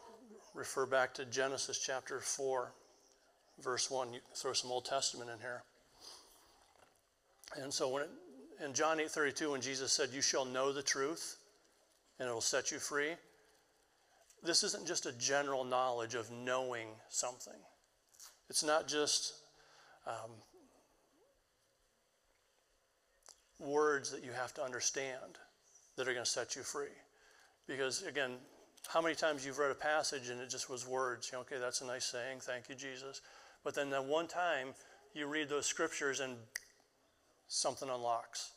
refer 0.54 0.86
back 0.86 1.14
to 1.14 1.26
Genesis 1.26 1.80
chapter 1.80 2.20
4, 2.20 2.74
verse 3.64 3.90
1. 3.90 4.12
You 4.14 4.20
throw 4.36 4.52
some 4.52 4.70
Old 4.70 4.84
Testament 4.84 5.30
in 5.30 5.40
here. 5.40 5.64
And 7.56 7.74
so 7.74 7.88
when 7.88 8.04
it, 8.04 8.10
in 8.64 8.74
John 8.74 8.98
8:32 8.98 9.52
when 9.52 9.62
Jesus 9.62 9.94
said 9.94 10.10
you 10.12 10.22
shall 10.22 10.46
know 10.46 10.74
the 10.74 10.84
truth 10.84 11.38
and 12.20 12.28
it'll 12.28 12.42
set 12.42 12.72
you 12.72 12.80
free, 12.80 13.14
this 14.44 14.64
isn't 14.64 14.86
just 14.86 15.06
a 15.06 15.12
general 15.14 15.64
knowledge 15.64 16.16
of 16.16 16.30
knowing 16.32 16.88
something. 17.10 17.54
It's 18.50 18.64
not 18.64 18.88
just 18.88 19.34
um, 20.06 20.32
words 23.60 24.12
that 24.12 24.24
you 24.24 24.32
have 24.32 24.54
to 24.56 24.64
understand 24.64 25.40
that 25.96 26.08
are 26.08 26.14
going 26.14 26.26
to 26.26 26.30
set 26.30 26.56
you 26.56 26.62
free. 26.62 26.88
Because 27.68 28.04
again, 28.04 28.32
how 28.90 29.02
many 29.02 29.16
times 29.16 29.46
you've 29.46 29.60
read 29.60 29.72
a 29.72 29.76
passage 29.76 30.30
and 30.30 30.42
it 30.42 30.50
just 30.50 30.70
was 30.70 30.86
words? 30.88 31.30
You 31.32 31.38
know, 31.38 31.42
okay, 31.42 31.58
that's 31.60 31.82
a 31.82 31.86
nice 31.86 32.06
saying. 32.06 32.40
Thank 32.42 32.68
you, 32.68 32.76
Jesus. 32.76 33.22
But 33.64 33.76
then 33.76 33.90
that 33.92 34.04
one 34.04 34.28
time 34.28 34.70
you 35.14 35.28
read 35.28 35.48
those 35.48 35.66
scriptures 35.66 36.20
and 36.20 36.36
something 37.48 37.90
unlocks. 37.90 38.52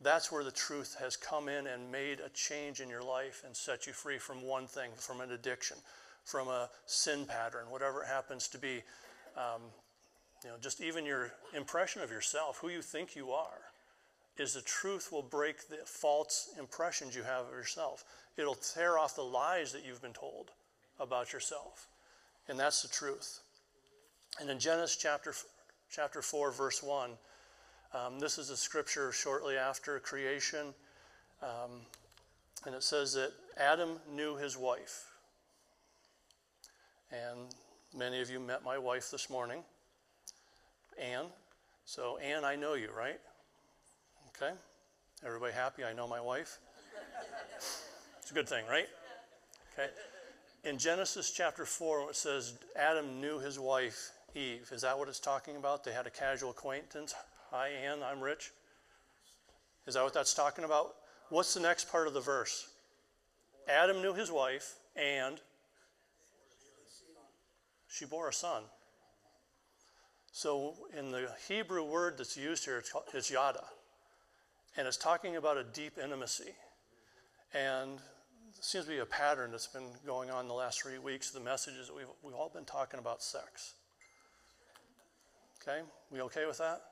That's 0.00 0.30
where 0.30 0.44
the 0.44 0.50
truth 0.50 0.96
has 1.00 1.16
come 1.16 1.48
in 1.48 1.66
and 1.66 1.90
made 1.90 2.20
a 2.20 2.28
change 2.30 2.80
in 2.80 2.88
your 2.88 3.02
life 3.02 3.42
and 3.46 3.56
set 3.56 3.86
you 3.86 3.92
free 3.92 4.18
from 4.18 4.42
one 4.42 4.66
thing, 4.66 4.90
from 4.96 5.20
an 5.20 5.32
addiction, 5.32 5.78
from 6.24 6.48
a 6.48 6.68
sin 6.84 7.24
pattern, 7.24 7.70
whatever 7.70 8.02
it 8.02 8.08
happens 8.08 8.48
to 8.48 8.58
be. 8.58 8.82
Um, 9.36 9.62
you 10.44 10.50
know, 10.50 10.56
just 10.60 10.82
even 10.82 11.06
your 11.06 11.32
impression 11.54 12.02
of 12.02 12.10
yourself, 12.10 12.58
who 12.58 12.68
you 12.68 12.82
think 12.82 13.16
you 13.16 13.30
are, 13.30 13.72
is 14.38 14.52
the 14.52 14.62
truth 14.62 15.10
will 15.10 15.22
break 15.22 15.68
the 15.68 15.78
false 15.86 16.50
impressions 16.58 17.16
you 17.16 17.22
have 17.22 17.46
of 17.46 17.52
yourself. 17.52 18.04
It'll 18.36 18.54
tear 18.54 18.98
off 18.98 19.16
the 19.16 19.22
lies 19.22 19.72
that 19.72 19.84
you've 19.84 20.02
been 20.02 20.12
told 20.12 20.50
about 21.00 21.32
yourself. 21.32 21.88
And 22.48 22.58
that's 22.58 22.82
the 22.82 22.88
truth. 22.88 23.40
And 24.40 24.50
in 24.50 24.58
Genesis 24.58 24.96
chapter, 24.96 25.34
chapter 25.90 26.20
4, 26.20 26.50
verse 26.52 26.82
1, 26.82 27.10
um, 27.96 28.18
this 28.18 28.38
is 28.38 28.50
a 28.50 28.56
scripture 28.56 29.12
shortly 29.12 29.56
after 29.56 29.98
creation. 30.00 30.74
Um, 31.42 31.80
and 32.66 32.74
it 32.74 32.82
says 32.82 33.14
that 33.14 33.32
Adam 33.56 33.98
knew 34.12 34.36
his 34.36 34.56
wife. 34.56 35.12
And 37.10 37.54
many 37.96 38.20
of 38.20 38.30
you 38.30 38.40
met 38.40 38.64
my 38.64 38.78
wife 38.78 39.10
this 39.10 39.30
morning, 39.30 39.62
Ann. 41.00 41.26
So, 41.84 42.18
Ann, 42.18 42.44
I 42.44 42.56
know 42.56 42.74
you, 42.74 42.90
right? 42.96 43.20
Okay? 44.36 44.52
Everybody 45.24 45.52
happy? 45.52 45.84
I 45.84 45.92
know 45.92 46.08
my 46.08 46.20
wife? 46.20 46.58
It's 48.20 48.30
a 48.30 48.34
good 48.34 48.48
thing, 48.48 48.64
right? 48.68 48.88
Okay. 49.72 49.88
In 50.64 50.78
Genesis 50.78 51.30
chapter 51.30 51.64
4, 51.64 52.10
it 52.10 52.16
says 52.16 52.54
Adam 52.74 53.20
knew 53.20 53.38
his 53.38 53.58
wife, 53.58 54.10
Eve. 54.34 54.68
Is 54.72 54.82
that 54.82 54.98
what 54.98 55.08
it's 55.08 55.20
talking 55.20 55.56
about? 55.56 55.84
They 55.84 55.92
had 55.92 56.08
a 56.08 56.10
casual 56.10 56.50
acquaintance. 56.50 57.14
Hi, 57.52 57.68
Ann, 57.68 57.98
I'm 58.02 58.20
Rich. 58.20 58.50
Is 59.86 59.94
that 59.94 60.02
what 60.02 60.12
that's 60.12 60.34
talking 60.34 60.64
about? 60.64 60.96
What's 61.28 61.54
the 61.54 61.60
next 61.60 61.88
part 61.92 62.08
of 62.08 62.14
the 62.14 62.20
verse? 62.20 62.68
Adam 63.68 64.02
knew 64.02 64.14
his 64.14 64.32
wife, 64.32 64.74
and 64.96 65.38
she 67.88 68.04
bore 68.04 68.28
a 68.28 68.32
son. 68.32 68.64
So, 70.32 70.74
in 70.98 71.12
the 71.12 71.28
Hebrew 71.46 71.84
word 71.84 72.18
that's 72.18 72.36
used 72.36 72.64
here, 72.64 72.82
it's 73.14 73.30
yada. 73.30 73.62
And 74.76 74.88
it's 74.88 74.96
talking 74.96 75.36
about 75.36 75.56
a 75.56 75.62
deep 75.62 75.98
intimacy. 76.02 76.52
And 77.54 78.00
it 78.58 78.64
seems 78.64 78.86
to 78.86 78.90
be 78.90 78.98
a 78.98 79.06
pattern 79.06 79.52
that's 79.52 79.68
been 79.68 79.90
going 80.04 80.30
on 80.30 80.48
the 80.48 80.54
last 80.54 80.82
three 80.82 80.98
weeks. 80.98 81.30
The 81.30 81.38
messages 81.38 81.86
that 81.86 81.94
we've, 81.94 82.06
we've 82.24 82.34
all 82.34 82.50
been 82.52 82.64
talking 82.64 82.98
about 82.98 83.22
sex. 83.22 83.74
Okay? 85.62 85.82
We 86.10 86.20
okay 86.22 86.44
with 86.44 86.58
that? 86.58 86.82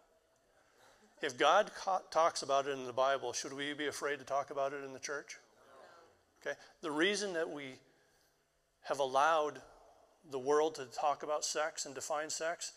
If 1.24 1.38
God 1.38 1.70
ca- 1.74 2.02
talks 2.10 2.42
about 2.42 2.66
it 2.66 2.72
in 2.72 2.84
the 2.84 2.92
Bible, 2.92 3.32
should 3.32 3.54
we 3.54 3.72
be 3.72 3.86
afraid 3.86 4.18
to 4.18 4.26
talk 4.26 4.50
about 4.50 4.74
it 4.74 4.84
in 4.84 4.92
the 4.92 4.98
church? 4.98 5.38
Okay. 6.42 6.54
The 6.82 6.90
reason 6.90 7.32
that 7.32 7.48
we 7.48 7.76
have 8.82 8.98
allowed 8.98 9.62
the 10.30 10.38
world 10.38 10.74
to 10.74 10.84
talk 10.84 11.22
about 11.22 11.42
sex 11.42 11.86
and 11.86 11.94
define 11.94 12.28
sex 12.28 12.72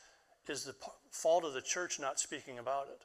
is 0.47 0.63
the 0.63 0.71
p- 0.71 0.87
fault 1.11 1.43
of 1.43 1.51
the 1.51 1.61
church 1.61 1.99
not 1.99 2.21
speaking 2.21 2.57
about 2.57 2.87
it. 2.87 3.01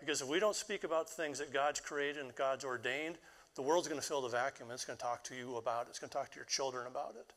Because 0.00 0.20
if 0.20 0.28
we 0.28 0.38
don't 0.38 0.56
speak 0.56 0.84
about 0.84 1.08
things 1.08 1.38
that 1.38 1.54
God's 1.54 1.80
created 1.80 2.22
and 2.22 2.34
God's 2.34 2.64
ordained, 2.64 3.16
the 3.54 3.62
world's 3.62 3.88
going 3.88 4.00
to 4.00 4.06
fill 4.06 4.20
the 4.20 4.28
vacuum. 4.28 4.68
It's 4.70 4.84
going 4.84 4.98
to 4.98 5.02
talk 5.02 5.24
to 5.24 5.34
you 5.34 5.56
about 5.56 5.86
it. 5.86 5.90
It's 5.90 5.98
going 5.98 6.10
to 6.10 6.16
talk 6.16 6.30
to 6.30 6.36
your 6.36 6.44
children 6.44 6.86
about 6.86 7.14
it. 7.18 7.32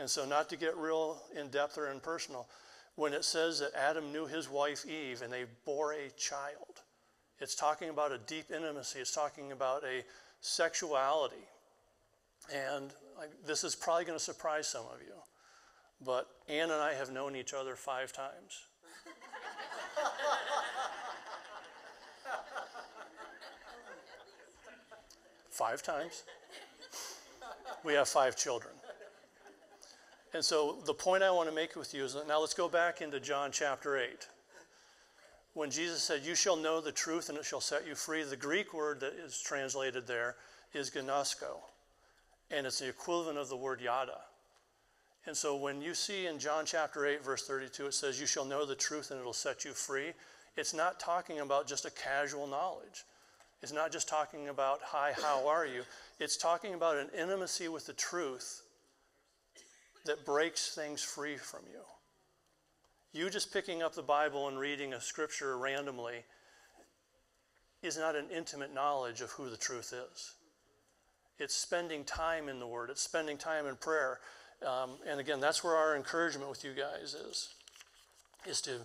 And 0.00 0.10
so, 0.10 0.24
not 0.24 0.48
to 0.48 0.56
get 0.56 0.76
real 0.76 1.22
in 1.38 1.48
depth 1.48 1.78
or 1.78 1.92
impersonal, 1.92 2.48
when 2.96 3.12
it 3.12 3.24
says 3.24 3.58
that 3.60 3.74
Adam 3.74 4.12
knew 4.12 4.26
his 4.26 4.48
wife 4.48 4.86
Eve 4.86 5.22
and 5.22 5.32
they 5.32 5.44
bore 5.64 5.92
a 5.92 6.10
child. 6.16 6.82
It's 7.40 7.54
talking 7.54 7.88
about 7.90 8.12
a 8.12 8.18
deep 8.18 8.50
intimacy, 8.54 9.00
it's 9.00 9.12
talking 9.12 9.52
about 9.52 9.82
a 9.84 10.04
sexuality. 10.40 11.48
And 12.54 12.92
this 13.46 13.64
is 13.64 13.74
probably 13.74 14.04
going 14.04 14.18
to 14.18 14.24
surprise 14.24 14.68
some 14.68 14.84
of 14.92 15.00
you, 15.00 15.14
but 16.04 16.28
Ann 16.48 16.70
and 16.70 16.82
I 16.82 16.94
have 16.94 17.10
known 17.10 17.34
each 17.34 17.54
other 17.54 17.74
five 17.74 18.12
times. 18.12 18.66
five 25.50 25.82
times. 25.82 26.24
We 27.84 27.94
have 27.94 28.08
five 28.08 28.36
children. 28.36 28.74
And 30.34 30.44
so 30.44 30.78
the 30.84 30.92
point 30.92 31.22
I 31.22 31.30
want 31.30 31.48
to 31.48 31.54
make 31.54 31.76
with 31.76 31.94
you 31.94 32.04
is 32.04 32.14
that 32.14 32.26
now 32.26 32.40
let's 32.40 32.54
go 32.54 32.68
back 32.68 33.00
into 33.00 33.20
John 33.20 33.52
chapter 33.52 33.96
8. 33.96 34.28
When 35.54 35.70
Jesus 35.70 36.02
said, 36.02 36.22
You 36.24 36.34
shall 36.34 36.56
know 36.56 36.80
the 36.80 36.90
truth 36.90 37.28
and 37.28 37.38
it 37.38 37.44
shall 37.44 37.60
set 37.60 37.86
you 37.86 37.94
free, 37.94 38.24
the 38.24 38.36
Greek 38.36 38.74
word 38.74 38.98
that 38.98 39.12
is 39.12 39.40
translated 39.40 40.08
there 40.08 40.34
is 40.74 40.90
gnosko. 40.90 41.60
And 42.50 42.66
it's 42.66 42.80
the 42.80 42.88
equivalent 42.88 43.38
of 43.38 43.48
the 43.48 43.56
word 43.56 43.80
yada. 43.80 44.18
And 45.24 45.36
so 45.36 45.54
when 45.54 45.80
you 45.80 45.94
see 45.94 46.26
in 46.26 46.40
John 46.40 46.66
chapter 46.66 47.06
8, 47.06 47.24
verse 47.24 47.46
32, 47.46 47.86
it 47.86 47.94
says, 47.94 48.20
You 48.20 48.26
shall 48.26 48.44
know 48.44 48.66
the 48.66 48.74
truth 48.74 49.12
and 49.12 49.20
it'll 49.20 49.32
set 49.32 49.64
you 49.64 49.70
free, 49.70 50.14
it's 50.56 50.74
not 50.74 50.98
talking 50.98 51.38
about 51.38 51.68
just 51.68 51.84
a 51.84 51.92
casual 51.92 52.48
knowledge. 52.48 53.04
It's 53.62 53.72
not 53.72 53.92
just 53.92 54.08
talking 54.08 54.48
about, 54.48 54.80
Hi, 54.82 55.12
how 55.16 55.46
are 55.46 55.64
you? 55.64 55.82
It's 56.18 56.36
talking 56.36 56.74
about 56.74 56.96
an 56.96 57.08
intimacy 57.16 57.68
with 57.68 57.86
the 57.86 57.92
truth 57.92 58.62
that 60.04 60.24
breaks 60.24 60.74
things 60.74 61.02
free 61.02 61.36
from 61.36 61.60
you. 61.70 61.80
You 63.12 63.30
just 63.30 63.52
picking 63.52 63.82
up 63.82 63.94
the 63.94 64.02
Bible 64.02 64.48
and 64.48 64.58
reading 64.58 64.92
a 64.92 65.00
scripture 65.00 65.56
randomly 65.56 66.24
is 67.82 67.96
not 67.96 68.16
an 68.16 68.26
intimate 68.34 68.74
knowledge 68.74 69.20
of 69.20 69.30
who 69.30 69.48
the 69.48 69.56
truth 69.56 69.92
is. 69.92 70.34
It's 71.38 71.54
spending 71.54 72.04
time 72.04 72.48
in 72.48 72.58
the 72.58 72.66
Word, 72.66 72.90
it's 72.90 73.02
spending 73.02 73.38
time 73.38 73.66
in 73.66 73.76
prayer. 73.76 74.20
Um, 74.66 74.98
and 75.08 75.20
again, 75.20 75.40
that's 75.40 75.62
where 75.62 75.76
our 75.76 75.96
encouragement 75.96 76.48
with 76.48 76.64
you 76.64 76.72
guys 76.72 77.14
is, 77.14 77.54
is 78.46 78.60
to, 78.62 78.80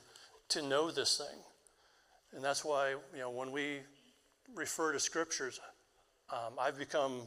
to 0.49 0.61
know 0.61 0.91
this 0.91 1.17
thing. 1.17 1.41
And 2.33 2.43
that's 2.43 2.63
why, 2.63 2.91
you 3.13 3.19
know, 3.19 3.29
when 3.29 3.51
we 3.51 3.79
refer 4.55 4.93
to 4.93 4.99
scriptures, 4.99 5.59
um, 6.31 6.53
I've 6.59 6.77
become, 6.77 7.21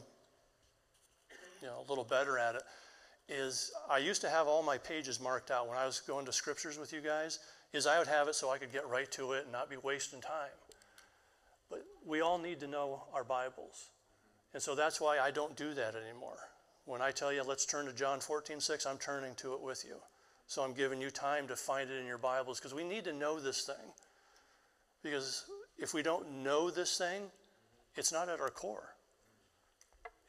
you 1.61 1.67
know, 1.67 1.83
a 1.85 1.89
little 1.89 2.05
better 2.05 2.37
at 2.37 2.55
it 2.55 2.63
is 3.29 3.71
I 3.89 3.97
used 3.99 4.21
to 4.21 4.29
have 4.29 4.47
all 4.47 4.63
my 4.63 4.77
pages 4.77 5.19
marked 5.19 5.51
out 5.51 5.67
when 5.67 5.77
I 5.77 5.85
was 5.85 6.01
going 6.01 6.25
to 6.25 6.33
scriptures 6.33 6.77
with 6.77 6.93
you 6.93 7.01
guys, 7.01 7.39
is 7.71 7.87
I 7.87 7.97
would 7.97 8.07
have 8.07 8.27
it 8.27 8.35
so 8.35 8.49
I 8.49 8.57
could 8.57 8.71
get 8.71 8.87
right 8.87 9.09
to 9.11 9.33
it 9.33 9.43
and 9.43 9.51
not 9.51 9.69
be 9.69 9.77
wasting 9.77 10.21
time. 10.21 10.51
But 11.69 11.83
we 12.05 12.21
all 12.21 12.37
need 12.37 12.59
to 12.59 12.67
know 12.67 13.03
our 13.13 13.23
Bibles. 13.23 13.89
And 14.53 14.61
so 14.61 14.75
that's 14.75 15.01
why 15.01 15.19
I 15.19 15.31
don't 15.31 15.55
do 15.55 15.73
that 15.73 15.95
anymore. 15.95 16.37
When 16.85 17.01
I 17.01 17.11
tell 17.11 17.33
you, 17.33 17.43
let's 17.43 17.65
turn 17.65 17.85
to 17.85 17.93
John 17.93 18.19
14, 18.19 18.59
6, 18.59 18.85
I'm 18.85 18.97
turning 18.97 19.35
to 19.35 19.53
it 19.53 19.61
with 19.61 19.83
you. 19.85 19.95
So 20.47 20.61
I'm 20.61 20.73
giving 20.73 21.01
you 21.01 21.09
time 21.09 21.47
to 21.47 21.55
find 21.55 21.89
it 21.89 21.99
in 21.99 22.05
your 22.05 22.17
Bibles 22.17 22.59
because 22.59 22.73
we 22.73 22.83
need 22.83 23.05
to 23.05 23.13
know 23.13 23.39
this 23.39 23.61
thing. 23.61 23.93
Because 25.01 25.45
if 25.77 25.93
we 25.93 26.03
don't 26.03 26.43
know 26.43 26.69
this 26.69 26.97
thing, 26.97 27.23
it's 27.95 28.11
not 28.11 28.29
at 28.29 28.39
our 28.39 28.49
core. 28.49 28.95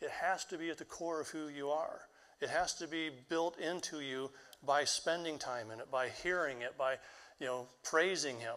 It 0.01 0.11
has 0.11 0.45
to 0.47 0.59
be 0.59 0.71
at 0.71 0.79
the 0.79 0.85
core 0.85 1.21
of 1.21 1.29
who 1.29 1.49
you 1.49 1.69
are. 1.69 2.01
It 2.41 2.51
has 2.51 2.75
to 2.75 2.87
be 2.87 3.11
built 3.29 3.59
into 3.59 4.01
you 4.01 4.31
by 4.67 4.85
spending 4.85 5.39
time 5.39 5.71
in 5.71 5.81
it, 5.81 5.91
by 5.91 6.09
hearing 6.09 6.63
it, 6.63 6.77
by 6.77 6.97
you 7.41 7.47
know 7.47 7.67
praising 7.83 8.39
Him. 8.39 8.57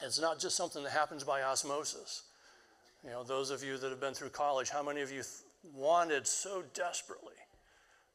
It's 0.00 0.20
not 0.20 0.38
just 0.38 0.56
something 0.56 0.82
that 0.82 0.92
happens 0.92 1.24
by 1.24 1.42
osmosis. 1.42 2.22
You 3.04 3.10
know, 3.10 3.24
those 3.24 3.50
of 3.50 3.62
you 3.62 3.78
that 3.78 3.90
have 3.90 4.00
been 4.00 4.14
through 4.14 4.30
college, 4.30 4.70
how 4.70 4.82
many 4.82 5.00
of 5.00 5.10
you 5.10 5.22
th- 5.22 5.26
wanted 5.74 6.26
so 6.26 6.62
desperately 6.74 7.34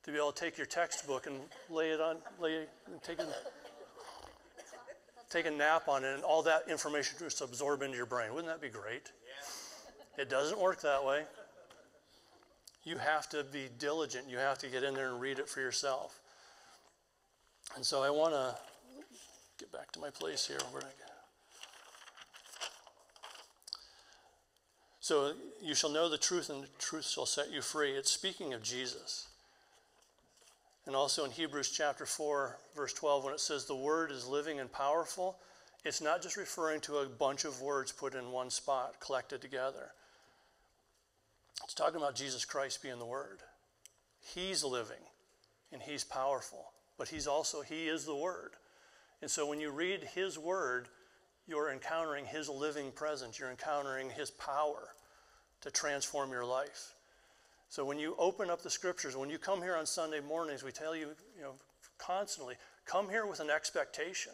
to 0.04 0.12
be 0.12 0.18
able 0.18 0.32
to 0.32 0.40
take 0.40 0.58
your 0.58 0.68
textbook 0.68 1.28
and 1.28 1.36
lay 1.70 1.92
it 1.92 2.00
on, 2.00 2.18
lay, 2.40 2.66
take 3.04 3.20
a, 3.20 3.26
take 5.30 5.46
a 5.46 5.52
nap 5.52 5.90
on 5.90 6.06
it, 6.06 6.14
and 6.14 6.24
all 6.24 6.42
that 6.44 6.64
information 6.70 7.18
just 7.20 7.42
absorb 7.42 7.82
into 7.82 7.98
your 7.98 8.06
brain? 8.06 8.34
Wouldn't 8.34 8.52
that 8.52 8.62
be 8.62 8.70
great? 8.70 9.12
Yeah. 10.18 10.24
It 10.24 10.30
doesn't 10.30 10.60
work 10.60 10.82
that 10.82 11.04
way 11.04 11.24
you 12.88 12.98
have 12.98 13.28
to 13.28 13.44
be 13.44 13.68
diligent. 13.78 14.30
You 14.30 14.38
have 14.38 14.58
to 14.60 14.68
get 14.68 14.82
in 14.82 14.94
there 14.94 15.10
and 15.10 15.20
read 15.20 15.40
it 15.40 15.50
for 15.50 15.60
yourself. 15.60 16.22
And 17.76 17.86
so 17.86 18.02
I 18.02 18.10
want 18.10 18.34
to 18.34 18.56
get 19.60 19.74
back 19.74 19.92
to 19.92 20.00
my 20.00 20.10
place 20.10 20.48
here. 20.48 20.58
So 25.02 25.34
you 25.62 25.76
shall 25.76 25.90
know 25.90 26.08
the 26.08 26.18
truth, 26.18 26.50
and 26.50 26.64
the 26.64 26.70
truth 26.80 27.06
shall 27.06 27.26
set 27.26 27.52
you 27.52 27.62
free. 27.62 27.92
It's 27.92 28.12
speaking 28.12 28.54
of 28.54 28.64
Jesus. 28.64 29.28
And 30.86 30.96
also 30.96 31.26
in 31.26 31.32
Hebrews 31.32 31.72
chapter 31.72 32.06
4, 32.06 32.58
verse 32.74 32.94
12, 32.94 33.26
when 33.26 33.34
it 33.34 33.42
says 33.42 33.66
the 33.66 33.76
word 33.76 34.12
is 34.12 34.26
living 34.26 34.62
and 34.62 34.72
powerful, 34.72 35.38
it's 35.84 36.00
not 36.02 36.22
just 36.22 36.38
referring 36.38 36.80
to 36.82 37.00
a 37.00 37.06
bunch 37.06 37.44
of 37.44 37.62
words 37.62 37.92
put 37.92 38.16
in 38.16 38.32
one 38.32 38.50
spot, 38.50 38.96
collected 39.02 39.42
together. 39.42 39.92
It's 41.64 41.74
talking 41.74 41.98
about 41.98 42.16
Jesus 42.16 42.46
Christ 42.46 42.82
being 42.82 43.00
the 43.00 43.06
word. 43.06 43.40
He's 44.20 44.64
living 44.64 45.04
and 45.72 45.82
he's 45.82 46.04
powerful, 46.04 46.66
but 46.98 47.10
he's 47.10 47.28
also, 47.28 47.62
he 47.62 47.88
is 47.88 48.06
the 48.06 48.16
word. 48.16 48.52
And 49.22 49.30
so 49.30 49.48
when 49.48 49.60
you 49.60 49.72
read 49.72 50.04
his 50.16 50.38
word, 50.38 50.88
you're 51.48 51.72
encountering 51.72 52.26
his 52.26 52.50
living 52.50 52.92
presence, 52.92 53.40
you're 53.40 53.50
encountering 53.50 54.10
his 54.10 54.32
power 54.32 54.90
to 55.62 55.72
transform 55.72 56.32
your 56.32 56.46
life. 56.46 56.94
So 57.70 57.84
when 57.84 58.00
you 58.00 58.16
open 58.18 58.50
up 58.50 58.62
the 58.62 58.70
scriptures, 58.70 59.16
when 59.16 59.30
you 59.30 59.38
come 59.38 59.62
here 59.62 59.76
on 59.76 59.86
Sunday 59.86 60.20
mornings, 60.20 60.64
we 60.64 60.72
tell 60.72 60.96
you, 60.96 61.10
you 61.36 61.44
know, 61.44 61.54
constantly, 61.98 62.56
come 62.86 63.10
here 63.10 63.26
with 63.26 63.40
an 63.40 63.50
expectation. 63.50 64.34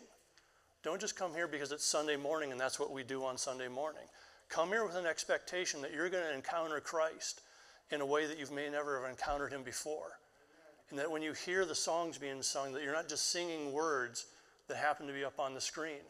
Don't 0.83 0.99
just 0.99 1.15
come 1.15 1.33
here 1.33 1.47
because 1.47 1.71
it's 1.71 1.85
Sunday 1.85 2.17
morning 2.17 2.51
and 2.51 2.59
that's 2.59 2.79
what 2.79 2.91
we 2.91 3.03
do 3.03 3.23
on 3.23 3.37
Sunday 3.37 3.69
morning. 3.69 4.03
Come 4.49 4.69
here 4.69 4.85
with 4.85 4.95
an 4.95 5.05
expectation 5.05 5.81
that 5.81 5.93
you're 5.93 6.09
going 6.09 6.23
to 6.23 6.33
encounter 6.33 6.79
Christ 6.79 7.41
in 7.91 8.01
a 8.01 8.05
way 8.05 8.25
that 8.25 8.39
you 8.39 8.45
may 8.53 8.69
never 8.69 9.01
have 9.01 9.09
encountered 9.09 9.51
him 9.51 9.63
before. 9.63 10.19
And 10.89 10.99
that 10.99 11.09
when 11.09 11.21
you 11.21 11.33
hear 11.33 11.65
the 11.65 11.75
songs 11.75 12.17
being 12.17 12.41
sung, 12.41 12.73
that 12.73 12.83
you're 12.83 12.93
not 12.93 13.09
just 13.09 13.31
singing 13.31 13.71
words 13.71 14.27
that 14.67 14.77
happen 14.77 15.07
to 15.07 15.13
be 15.13 15.23
up 15.23 15.39
on 15.39 15.53
the 15.53 15.61
screen. 15.61 16.01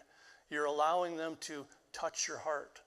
You're 0.49 0.65
allowing 0.65 1.15
them 1.15 1.37
to 1.41 1.65
touch 1.93 2.27
your 2.27 2.37
heart. 2.37 2.81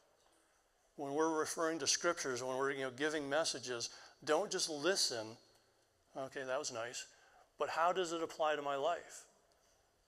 When 0.96 1.14
we're 1.14 1.38
referring 1.38 1.78
to 1.80 1.86
scriptures, 1.86 2.42
when 2.42 2.56
we're 2.56 2.72
you 2.72 2.82
know, 2.84 2.90
giving 2.90 3.28
messages, 3.28 3.90
don't 4.24 4.50
just 4.50 4.70
listen. 4.70 5.26
Okay, 6.16 6.42
that 6.46 6.58
was 6.58 6.72
nice. 6.72 7.06
But 7.58 7.68
how 7.68 7.92
does 7.92 8.12
it 8.12 8.22
apply 8.22 8.56
to 8.56 8.62
my 8.62 8.76
life? 8.76 9.24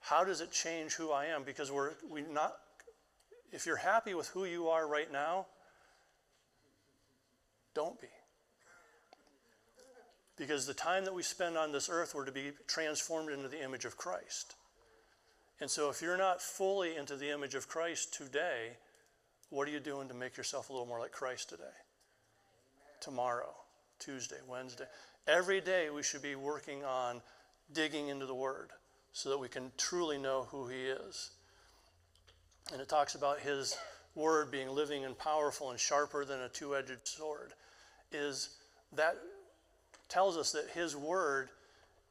How 0.01 0.25
does 0.25 0.41
it 0.41 0.51
change 0.51 0.95
who 0.95 1.11
I 1.11 1.27
am? 1.27 1.43
Because 1.43 1.73
we're 1.73 1.93
we 2.11 2.23
not 2.23 2.57
if 3.53 3.67
you're 3.67 3.77
happy 3.77 4.15
with 4.15 4.29
who 4.29 4.45
you 4.45 4.69
are 4.69 4.87
right 4.87 5.11
now, 5.11 5.47
don't 7.75 8.01
be. 8.01 8.09
Because 10.37 10.67
the 10.67 10.75
time 10.75 11.05
that 11.05 11.15
we 11.15 11.23
spend 11.23 11.57
on 11.57 11.73
this 11.73 11.89
earth, 11.89 12.15
we're 12.15 12.25
to 12.25 12.33
be 12.33 12.53
transformed 12.67 13.31
into 13.31 13.49
the 13.49 13.63
image 13.63 13.85
of 13.85 13.97
Christ. 13.97 14.55
And 15.61 15.69
so, 15.69 15.91
if 15.91 16.01
you're 16.01 16.17
not 16.17 16.41
fully 16.41 16.97
into 16.97 17.17
the 17.17 17.31
image 17.33 17.57
of 17.57 17.69
Christ 17.69 18.15
today, 18.15 18.77
what 19.51 19.67
are 19.67 19.73
you 19.73 19.81
doing 19.81 20.09
to 20.09 20.15
make 20.15 20.37
yourself 20.37 20.71
a 20.71 20.73
little 20.73 20.87
more 20.87 21.01
like 21.01 21.11
Christ 21.11 21.49
today? 21.49 21.65
Tomorrow, 23.01 23.55
Tuesday, 23.99 24.37
Wednesday. 24.47 24.85
Every 25.27 25.61
day 25.61 25.91
we 25.91 26.03
should 26.03 26.23
be 26.23 26.37
working 26.37 26.85
on 26.85 27.23
digging 27.73 28.09
into 28.09 28.27
the 28.27 28.35
Word 28.35 28.71
so 29.13 29.31
that 29.31 29.39
we 29.39 29.49
can 29.49 29.73
truly 29.77 30.19
know 30.19 30.47
who 30.51 30.69
He 30.69 30.85
is. 30.87 31.31
And 32.73 32.81
it 32.81 32.89
talks 32.89 33.15
about 33.15 33.41
His 33.41 33.77
Word 34.15 34.51
being 34.51 34.69
living 34.69 35.05
and 35.05 35.17
powerful 35.17 35.71
and 35.71 35.79
sharper 35.79 36.25
than 36.25 36.41
a 36.41 36.49
two 36.49 36.77
edged 36.77 36.99
sword. 37.05 37.53
Is 38.13 38.51
that 38.93 39.17
tells 40.09 40.37
us 40.37 40.53
that 40.53 40.69
His 40.75 40.97
Word 40.97 41.51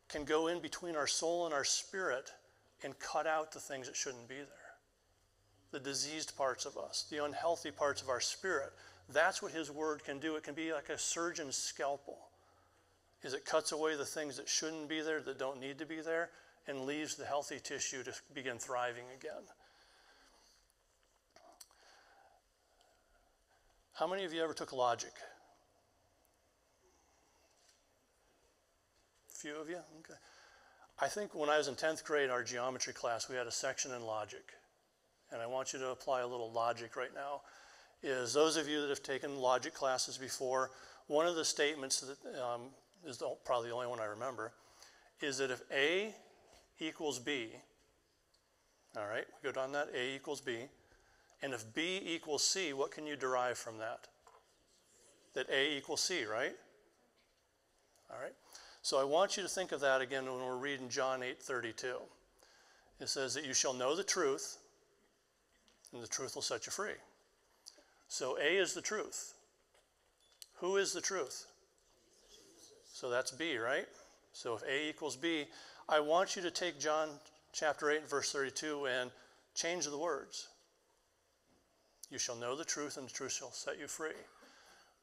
can 0.09 0.23
go 0.23 0.47
in 0.47 0.59
between 0.59 0.95
our 0.95 1.07
soul 1.07 1.45
and 1.45 1.53
our 1.53 1.63
spirit 1.63 2.31
and 2.83 2.97
cut 2.99 3.27
out 3.27 3.51
the 3.51 3.59
things 3.59 3.87
that 3.87 3.95
shouldn't 3.95 4.27
be 4.27 4.35
there. 4.35 4.45
The 5.71 5.79
diseased 5.79 6.37
parts 6.37 6.65
of 6.65 6.77
us, 6.77 7.05
the 7.09 7.23
unhealthy 7.23 7.71
parts 7.71 8.01
of 8.01 8.09
our 8.09 8.21
spirit. 8.21 8.71
That's 9.09 9.41
what 9.41 9.51
his 9.51 9.71
word 9.71 10.03
can 10.03 10.19
do. 10.19 10.35
It 10.35 10.43
can 10.43 10.53
be 10.53 10.71
like 10.73 10.89
a 10.89 10.97
surgeon's 10.97 11.55
scalpel. 11.55 12.17
Is 13.23 13.33
it 13.33 13.45
cuts 13.45 13.71
away 13.71 13.95
the 13.95 14.05
things 14.05 14.37
that 14.37 14.47
shouldn't 14.47 14.87
be 14.87 15.01
there, 15.01 15.21
that 15.21 15.39
don't 15.39 15.59
need 15.59 15.79
to 15.79 15.85
be 15.85 16.01
there, 16.01 16.29
and 16.67 16.85
leaves 16.85 17.15
the 17.15 17.25
healthy 17.25 17.59
tissue 17.59 18.03
to 18.03 18.13
begin 18.33 18.57
thriving 18.57 19.05
again. 19.17 19.43
How 23.97 24.05
many 24.05 24.25
of 24.25 24.33
you 24.33 24.43
ever 24.43 24.53
took 24.53 24.73
logic? 24.73 25.13
A 29.33 29.35
few 29.35 29.55
of 29.55 29.67
you? 29.67 29.77
Okay. 29.77 30.13
I 31.01 31.07
think 31.07 31.33
when 31.33 31.49
I 31.49 31.57
was 31.57 31.67
in 31.67 31.73
10th 31.73 32.03
grade, 32.03 32.29
our 32.29 32.43
geometry 32.43 32.93
class, 32.93 33.27
we 33.27 33.35
had 33.35 33.47
a 33.47 33.51
section 33.51 33.91
in 33.93 34.03
logic. 34.03 34.53
And 35.31 35.41
I 35.41 35.47
want 35.47 35.73
you 35.73 35.79
to 35.79 35.89
apply 35.89 36.21
a 36.21 36.27
little 36.27 36.51
logic 36.51 36.95
right 36.95 37.09
now. 37.15 37.41
Is 38.03 38.33
those 38.33 38.55
of 38.55 38.69
you 38.69 38.81
that 38.81 38.89
have 38.89 39.01
taken 39.01 39.39
logic 39.39 39.73
classes 39.73 40.15
before, 40.15 40.69
one 41.07 41.25
of 41.25 41.35
the 41.35 41.45
statements 41.45 42.01
that 42.01 42.39
um, 42.39 42.69
is 43.03 43.17
the, 43.17 43.35
probably 43.45 43.69
the 43.69 43.75
only 43.75 43.87
one 43.87 43.99
I 43.99 44.05
remember, 44.05 44.51
is 45.21 45.39
that 45.39 45.49
if 45.49 45.61
A 45.73 46.13
equals 46.77 47.17
B, 47.17 47.49
all 48.95 49.07
right, 49.07 49.25
we 49.41 49.49
go 49.49 49.51
down 49.51 49.71
that, 49.71 49.89
A 49.95 50.15
equals 50.15 50.39
B, 50.39 50.67
and 51.41 51.53
if 51.53 51.73
B 51.73 52.01
equals 52.03 52.43
C, 52.43 52.73
what 52.73 52.91
can 52.91 53.05
you 53.05 53.15
derive 53.15 53.57
from 53.57 53.77
that? 53.77 54.07
That 55.33 55.49
A 55.49 55.77
equals 55.77 56.01
C, 56.01 56.25
right? 56.25 56.55
All 58.11 58.19
right. 58.19 58.33
So 58.81 58.99
I 58.99 59.03
want 59.03 59.37
you 59.37 59.43
to 59.43 59.49
think 59.49 59.71
of 59.71 59.81
that 59.81 60.01
again 60.01 60.25
when 60.25 60.43
we're 60.43 60.55
reading 60.55 60.89
John 60.89 61.21
8:32. 61.21 62.01
It 62.99 63.09
says 63.09 63.33
that 63.35 63.45
you 63.45 63.53
shall 63.53 63.73
know 63.73 63.95
the 63.95 64.03
truth, 64.03 64.57
and 65.93 66.01
the 66.01 66.07
truth 66.07 66.35
will 66.35 66.41
set 66.41 66.65
you 66.65 66.71
free. 66.71 66.95
So 68.07 68.37
A 68.37 68.57
is 68.57 68.73
the 68.73 68.81
truth. 68.81 69.33
Who 70.55 70.77
is 70.77 70.93
the 70.93 71.01
truth? 71.01 71.45
So 72.91 73.09
that's 73.09 73.31
B, 73.31 73.57
right? 73.57 73.87
So 74.31 74.55
if 74.55 74.63
A 74.63 74.89
equals 74.89 75.15
B, 75.15 75.45
I 75.87 75.99
want 75.99 76.35
you 76.35 76.41
to 76.41 76.49
take 76.49 76.79
John 76.79 77.09
chapter 77.53 77.91
8 77.91 78.09
verse 78.09 78.31
32 78.31 78.87
and 78.87 79.11
change 79.53 79.85
the 79.85 79.97
words. 79.97 80.47
You 82.09 82.17
shall 82.17 82.35
know 82.35 82.55
the 82.55 82.65
truth, 82.65 82.97
and 82.97 83.07
the 83.07 83.13
truth 83.13 83.33
shall 83.33 83.51
set 83.51 83.79
you 83.79 83.87
free. 83.87 84.11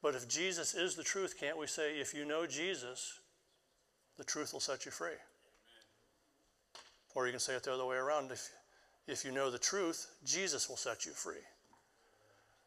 But 0.02 0.14
if 0.14 0.28
Jesus 0.28 0.74
is 0.74 0.94
the 0.94 1.02
truth, 1.02 1.38
can't 1.38 1.58
we 1.58 1.66
say, 1.66 1.98
if 1.98 2.14
you 2.14 2.24
know 2.24 2.46
Jesus, 2.46 3.20
the 4.16 4.24
truth 4.24 4.52
will 4.52 4.60
set 4.60 4.84
you 4.84 4.90
free. 4.90 5.08
Amen. 5.08 5.20
Or 7.14 7.26
you 7.26 7.32
can 7.32 7.40
say 7.40 7.54
it 7.54 7.62
the 7.62 7.72
other 7.72 7.86
way 7.86 7.96
around. 7.96 8.30
If, 8.30 8.50
if 9.06 9.24
you 9.24 9.32
know 9.32 9.50
the 9.50 9.58
truth, 9.58 10.06
Jesus 10.24 10.68
will 10.68 10.76
set 10.76 11.06
you 11.06 11.12
free. 11.12 11.42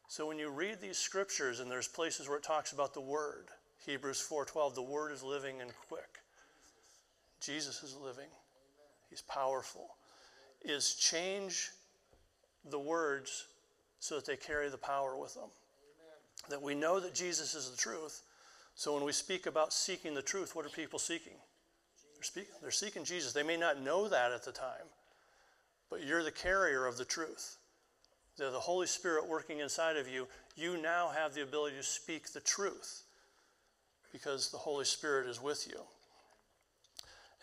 So 0.07 0.25
when 0.25 0.39
you 0.39 0.49
read 0.49 0.79
these 0.79 0.97
scriptures 0.97 1.59
and 1.59 1.69
there's 1.69 1.87
places 1.87 2.29
where 2.29 2.37
it 2.37 2.43
talks 2.43 2.71
about 2.71 2.93
the 2.93 3.01
word, 3.01 3.47
Hebrews 3.85 4.21
4:12, 4.21 4.75
the 4.75 4.81
word 4.81 5.11
is 5.11 5.21
living 5.21 5.61
and 5.61 5.71
quick. 5.87 6.19
Jesus 7.41 7.83
is 7.83 7.95
living. 7.95 8.29
He's 9.09 9.21
powerful. 9.21 9.97
Is 10.61 10.95
change 10.95 11.71
the 12.65 12.79
words 12.79 13.47
so 14.07 14.15
that 14.15 14.25
they 14.25 14.37
carry 14.37 14.69
the 14.69 14.77
power 14.77 15.17
with 15.17 15.33
them. 15.33 15.43
Amen. 15.43 16.49
That 16.49 16.61
we 16.61 16.75
know 16.75 16.99
that 16.99 17.13
Jesus 17.13 17.53
is 17.55 17.69
the 17.69 17.77
truth, 17.77 18.21
so 18.73 18.93
when 18.93 19.03
we 19.03 19.11
speak 19.11 19.47
about 19.47 19.73
seeking 19.73 20.13
the 20.13 20.21
truth, 20.21 20.55
what 20.55 20.65
are 20.65 20.69
people 20.69 20.99
seeking? 20.99 21.33
They're, 22.13 22.23
speak, 22.23 22.47
they're 22.61 22.71
seeking 22.71 23.03
Jesus. 23.03 23.33
They 23.33 23.43
may 23.43 23.57
not 23.57 23.81
know 23.81 24.07
that 24.07 24.31
at 24.31 24.45
the 24.45 24.51
time, 24.51 24.87
but 25.89 26.05
you're 26.05 26.23
the 26.23 26.31
carrier 26.31 26.85
of 26.85 26.97
the 26.97 27.05
truth. 27.05 27.57
The, 28.37 28.51
the 28.51 28.59
Holy 28.59 28.87
Spirit 28.87 29.27
working 29.27 29.59
inside 29.59 29.97
of 29.97 30.07
you, 30.07 30.27
you 30.55 30.81
now 30.81 31.09
have 31.09 31.33
the 31.33 31.43
ability 31.43 31.75
to 31.75 31.83
speak 31.83 32.31
the 32.31 32.39
truth 32.39 33.03
because 34.11 34.51
the 34.51 34.57
Holy 34.57 34.85
Spirit 34.85 35.27
is 35.27 35.41
with 35.41 35.67
you. 35.67 35.81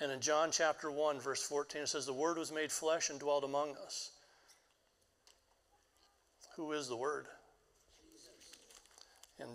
And 0.01 0.11
in 0.11 0.21
John 0.21 0.51
chapter 0.51 0.91
1, 0.91 1.21
verse 1.21 1.43
14, 1.43 1.83
it 1.83 1.89
says, 1.89 2.07
The 2.07 2.13
Word 2.13 2.39
was 2.39 2.51
made 2.53 2.73
flesh 2.73 3.11
and 3.11 3.21
dwelt 3.21 3.45
among 3.45 3.77
us. 3.85 4.11
Who 6.57 6.73
is 6.73 6.89
the 6.89 6.97
Word? 6.97 7.27
And 9.41 9.49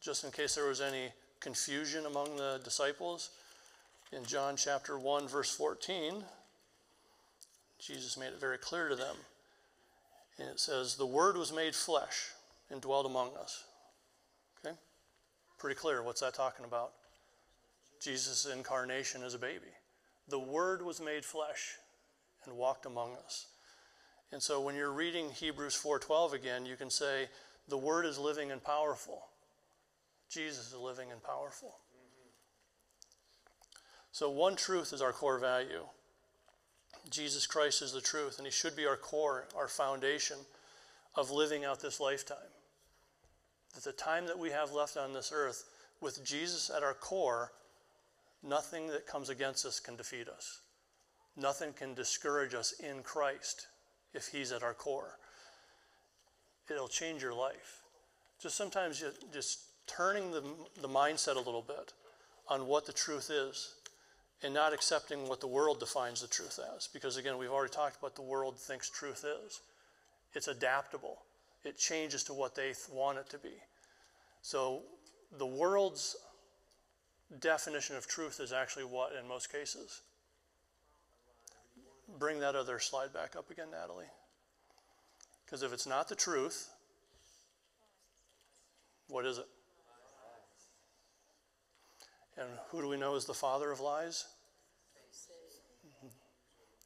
just 0.00 0.24
in 0.24 0.30
case 0.30 0.54
there 0.54 0.68
was 0.68 0.80
any 0.80 1.10
confusion 1.40 2.06
among 2.06 2.36
the 2.36 2.60
disciples. 2.62 3.30
In 4.12 4.24
John 4.24 4.56
chapter 4.56 4.98
1, 4.98 5.26
verse 5.26 5.54
14, 5.54 6.22
Jesus 7.78 8.16
made 8.16 8.28
it 8.28 8.40
very 8.40 8.58
clear 8.58 8.88
to 8.88 8.96
them. 8.96 9.16
And 10.38 10.48
it 10.48 10.60
says, 10.60 10.96
The 10.96 11.06
Word 11.06 11.36
was 11.36 11.52
made 11.52 11.74
flesh 11.74 12.30
and 12.70 12.80
dwelt 12.80 13.06
among 13.06 13.30
us. 13.36 13.64
Okay? 14.64 14.76
Pretty 15.58 15.76
clear. 15.76 16.02
What's 16.02 16.20
that 16.20 16.34
talking 16.34 16.64
about? 16.64 16.92
Jesus' 18.00 18.46
incarnation 18.46 19.22
as 19.22 19.34
a 19.34 19.38
baby. 19.38 19.74
The 20.28 20.38
Word 20.38 20.82
was 20.82 21.00
made 21.00 21.24
flesh 21.24 21.76
and 22.44 22.56
walked 22.56 22.86
among 22.86 23.16
us. 23.24 23.46
And 24.32 24.42
so 24.42 24.60
when 24.60 24.74
you're 24.74 24.92
reading 24.92 25.30
Hebrews 25.30 25.74
4:12 25.74 26.32
again, 26.32 26.66
you 26.66 26.76
can 26.76 26.90
say 26.90 27.28
the 27.68 27.78
word 27.78 28.06
is 28.06 28.18
living 28.18 28.50
and 28.50 28.62
powerful. 28.62 29.28
Jesus 30.28 30.68
is 30.68 30.74
living 30.74 31.12
and 31.12 31.22
powerful. 31.22 31.78
So, 34.12 34.30
one 34.30 34.56
truth 34.56 34.92
is 34.92 35.02
our 35.02 35.12
core 35.12 35.38
value. 35.38 35.86
Jesus 37.10 37.46
Christ 37.46 37.82
is 37.82 37.92
the 37.92 38.00
truth, 38.00 38.38
and 38.38 38.46
He 38.46 38.50
should 38.50 38.74
be 38.74 38.86
our 38.86 38.96
core, 38.96 39.46
our 39.54 39.68
foundation 39.68 40.38
of 41.14 41.30
living 41.30 41.64
out 41.64 41.80
this 41.80 42.00
lifetime. 42.00 42.38
that 43.74 43.84
the 43.84 43.92
time 43.92 44.26
that 44.26 44.38
we 44.38 44.50
have 44.50 44.72
left 44.72 44.96
on 44.96 45.12
this 45.12 45.30
earth, 45.32 45.64
with 46.00 46.24
Jesus 46.24 46.70
at 46.70 46.82
our 46.82 46.94
core, 46.94 47.52
nothing 48.42 48.86
that 48.86 49.06
comes 49.06 49.28
against 49.28 49.66
us 49.66 49.80
can 49.80 49.96
defeat 49.96 50.28
us. 50.30 50.60
Nothing 51.36 51.74
can 51.74 51.92
discourage 51.92 52.54
us 52.54 52.72
in 52.72 53.02
Christ 53.02 53.66
if 54.16 54.28
He's 54.28 54.50
at 54.50 54.62
our 54.62 54.74
core. 54.74 55.18
It'll 56.70 56.88
change 56.88 57.22
your 57.22 57.34
life. 57.34 57.82
Just 58.40 58.56
sometimes 58.56 59.02
just 59.32 59.60
turning 59.86 60.32
the, 60.32 60.42
the 60.80 60.88
mindset 60.88 61.36
a 61.36 61.40
little 61.40 61.62
bit 61.62 61.92
on 62.48 62.66
what 62.66 62.86
the 62.86 62.92
truth 62.92 63.30
is 63.30 63.74
and 64.42 64.52
not 64.52 64.72
accepting 64.72 65.28
what 65.28 65.40
the 65.40 65.46
world 65.46 65.80
defines 65.80 66.20
the 66.20 66.28
truth 66.28 66.58
as. 66.76 66.88
Because 66.88 67.16
again, 67.16 67.38
we've 67.38 67.50
already 67.50 67.72
talked 67.72 67.98
about 67.98 68.14
the 68.14 68.22
world 68.22 68.58
thinks 68.58 68.90
truth 68.90 69.24
is. 69.24 69.60
It's 70.34 70.48
adaptable, 70.48 71.18
it 71.64 71.78
changes 71.78 72.22
to 72.24 72.34
what 72.34 72.54
they 72.54 72.74
want 72.92 73.18
it 73.18 73.30
to 73.30 73.38
be. 73.38 73.54
So 74.42 74.82
the 75.38 75.46
world's 75.46 76.16
definition 77.40 77.96
of 77.96 78.06
truth 78.06 78.38
is 78.40 78.52
actually 78.52 78.84
what 78.84 79.12
in 79.18 79.26
most 79.26 79.50
cases? 79.50 80.02
Bring 82.18 82.40
that 82.40 82.54
other 82.54 82.78
slide 82.78 83.12
back 83.12 83.34
up 83.36 83.50
again, 83.50 83.70
Natalie. 83.72 84.06
Because 85.44 85.62
if 85.62 85.72
it's 85.72 85.86
not 85.86 86.08
the 86.08 86.14
truth, 86.14 86.70
what 89.08 89.26
is 89.26 89.38
it? 89.38 89.46
And 92.38 92.48
who 92.68 92.82
do 92.82 92.88
we 92.88 92.96
know 92.96 93.14
is 93.14 93.24
the 93.24 93.34
father 93.34 93.70
of 93.70 93.80
lies? 93.80 94.26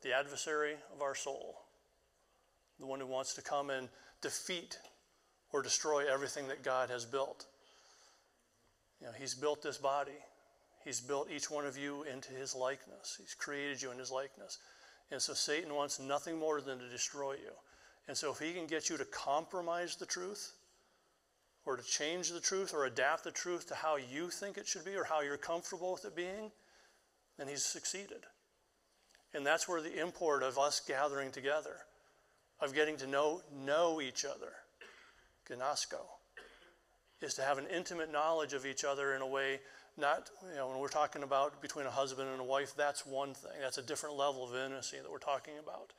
The 0.03 0.15
adversary 0.15 0.75
of 0.95 1.03
our 1.03 1.15
soul. 1.15 1.61
The 2.79 2.87
one 2.87 3.01
who 3.01 3.07
wants 3.07 3.35
to 3.35 3.43
come 3.43 3.69
and 3.71 3.89
defeat 4.23 4.79
or 5.53 5.63
destroy 5.63 6.11
everything 6.11 6.49
that 6.49 6.63
God 6.63 6.89
has 6.89 7.05
built. 7.05 7.47
You 9.01 9.09
know, 9.09 9.13
he's 9.19 9.35
built 9.35 9.63
this 9.63 9.79
body. 9.79 10.13
He's 10.85 11.01
built 11.01 11.31
each 11.31 11.51
one 11.51 11.67
of 11.67 11.77
you 11.77 12.05
into 12.05 12.33
his 12.33 12.55
likeness. 12.55 13.17
He's 13.21 13.35
created 13.35 13.83
you 13.83 13.91
in 13.91 13.99
his 13.99 14.11
likeness. 14.11 14.59
And 15.11 15.21
so 15.21 15.35
Satan 15.35 15.75
wants 15.75 15.99
nothing 15.99 16.39
more 16.39 16.61
than 16.61 16.79
to 16.79 16.89
destroy 16.89 17.33
you. 17.33 17.53
And 18.09 18.17
so 18.17 18.31
if 18.33 18.39
he 18.39 18.53
can 18.53 18.67
get 18.67 18.89
you 18.89 18.97
to 18.97 19.05
compromise 19.05 19.97
the 19.97 20.07
truth, 20.07 20.53
or 21.67 21.77
to 21.77 21.83
change 21.83 22.31
the 22.31 22.41
truth 22.41 22.73
or 22.75 22.87
adapt 22.87 23.25
the 23.25 23.31
truth 23.31 23.69
to 23.69 23.75
how 23.75 23.97
you 23.97 24.31
think 24.31 24.57
it 24.57 24.67
should 24.67 24.85
be 24.85 24.97
or 24.97 25.05
how 25.05 25.21
you're 25.21 25.37
comfortable 25.37 25.93
with 25.93 26.05
it 26.05 26.17
being, 26.17 26.51
then 27.39 27.49
he's 27.49 27.65
succeeded. 27.65 28.25
And 29.35 29.47
that's 29.47 29.69
where 29.69 29.83
the 29.83 30.01
import 30.01 30.43
of 30.43 30.59
us 30.59 30.81
gathering 30.81 31.31
together, 31.31 31.77
of 32.61 32.75
getting 32.75 32.97
to 32.99 33.07
know, 33.07 33.43
know 33.55 34.01
each 34.01 34.25
other, 34.25 34.53
gnosko, 35.49 36.01
is 37.21 37.35
to 37.35 37.43
have 37.43 37.59
an 37.59 37.67
intimate 37.73 38.11
knowledge 38.11 38.55
of 38.55 38.67
each 38.67 38.83
other 38.83 39.15
in 39.15 39.23
a 39.23 39.27
way, 39.27 39.61
not, 40.01 40.31
you 40.51 40.57
know, 40.57 40.69
when 40.69 40.79
we're 40.79 40.89
talking 40.89 41.23
about 41.23 41.61
between 41.63 41.87
a 41.87 41.91
husband 41.91 42.29
and 42.29 42.41
a 42.41 42.45
wife, 42.45 42.75
that's 42.77 43.07
one 43.07 43.35
thing. 43.35 43.53
That's 43.61 43.79
a 43.79 43.83
different 43.83 44.17
level 44.17 44.45
of 44.45 44.55
intimacy 44.55 44.97
that 45.03 45.11
we're 45.11 45.19
talking 45.19 45.55
about. 45.63 45.93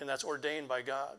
And 0.00 0.08
that's 0.08 0.24
ordained 0.24 0.68
by 0.68 0.82
God. 0.82 1.18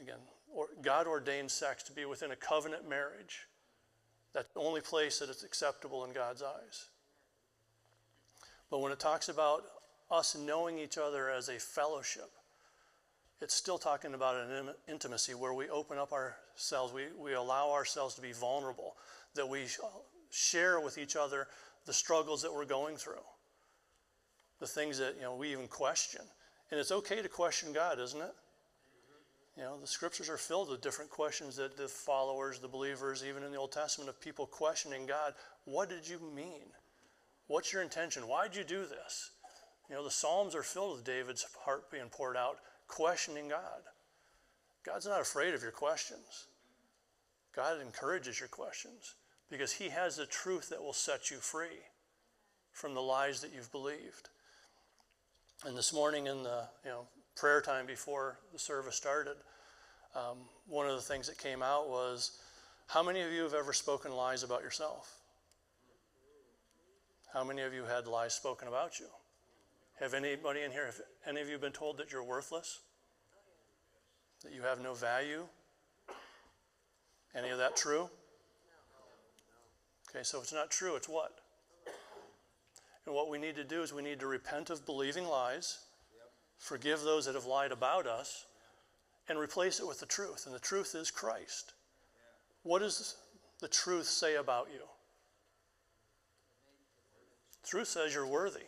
Again, 0.00 0.18
or 0.52 0.66
God 0.82 1.06
ordained 1.06 1.50
sex 1.50 1.82
to 1.84 1.92
be 1.92 2.04
within 2.04 2.32
a 2.32 2.36
covenant 2.36 2.88
marriage. 2.88 3.46
That's 4.32 4.52
the 4.52 4.60
only 4.60 4.80
place 4.80 5.18
that 5.18 5.28
it's 5.28 5.42
acceptable 5.42 6.04
in 6.04 6.12
God's 6.12 6.42
eyes. 6.42 6.88
But 8.70 8.80
when 8.80 8.92
it 8.92 8.98
talks 8.98 9.28
about 9.28 9.64
us 10.10 10.36
knowing 10.36 10.78
each 10.78 10.98
other 10.98 11.30
as 11.30 11.48
a 11.48 11.58
fellowship, 11.58 12.30
it's 13.40 13.54
still 13.54 13.78
talking 13.78 14.14
about 14.14 14.36
an 14.36 14.70
intimacy 14.88 15.34
where 15.34 15.54
we 15.54 15.68
open 15.70 15.98
up 15.98 16.12
ourselves, 16.12 16.92
we, 16.92 17.04
we 17.18 17.32
allow 17.32 17.70
ourselves 17.70 18.14
to 18.16 18.20
be 18.20 18.32
vulnerable, 18.32 18.96
that 19.34 19.48
we 19.48 19.66
share 20.30 20.80
with 20.80 20.96
each 20.98 21.16
other 21.16 21.48
the 21.86 21.92
struggles 21.92 22.42
that 22.42 22.54
we're 22.54 22.64
going 22.64 22.96
through, 22.96 23.24
the 24.60 24.66
things 24.66 24.98
that 24.98 25.16
you 25.16 25.22
know 25.22 25.34
we 25.34 25.52
even 25.52 25.68
question. 25.68 26.22
And 26.70 26.78
it's 26.78 26.92
okay 26.92 27.20
to 27.20 27.28
question 27.28 27.72
God, 27.72 27.98
isn't 27.98 28.20
it? 28.20 28.34
You 29.56 29.64
know, 29.64 29.80
the 29.80 29.86
scriptures 29.86 30.30
are 30.30 30.36
filled 30.36 30.70
with 30.70 30.80
different 30.80 31.10
questions 31.10 31.56
that 31.56 31.76
the 31.76 31.88
followers, 31.88 32.60
the 32.60 32.68
believers, 32.68 33.24
even 33.28 33.42
in 33.42 33.50
the 33.50 33.58
Old 33.58 33.72
Testament, 33.72 34.08
of 34.08 34.20
people 34.20 34.46
questioning 34.46 35.06
God, 35.06 35.34
what 35.64 35.88
did 35.88 36.08
you 36.08 36.20
mean? 36.34 36.68
What's 37.48 37.72
your 37.72 37.82
intention? 37.82 38.28
Why 38.28 38.46
did 38.46 38.56
you 38.56 38.64
do 38.64 38.86
this? 38.86 39.32
You 39.88 39.96
know, 39.96 40.04
the 40.04 40.10
Psalms 40.10 40.54
are 40.54 40.62
filled 40.62 40.96
with 40.96 41.04
David's 41.04 41.44
heart 41.64 41.90
being 41.90 42.08
poured 42.08 42.36
out, 42.36 42.58
questioning 42.86 43.48
God. 43.48 43.82
God's 44.86 45.06
not 45.06 45.20
afraid 45.20 45.52
of 45.52 45.62
your 45.62 45.72
questions. 45.72 46.46
God 47.54 47.80
encourages 47.80 48.38
your 48.38 48.48
questions 48.48 49.16
because 49.50 49.72
He 49.72 49.88
has 49.88 50.16
the 50.16 50.26
truth 50.26 50.68
that 50.70 50.82
will 50.82 50.92
set 50.92 51.30
you 51.30 51.38
free 51.38 51.80
from 52.72 52.94
the 52.94 53.02
lies 53.02 53.40
that 53.40 53.52
you've 53.54 53.72
believed. 53.72 54.30
And 55.66 55.76
this 55.76 55.92
morning 55.92 56.26
in 56.26 56.42
the 56.42 56.64
you 56.84 56.90
know 56.90 57.06
prayer 57.36 57.60
time 57.60 57.86
before 57.86 58.38
the 58.52 58.58
service 58.58 58.96
started, 58.96 59.36
um, 60.14 60.38
one 60.66 60.88
of 60.88 60.94
the 60.94 61.02
things 61.02 61.26
that 61.26 61.38
came 61.38 61.62
out 61.62 61.88
was 61.88 62.38
how 62.86 63.02
many 63.02 63.20
of 63.20 63.32
you 63.32 63.42
have 63.42 63.54
ever 63.54 63.72
spoken 63.72 64.12
lies 64.12 64.42
about 64.42 64.62
yourself? 64.62 65.20
How 67.32 67.44
many 67.44 67.62
of 67.62 67.72
you 67.72 67.84
had 67.84 68.06
lies 68.06 68.34
spoken 68.34 68.66
about 68.66 68.98
you? 68.98 69.06
Have 70.00 70.14
anybody 70.14 70.62
in 70.62 70.72
here, 70.72 70.86
have 70.86 71.00
any 71.26 71.40
of 71.40 71.48
you 71.48 71.58
been 71.58 71.72
told 71.72 71.98
that 71.98 72.10
you're 72.10 72.24
worthless? 72.24 72.80
That 74.42 74.52
you 74.52 74.62
have 74.62 74.80
no 74.80 74.94
value? 74.94 75.44
Any 77.34 77.50
of 77.50 77.58
that 77.58 77.76
true? 77.76 78.10
Okay, 80.10 80.24
so 80.24 80.38
if 80.38 80.44
it's 80.44 80.52
not 80.52 80.70
true, 80.70 80.96
it's 80.96 81.08
what? 81.08 81.38
And 83.06 83.14
what 83.14 83.30
we 83.30 83.38
need 83.38 83.54
to 83.56 83.64
do 83.64 83.82
is 83.82 83.92
we 83.92 84.02
need 84.02 84.20
to 84.20 84.26
repent 84.26 84.68
of 84.68 84.84
believing 84.84 85.26
lies, 85.26 85.78
forgive 86.58 87.02
those 87.02 87.26
that 87.26 87.34
have 87.34 87.46
lied 87.46 87.70
about 87.70 88.06
us, 88.06 88.46
and 89.28 89.38
replace 89.38 89.78
it 89.78 89.86
with 89.86 90.00
the 90.00 90.06
truth. 90.06 90.46
And 90.46 90.54
the 90.54 90.58
truth 90.58 90.94
is 90.96 91.10
Christ. 91.10 91.74
What 92.64 92.80
does 92.80 93.16
the 93.60 93.68
truth 93.68 94.06
say 94.06 94.34
about 94.34 94.68
you? 94.72 94.82
Truth 97.64 97.88
says 97.88 98.12
you're 98.12 98.26
worthy. 98.26 98.66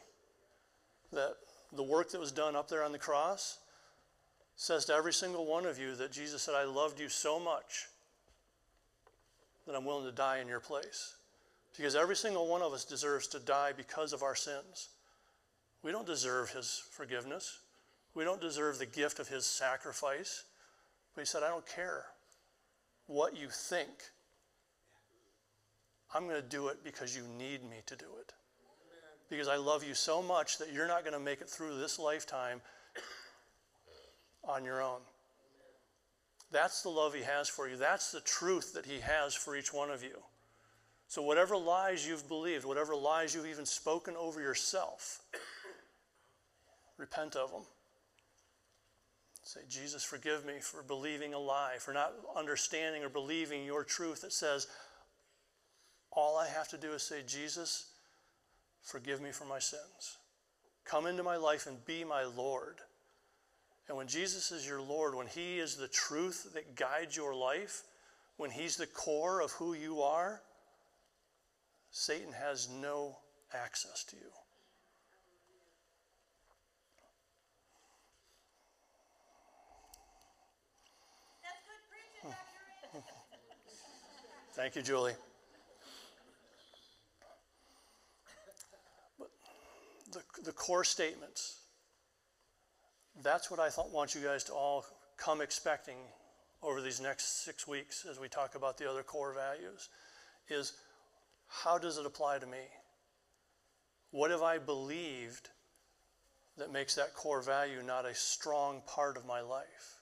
That 1.13 1.35
the 1.73 1.83
work 1.83 2.11
that 2.13 2.21
was 2.21 2.31
done 2.31 2.55
up 2.55 2.69
there 2.69 2.85
on 2.85 2.93
the 2.93 2.99
cross 2.99 3.59
says 4.55 4.85
to 4.85 4.95
every 4.95 5.13
single 5.13 5.45
one 5.47 5.67
of 5.67 5.79
you 5.79 5.97
that 5.97 6.13
Jesus 6.13 6.43
said, 6.43 6.55
I 6.55 6.65
loved 6.65 7.01
you 7.01 7.09
so 7.09 7.41
much 7.41 7.87
that 9.67 9.75
I'm 9.75 9.85
willing 9.85 10.07
to 10.07 10.13
die 10.13 10.39
in 10.39 10.47
your 10.47 10.61
place. 10.61 11.17
Because 11.77 11.97
every 11.97 12.17
single 12.17 12.49
one 12.49 12.63
of 12.63 12.73
us 12.73 12.85
deserves 12.85 13.27
to 13.29 13.39
die 13.39 13.73
because 13.77 14.13
of 14.13 14.23
our 14.23 14.35
sins. 14.35 14.91
We 15.83 15.91
don't 15.91 16.07
deserve 16.07 16.51
his 16.51 16.83
forgiveness. 16.91 17.61
We 18.15 18.25
don't 18.25 18.41
deserve 18.41 18.79
the 18.79 18.87
gift 18.87 19.19
of 19.19 19.29
his 19.29 19.47
sacrifice. 19.47 20.45
But 21.15 21.23
he 21.23 21.27
said, 21.27 21.43
I 21.43 21.49
don't 21.49 21.67
care 21.67 22.05
what 23.07 23.37
you 23.37 23.49
think. 23.49 23.91
I'm 26.15 26.29
going 26.29 26.41
to 26.41 26.49
do 26.49 26.69
it 26.69 26.85
because 26.85 27.17
you 27.17 27.23
need 27.39 27.63
me 27.69 27.79
to 27.87 27.97
do 27.97 28.07
it. 28.21 28.33
Because 29.31 29.49
I 29.49 29.57
love 29.57 29.83
you 29.83 29.95
so 29.95 30.23
much 30.23 30.59
that 30.59 30.73
you're 30.73 30.87
not 30.87 31.05
going 31.05 31.15
to 31.15 31.21
make 31.21 31.41
it 31.41 31.49
through 31.49 31.79
this 31.79 31.99
lifetime 31.99 32.61
on 34.45 34.65
your 34.65 34.83
own. 34.83 35.01
That's 36.51 36.83
the 36.83 36.91
love 36.91 37.15
he 37.15 37.23
has 37.23 37.49
for 37.49 37.67
you. 37.67 37.77
That's 37.77 38.13
the 38.13 38.21
truth 38.21 38.75
that 38.75 38.85
he 38.85 39.01
has 39.01 39.35
for 39.35 39.57
each 39.57 39.73
one 39.73 39.91
of 39.91 40.03
you. 40.03 40.19
So, 41.13 41.21
whatever 41.21 41.59
lies 41.59 42.09
you've 42.09 42.27
believed, 42.27 42.65
whatever 42.65 42.97
lies 42.97 43.35
you've 43.35 43.45
even 43.45 43.67
spoken 43.67 44.17
over 44.17 44.41
yourself, 44.41 45.21
repent 46.97 47.37
of 47.37 47.51
them. 47.51 47.65
Say, 49.43 49.61
Jesus, 49.69 50.03
forgive 50.03 50.47
me 50.47 50.55
for 50.63 50.83
believing 50.83 51.35
a 51.35 51.39
lie, 51.39 51.75
for 51.79 51.93
not 51.93 52.15
understanding 52.35 53.05
or 53.05 53.11
believing 53.11 53.63
your 53.67 53.85
truth 53.85 54.23
that 54.23 54.33
says, 54.33 54.69
all 56.11 56.39
I 56.39 56.49
have 56.49 56.69
to 56.69 56.79
do 56.79 56.93
is 56.93 57.03
say, 57.03 57.21
Jesus, 57.27 57.91
forgive 58.81 59.21
me 59.21 59.33
for 59.33 59.45
my 59.45 59.59
sins. 59.59 60.17
Come 60.87 61.05
into 61.05 61.23
my 61.23 61.37
life 61.37 61.67
and 61.67 61.85
be 61.85 62.05
my 62.05 62.25
Lord. 62.25 62.77
And 63.87 63.99
when 63.99 64.07
Jesus 64.07 64.51
is 64.51 64.67
your 64.67 64.81
Lord, 64.81 65.15
when 65.15 65.27
He 65.27 65.59
is 65.59 65.77
the 65.77 65.89
truth 65.89 66.55
that 66.55 66.75
guides 66.75 67.19
your 67.19 67.35
life, 67.35 67.83
when 68.39 68.51
He's 68.51 68.79
the 68.79 68.87
core 68.87 69.43
of 69.43 69.51
who 69.51 69.75
you 69.75 70.01
are, 70.01 70.41
Satan 71.93 72.33
has 72.33 72.71
no 72.71 73.19
access 73.55 74.03
to 74.05 74.17
you. 74.17 74.23
Thank 84.55 84.77
you, 84.77 84.83
Julie. 84.83 85.15
But 89.19 89.31
the, 90.13 90.43
the 90.45 90.53
core 90.53 90.85
statements, 90.85 91.61
that's 93.23 93.51
what 93.51 93.61
I 93.61 93.69
thought, 93.69 93.91
want 93.93 94.15
you 94.15 94.21
guys 94.21 94.45
to 94.45 94.53
all 94.53 94.85
come 95.17 95.41
expecting 95.41 95.97
over 96.63 96.81
these 96.81 97.01
next 97.01 97.45
six 97.45 97.67
weeks 97.67 98.07
as 98.11 98.19
we 98.21 98.29
talk 98.29 98.55
about 98.55 98.79
the 98.79 98.89
other 98.89 99.03
core 99.03 99.35
values 99.35 99.89
is 100.49 100.75
how 101.53 101.79
does 101.79 101.99
it 101.99 102.07
apply 102.07 102.39
to 102.39 102.47
me? 102.47 102.65
What 104.11 104.31
have 104.31 104.43
I 104.43 104.59
believed 104.59 105.51
that 106.57 106.73
makes 106.73 106.95
that 106.95 107.15
core 107.15 107.43
value 107.43 107.83
not 107.83 108.07
a 108.07 108.15
strong 108.15 108.83
part 108.87 109.17
of 109.17 109.27
my 109.27 109.41
life? 109.41 110.01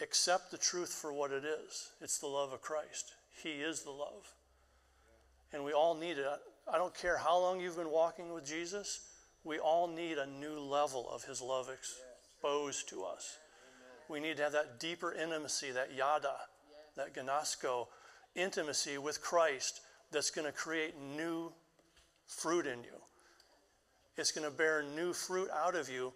Accept 0.00 0.50
the 0.50 0.58
truth 0.58 0.92
for 0.92 1.12
what 1.12 1.32
it 1.32 1.44
is 1.44 1.90
it's 2.00 2.18
the 2.18 2.26
love 2.26 2.52
of 2.52 2.60
Christ. 2.62 3.12
He 3.42 3.50
is 3.50 3.82
the 3.82 3.90
love. 3.90 4.34
And 5.52 5.64
we 5.64 5.72
all 5.72 5.94
need 5.94 6.18
it. 6.18 6.26
I 6.70 6.78
don't 6.78 6.94
care 6.94 7.18
how 7.18 7.38
long 7.38 7.60
you've 7.60 7.76
been 7.76 7.90
walking 7.90 8.32
with 8.32 8.44
Jesus, 8.44 9.00
we 9.44 9.58
all 9.58 9.86
need 9.86 10.18
a 10.18 10.26
new 10.26 10.58
level 10.58 11.08
of 11.08 11.24
His 11.24 11.40
love 11.40 11.70
exposed 11.70 12.88
to 12.88 13.04
us. 13.04 13.38
We 14.08 14.20
need 14.20 14.38
to 14.38 14.42
have 14.42 14.52
that 14.52 14.80
deeper 14.80 15.12
intimacy, 15.12 15.70
that 15.72 15.94
yada, 15.94 16.34
that 16.96 17.14
gnosko 17.14 17.86
intimacy 18.34 18.98
with 18.98 19.20
Christ 19.20 19.80
that's 20.10 20.30
going 20.30 20.46
to 20.46 20.52
create 20.52 20.94
new 21.00 21.52
fruit 22.26 22.66
in 22.66 22.80
you. 22.84 23.00
It's 24.16 24.32
going 24.32 24.50
to 24.50 24.56
bear 24.56 24.82
new 24.82 25.12
fruit 25.12 25.48
out 25.50 25.74
of 25.74 25.88
you 25.88 26.12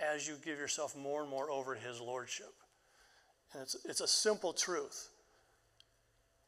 as 0.00 0.26
you 0.26 0.34
give 0.44 0.58
yourself 0.58 0.96
more 0.96 1.22
and 1.22 1.30
more 1.30 1.50
over 1.50 1.74
to 1.74 1.80
His 1.80 2.00
Lordship. 2.00 2.52
And 3.52 3.62
it's, 3.62 3.76
it's 3.84 4.00
a 4.00 4.08
simple 4.08 4.52
truth, 4.52 5.10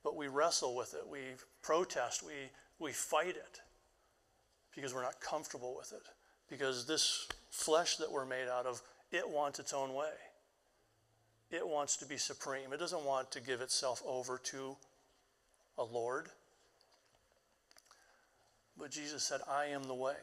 but 0.03 0.17
we 0.17 0.29
wrestle 0.29 0.75
with 0.75 0.95
it. 0.95 1.07
We 1.09 1.21
protest. 1.63 2.23
We, 2.23 2.33
we 2.79 2.93
fight 2.93 3.37
it 3.37 3.61
because 4.75 4.95
we're 4.95 5.03
not 5.03 5.21
comfortable 5.21 5.75
with 5.77 5.93
it. 5.93 6.03
Because 6.51 6.87
this 6.87 7.29
flesh 7.51 7.97
that 7.97 8.11
we're 8.11 8.27
made 8.27 8.49
out 8.49 8.67
of, 8.67 8.83
it 9.13 9.29
wants 9.29 9.59
its 9.59 9.73
own 9.73 9.95
way. 9.95 10.11
It 11.51 11.67
wants 11.67 11.97
to 11.99 12.07
be 12.07 12.17
supreme. 12.17 12.73
It 12.73 12.79
doesn't 12.79 13.05
want 13.05 13.31
to 13.33 13.41
give 13.41 13.61
itself 13.61 14.03
over 14.07 14.39
to 14.45 14.77
a 15.79 15.85
Lord. 15.85 16.29
But 18.79 18.91
Jesus 18.91 19.25
said, 19.25 19.41
I 19.51 19.67
am 19.67 19.85
the 19.85 19.95
way. 19.95 20.15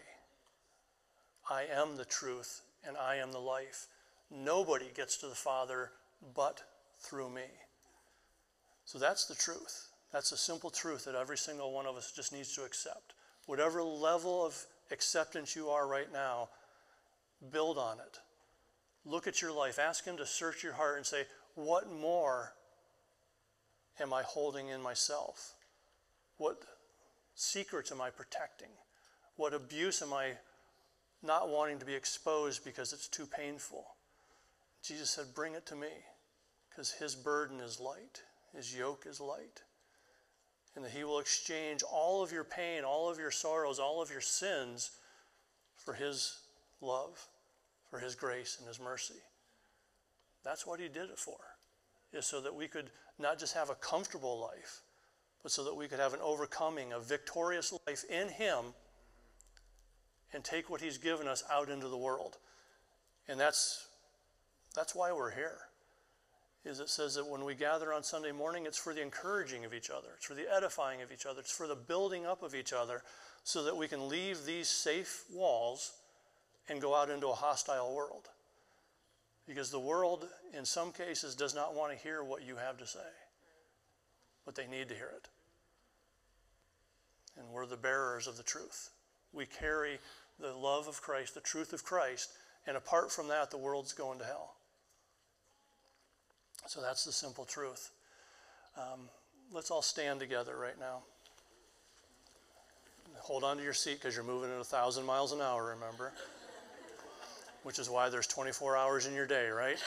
I 1.50 1.66
am 1.72 1.98
the 1.98 2.06
truth, 2.06 2.62
and 2.88 2.98
I 2.98 3.18
am 3.18 3.32
the 3.32 3.40
life. 3.40 3.88
Nobody 4.32 4.88
gets 4.96 5.18
to 5.18 5.28
the 5.28 5.36
Father 5.36 5.92
but 6.36 6.62
through 7.00 7.30
me. 7.30 7.44
So 8.86 8.98
that's 8.98 9.26
the 9.26 9.36
truth. 9.36 9.90
That's 10.12 10.32
a 10.32 10.38
simple 10.38 10.70
truth 10.70 11.06
that 11.06 11.16
every 11.16 11.38
single 11.38 11.74
one 11.74 11.86
of 11.86 11.96
us 11.96 12.12
just 12.16 12.32
needs 12.32 12.56
to 12.56 12.64
accept. 12.64 13.14
Whatever 13.46 13.84
level 13.84 14.46
of 14.46 14.58
acceptance 14.92 15.56
you 15.56 15.70
are 15.70 15.88
right 15.88 16.12
now, 16.12 16.50
build 17.52 17.78
on 17.78 18.00
it. 18.00 18.20
Look 19.04 19.28
at 19.28 19.42
your 19.42 19.52
life. 19.52 19.78
Ask 19.78 20.06
Him 20.06 20.18
to 20.18 20.26
search 20.26 20.64
your 20.64 20.74
heart 20.74 20.98
and 20.98 21.06
say, 21.06 21.24
What 21.56 21.92
more 21.92 22.54
am 24.00 24.14
I 24.14 24.24
holding 24.24 24.70
in 24.70 24.82
myself? 24.82 25.54
What 26.38 26.58
secrets 27.36 27.92
am 27.92 28.02
I 28.02 28.10
protecting? 28.10 28.70
What 29.36 29.54
abuse 29.54 30.02
am 30.02 30.14
I 30.14 30.32
not 31.22 31.50
wanting 31.50 31.80
to 31.80 31.86
be 31.86 31.94
exposed 31.94 32.64
because 32.64 32.94
it's 32.94 33.08
too 33.08 33.26
painful? 33.26 33.86
Jesus 34.82 35.10
said, 35.10 35.36
Bring 35.36 35.54
it 35.54 35.66
to 35.68 35.76
me 35.76 35.90
because 36.70 36.92
His 36.92 37.16
burden 37.16 37.60
is 37.60 37.80
light, 37.80 38.22
His 38.56 38.76
yoke 38.76 39.06
is 39.08 39.20
light. 39.20 39.62
And 40.76 40.84
that 40.84 40.92
He 40.92 41.04
will 41.04 41.20
exchange 41.20 41.84
all 41.84 42.24
of 42.24 42.32
your 42.32 42.44
pain, 42.44 42.84
all 42.84 43.10
of 43.10 43.18
your 43.18 43.32
sorrows, 43.32 43.80
all 43.80 44.02
of 44.02 44.12
your 44.12 44.22
sins 44.22 44.92
for 45.76 45.94
His 45.94 46.40
love, 46.82 47.28
for 47.90 48.00
His 48.00 48.16
grace 48.16 48.58
and 48.60 48.68
His 48.68 48.80
mercy. 48.80 49.22
That's 50.44 50.68
what 50.68 50.80
He 50.80 50.88
did 50.88 51.10
it 51.10 51.18
for, 51.18 51.38
is 52.14 52.26
so 52.26 52.42
that 52.42 52.56
we 52.56 52.68
could 52.68 52.90
not 53.18 53.40
just 53.40 53.54
have 53.54 53.70
a 53.70 53.76
comfortable 53.76 54.40
life, 54.40 54.82
but 55.46 55.52
so 55.52 55.64
that 55.64 55.76
we 55.76 55.88
could 55.88 56.00
have 56.00 56.16
an 56.16 56.20
overcoming, 56.24 56.92
a 56.92 57.00
victorious 57.00 57.72
life 57.86 58.04
in 58.10 58.30
Him 58.30 58.74
and 60.34 60.44
take 60.44 60.72
what 60.72 60.82
He's 60.82 60.98
given 60.98 61.28
us 61.28 61.44
out 61.54 61.70
into 61.70 61.88
the 61.88 61.96
world. 61.96 62.38
And 63.28 63.40
that's, 63.40 63.86
that's 64.74 64.96
why 64.96 65.14
we're 65.14 65.36
here. 65.36 65.58
Is 66.66 66.80
it 66.80 66.90
says 66.90 67.14
that 67.14 67.28
when 67.28 67.46
we 67.46 67.54
gather 67.54 67.94
on 67.94 68.02
Sunday 68.02 68.32
morning, 68.32 68.66
it's 68.66 68.80
for 68.80 68.92
the 68.92 69.04
encouraging 69.04 69.66
of 69.66 69.74
each 69.76 69.92
other, 69.92 70.08
it's 70.18 70.26
for 70.26 70.34
the 70.34 70.52
edifying 70.52 71.04
of 71.04 71.12
each 71.12 71.28
other, 71.28 71.42
it's 71.42 71.56
for 71.56 71.68
the 71.68 71.76
building 71.76 72.26
up 72.26 72.42
of 72.42 72.56
each 72.56 72.74
other, 72.74 73.04
so 73.44 73.64
that 73.66 73.78
we 73.78 73.88
can 73.88 74.10
leave 74.10 74.46
these 74.46 74.68
safe 74.68 75.26
walls 75.32 75.94
and 76.68 76.82
go 76.82 76.96
out 76.96 77.12
into 77.12 77.28
a 77.28 77.36
hostile 77.36 77.94
world. 77.94 78.30
Because 79.48 79.70
the 79.70 79.80
world, 79.80 80.28
in 80.58 80.66
some 80.66 80.92
cases, 80.92 81.36
does 81.36 81.54
not 81.54 81.76
want 81.76 81.96
to 81.96 82.04
hear 82.04 82.24
what 82.24 82.42
you 82.42 82.56
have 82.56 82.80
to 82.80 82.88
say, 82.88 83.12
but 84.44 84.56
they 84.56 84.66
need 84.66 84.90
to 84.90 84.96
hear 84.96 85.12
it. 85.16 85.30
And 87.38 87.48
we're 87.52 87.66
the 87.66 87.78
bearers 87.78 88.28
of 88.28 88.38
the 88.38 88.44
truth. 88.44 88.92
We 89.34 89.46
carry 89.46 90.00
the 90.40 90.54
love 90.54 90.88
of 90.88 91.02
Christ, 91.02 91.34
the 91.34 91.42
truth 91.42 91.74
of 91.74 91.84
Christ, 91.84 92.32
and 92.68 92.78
apart 92.78 93.12
from 93.12 93.28
that, 93.28 93.52
the 93.52 93.58
world's 93.58 93.94
going 93.94 94.20
to 94.20 94.26
hell. 94.26 94.56
So 96.68 96.82
that's 96.82 97.06
the 97.06 97.12
simple 97.12 97.46
truth. 97.46 97.92
Um, 98.78 99.02
let's 99.52 99.72
all 99.72 99.82
stand 99.82 100.20
together 100.20 100.58
right 100.58 100.80
now. 100.80 101.04
Hold 103.20 103.44
on 103.44 103.58
to 103.58 103.64
your 103.64 103.74
seat 103.74 104.00
because 104.00 104.16
you're 104.16 104.26
moving 104.26 104.52
at 104.52 104.60
a 104.60 104.64
thousand 104.64 105.06
miles 105.06 105.32
an 105.32 105.42
hour, 105.42 105.76
remember? 105.80 106.12
Which 107.64 107.80
is 107.80 107.90
why 107.90 108.10
there's 108.10 108.28
24 108.28 108.78
hours 108.78 109.08
in 109.08 109.14
your 109.14 109.26
day, 109.26 109.48
right? 109.50 109.78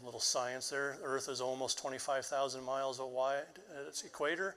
A 0.00 0.04
little 0.04 0.20
science 0.20 0.70
there. 0.70 0.98
Earth 1.02 1.28
is 1.28 1.40
almost 1.40 1.78
25,000 1.78 2.62
miles 2.64 3.00
wide 3.00 3.42
at 3.80 3.86
its 3.86 4.04
equator. 4.04 4.54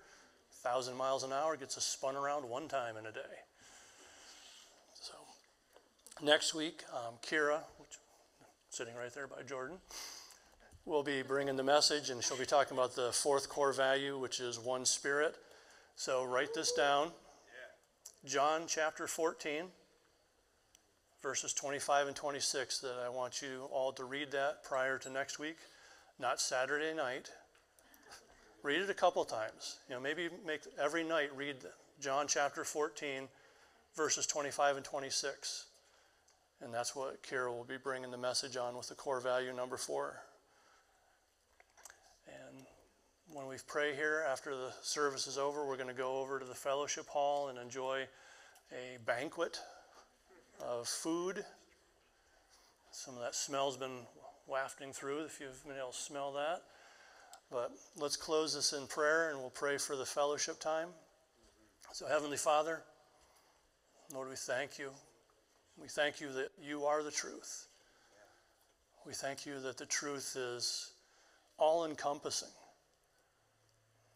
1,000 0.64 0.96
miles 0.96 1.24
an 1.24 1.34
hour 1.34 1.58
gets 1.58 1.76
us 1.78 1.86
spun 1.86 2.16
around 2.16 2.48
one 2.48 2.68
time 2.68 2.96
in 2.96 3.08
a 3.08 3.12
day. 3.12 3.20
So, 4.94 5.14
next 6.22 6.54
week, 6.54 6.84
um, 6.94 7.16
Kira, 7.26 7.62
which 7.80 7.98
sitting 8.70 8.94
right 8.96 9.14
there 9.14 9.28
by 9.28 9.42
Jordan, 9.42 9.78
will 10.86 11.02
be 11.02 11.24
bringing 11.24 11.56
the 11.56 11.64
message, 11.64 12.12
and 12.12 12.24
she'll 12.24 12.38
be 12.38 12.46
talking 12.46 12.78
about 12.78 12.96
the 12.96 13.12
fourth 13.12 13.50
core 13.50 13.74
value, 13.74 14.20
which 14.20 14.40
is 14.40 14.60
one 14.60 14.86
spirit. 14.86 15.36
So, 15.96 16.24
write 16.24 16.54
this 16.54 16.72
down 16.72 17.12
John 18.24 18.66
chapter 18.68 19.08
14, 19.08 19.64
verses 21.24 21.54
25 21.54 22.08
and 22.08 22.16
26, 22.16 22.82
that 22.82 22.98
I 23.04 23.10
want 23.10 23.42
you 23.42 23.68
all 23.72 23.92
to 23.94 24.04
read 24.04 24.32
that 24.32 24.64
prior 24.64 25.00
to 25.00 25.10
next 25.10 25.40
week, 25.40 25.58
not 26.20 26.40
Saturday 26.40 26.94
night. 26.94 27.32
Read 28.64 28.82
it 28.82 28.90
a 28.92 28.94
couple 28.94 29.26
times. 29.26 29.80
You 29.90 29.96
know, 29.96 30.02
maybe 30.02 30.30
make 30.46 30.62
every 30.80 31.04
night 31.04 31.36
read 31.36 31.56
John 32.00 32.28
chapter 32.28 32.64
14, 32.64 33.28
verses 33.96 34.28
25 34.28 34.78
and 34.78 34.86
26. 34.86 35.66
And 36.62 36.72
that's 36.72 36.96
what 36.96 37.24
Kira 37.24 37.48
will 37.48 37.64
be 37.64 37.78
bringing 37.78 38.12
the 38.12 38.20
message 38.20 38.58
on 38.58 38.78
with 38.78 38.88
the 38.88 38.94
core 38.94 39.20
value 39.20 39.52
number 39.52 39.78
four. 39.78 40.22
And 42.28 42.66
when 43.34 43.48
we 43.48 43.56
pray 43.66 43.96
here 43.96 44.24
after 44.30 44.52
the 44.52 44.72
service 44.84 45.26
is 45.26 45.40
over, 45.40 45.66
we're 45.66 45.78
going 45.78 45.88
to 45.88 45.96
go 45.96 46.20
over 46.20 46.38
to 46.38 46.46
the 46.46 46.54
fellowship 46.54 47.08
hall 47.08 47.48
and 47.48 47.58
enjoy 47.58 48.06
a 48.72 49.00
banquet 49.08 49.60
of 50.64 50.88
food. 50.88 51.44
Some 52.92 53.16
of 53.16 53.22
that 53.22 53.34
smell's 53.34 53.76
been 53.76 54.06
wafting 54.48 54.94
through, 54.94 55.24
if 55.24 55.40
you've 55.42 55.66
been 55.66 55.78
able 55.78 55.94
to 55.94 55.98
smell 55.98 56.32
that. 56.34 56.62
But 57.52 57.72
let's 57.98 58.16
close 58.16 58.56
this 58.56 58.72
in 58.72 58.88
prayer 58.88 59.30
and 59.30 59.40
we'll 59.40 59.50
pray 59.50 59.78
for 59.78 59.98
the 59.98 60.06
fellowship 60.06 60.60
time. 60.60 60.88
So, 61.92 62.08
Heavenly 62.08 62.38
Father, 62.38 62.82
Lord, 64.14 64.30
we 64.30 64.38
thank 64.38 64.80
you. 64.80 64.92
We 65.78 65.90
thank 65.90 66.22
you 66.22 66.32
that 66.32 66.52
you 66.62 66.86
are 66.86 67.04
the 67.04 67.12
truth. 67.12 67.68
We 69.06 69.14
thank 69.14 69.46
you 69.46 69.60
that 69.60 69.78
the 69.78 69.86
truth 69.86 70.38
is 70.40 70.94
all 71.58 71.86
encompassing. 71.86 72.48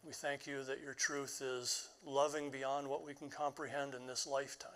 We 0.02 0.12
thank 0.12 0.46
you 0.46 0.62
that 0.64 0.80
your 0.80 0.94
truth 0.94 1.42
is 1.44 1.88
loving 2.06 2.50
beyond 2.50 2.88
what 2.88 3.04
we 3.04 3.12
can 3.12 3.28
comprehend 3.28 3.94
in 3.94 4.06
this 4.06 4.26
lifetime, 4.26 4.70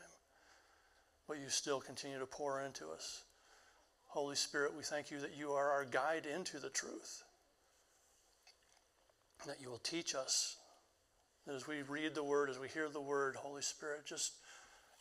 but 1.27 1.39
you 1.39 1.49
still 1.49 1.81
continue 1.81 2.19
to 2.19 2.27
pour 2.27 2.61
into 2.61 2.89
us. 2.91 3.23
Holy 4.09 4.35
Spirit, 4.35 4.77
we 4.77 4.83
thank 4.83 5.11
you 5.11 5.21
that 5.21 5.37
you 5.39 5.53
are 5.53 5.71
our 5.71 5.85
guide 5.85 6.27
into 6.27 6.59
the 6.59 6.71
truth 6.71 7.23
that 9.47 9.61
you 9.61 9.71
will 9.71 9.79
teach 9.79 10.15
us. 10.15 10.57
As 11.53 11.67
we 11.67 11.83
read 11.83 12.15
the 12.15 12.25
word, 12.25 12.51
as 12.51 12.59
we 12.59 12.69
hear 12.69 12.89
the 12.89 13.01
word, 13.01 13.37
Holy 13.37 13.63
Spirit, 13.63 14.07
just 14.07 14.33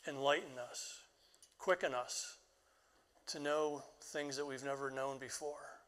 enlighten 0.08 0.58
us, 0.58 1.00
quicken 1.58 1.94
us 1.94 2.36
to 3.28 3.38
know 3.38 3.82
things 4.12 4.36
that 4.36 4.46
we've 4.46 4.64
never 4.64 4.90
known 4.90 5.18
before. 5.18 5.78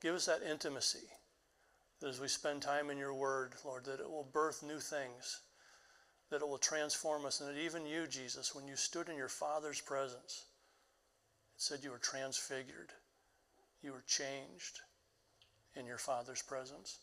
Give 0.00 0.14
us 0.14 0.26
that 0.26 0.42
intimacy 0.48 1.08
that 2.00 2.08
as 2.08 2.20
we 2.20 2.28
spend 2.28 2.62
time 2.62 2.90
in 2.90 2.98
your 2.98 3.14
word, 3.14 3.54
Lord, 3.64 3.86
that 3.86 4.00
it 4.00 4.08
will 4.08 4.28
birth 4.32 4.62
new 4.62 4.78
things, 4.78 5.40
that 6.30 6.42
it 6.42 6.48
will 6.48 6.58
transform 6.58 7.24
us, 7.24 7.40
and 7.40 7.48
that 7.48 7.60
even 7.60 7.86
you, 7.86 8.06
Jesus, 8.06 8.54
when 8.54 8.68
you 8.68 8.76
stood 8.76 9.08
in 9.08 9.16
your 9.16 9.28
Father's 9.28 9.80
presence, 9.80 10.44
it 11.56 11.62
said 11.62 11.80
you 11.82 11.90
were 11.90 11.98
transfigured, 11.98 12.90
you 13.82 13.92
were 13.92 14.04
changed, 14.06 14.80
in 15.76 15.86
your 15.86 15.98
Father's 15.98 16.42
presence. 16.42 16.98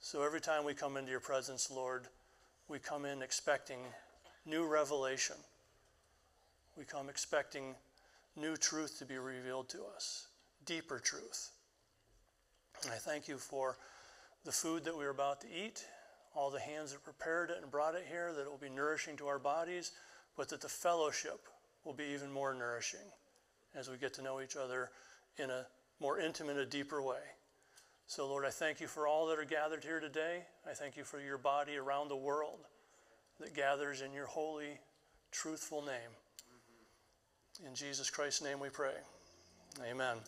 So 0.00 0.22
every 0.22 0.40
time 0.40 0.64
we 0.64 0.74
come 0.74 0.96
into 0.96 1.10
your 1.10 1.20
presence, 1.20 1.70
Lord, 1.70 2.06
we 2.68 2.78
come 2.78 3.04
in 3.04 3.22
expecting 3.22 3.78
new 4.44 4.66
revelation. 4.66 5.36
We 6.76 6.84
come 6.84 7.08
expecting 7.08 7.74
new 8.36 8.56
truth 8.56 8.98
to 8.98 9.04
be 9.04 9.18
revealed 9.18 9.68
to 9.70 9.78
us, 9.94 10.28
deeper 10.64 10.98
truth. 10.98 11.50
And 12.82 12.92
I 12.92 12.96
thank 12.96 13.28
you 13.28 13.38
for 13.38 13.78
the 14.44 14.52
food 14.52 14.84
that 14.84 14.96
we 14.96 15.04
are 15.04 15.10
about 15.10 15.40
to 15.40 15.48
eat, 15.48 15.84
all 16.34 16.50
the 16.50 16.60
hands 16.60 16.92
that 16.92 17.02
prepared 17.02 17.50
it 17.50 17.58
and 17.62 17.70
brought 17.70 17.94
it 17.94 18.04
here, 18.08 18.32
that 18.34 18.42
it 18.42 18.50
will 18.50 18.58
be 18.58 18.68
nourishing 18.68 19.16
to 19.16 19.26
our 19.26 19.38
bodies, 19.38 19.92
but 20.36 20.48
that 20.50 20.60
the 20.60 20.68
fellowship 20.68 21.48
will 21.84 21.94
be 21.94 22.04
even 22.04 22.30
more 22.30 22.54
nourishing 22.54 23.00
as 23.74 23.88
we 23.88 23.96
get 23.96 24.12
to 24.14 24.22
know 24.22 24.40
each 24.40 24.56
other 24.56 24.90
in 25.38 25.50
a 25.50 25.66
more 26.00 26.20
intimate, 26.20 26.58
a 26.58 26.66
deeper 26.66 27.02
way. 27.02 27.20
So, 28.08 28.26
Lord, 28.28 28.44
I 28.44 28.50
thank 28.50 28.80
you 28.80 28.86
for 28.86 29.08
all 29.08 29.26
that 29.26 29.38
are 29.38 29.44
gathered 29.44 29.82
here 29.82 29.98
today. 29.98 30.44
I 30.68 30.74
thank 30.74 30.96
you 30.96 31.02
for 31.02 31.20
your 31.20 31.38
body 31.38 31.76
around 31.76 32.08
the 32.08 32.16
world 32.16 32.60
that 33.40 33.54
gathers 33.54 34.00
in 34.00 34.12
your 34.12 34.26
holy, 34.26 34.78
truthful 35.32 35.82
name. 35.82 36.10
In 37.66 37.74
Jesus 37.74 38.08
Christ's 38.08 38.42
name 38.42 38.60
we 38.60 38.68
pray. 38.68 38.94
Amen. 39.90 40.18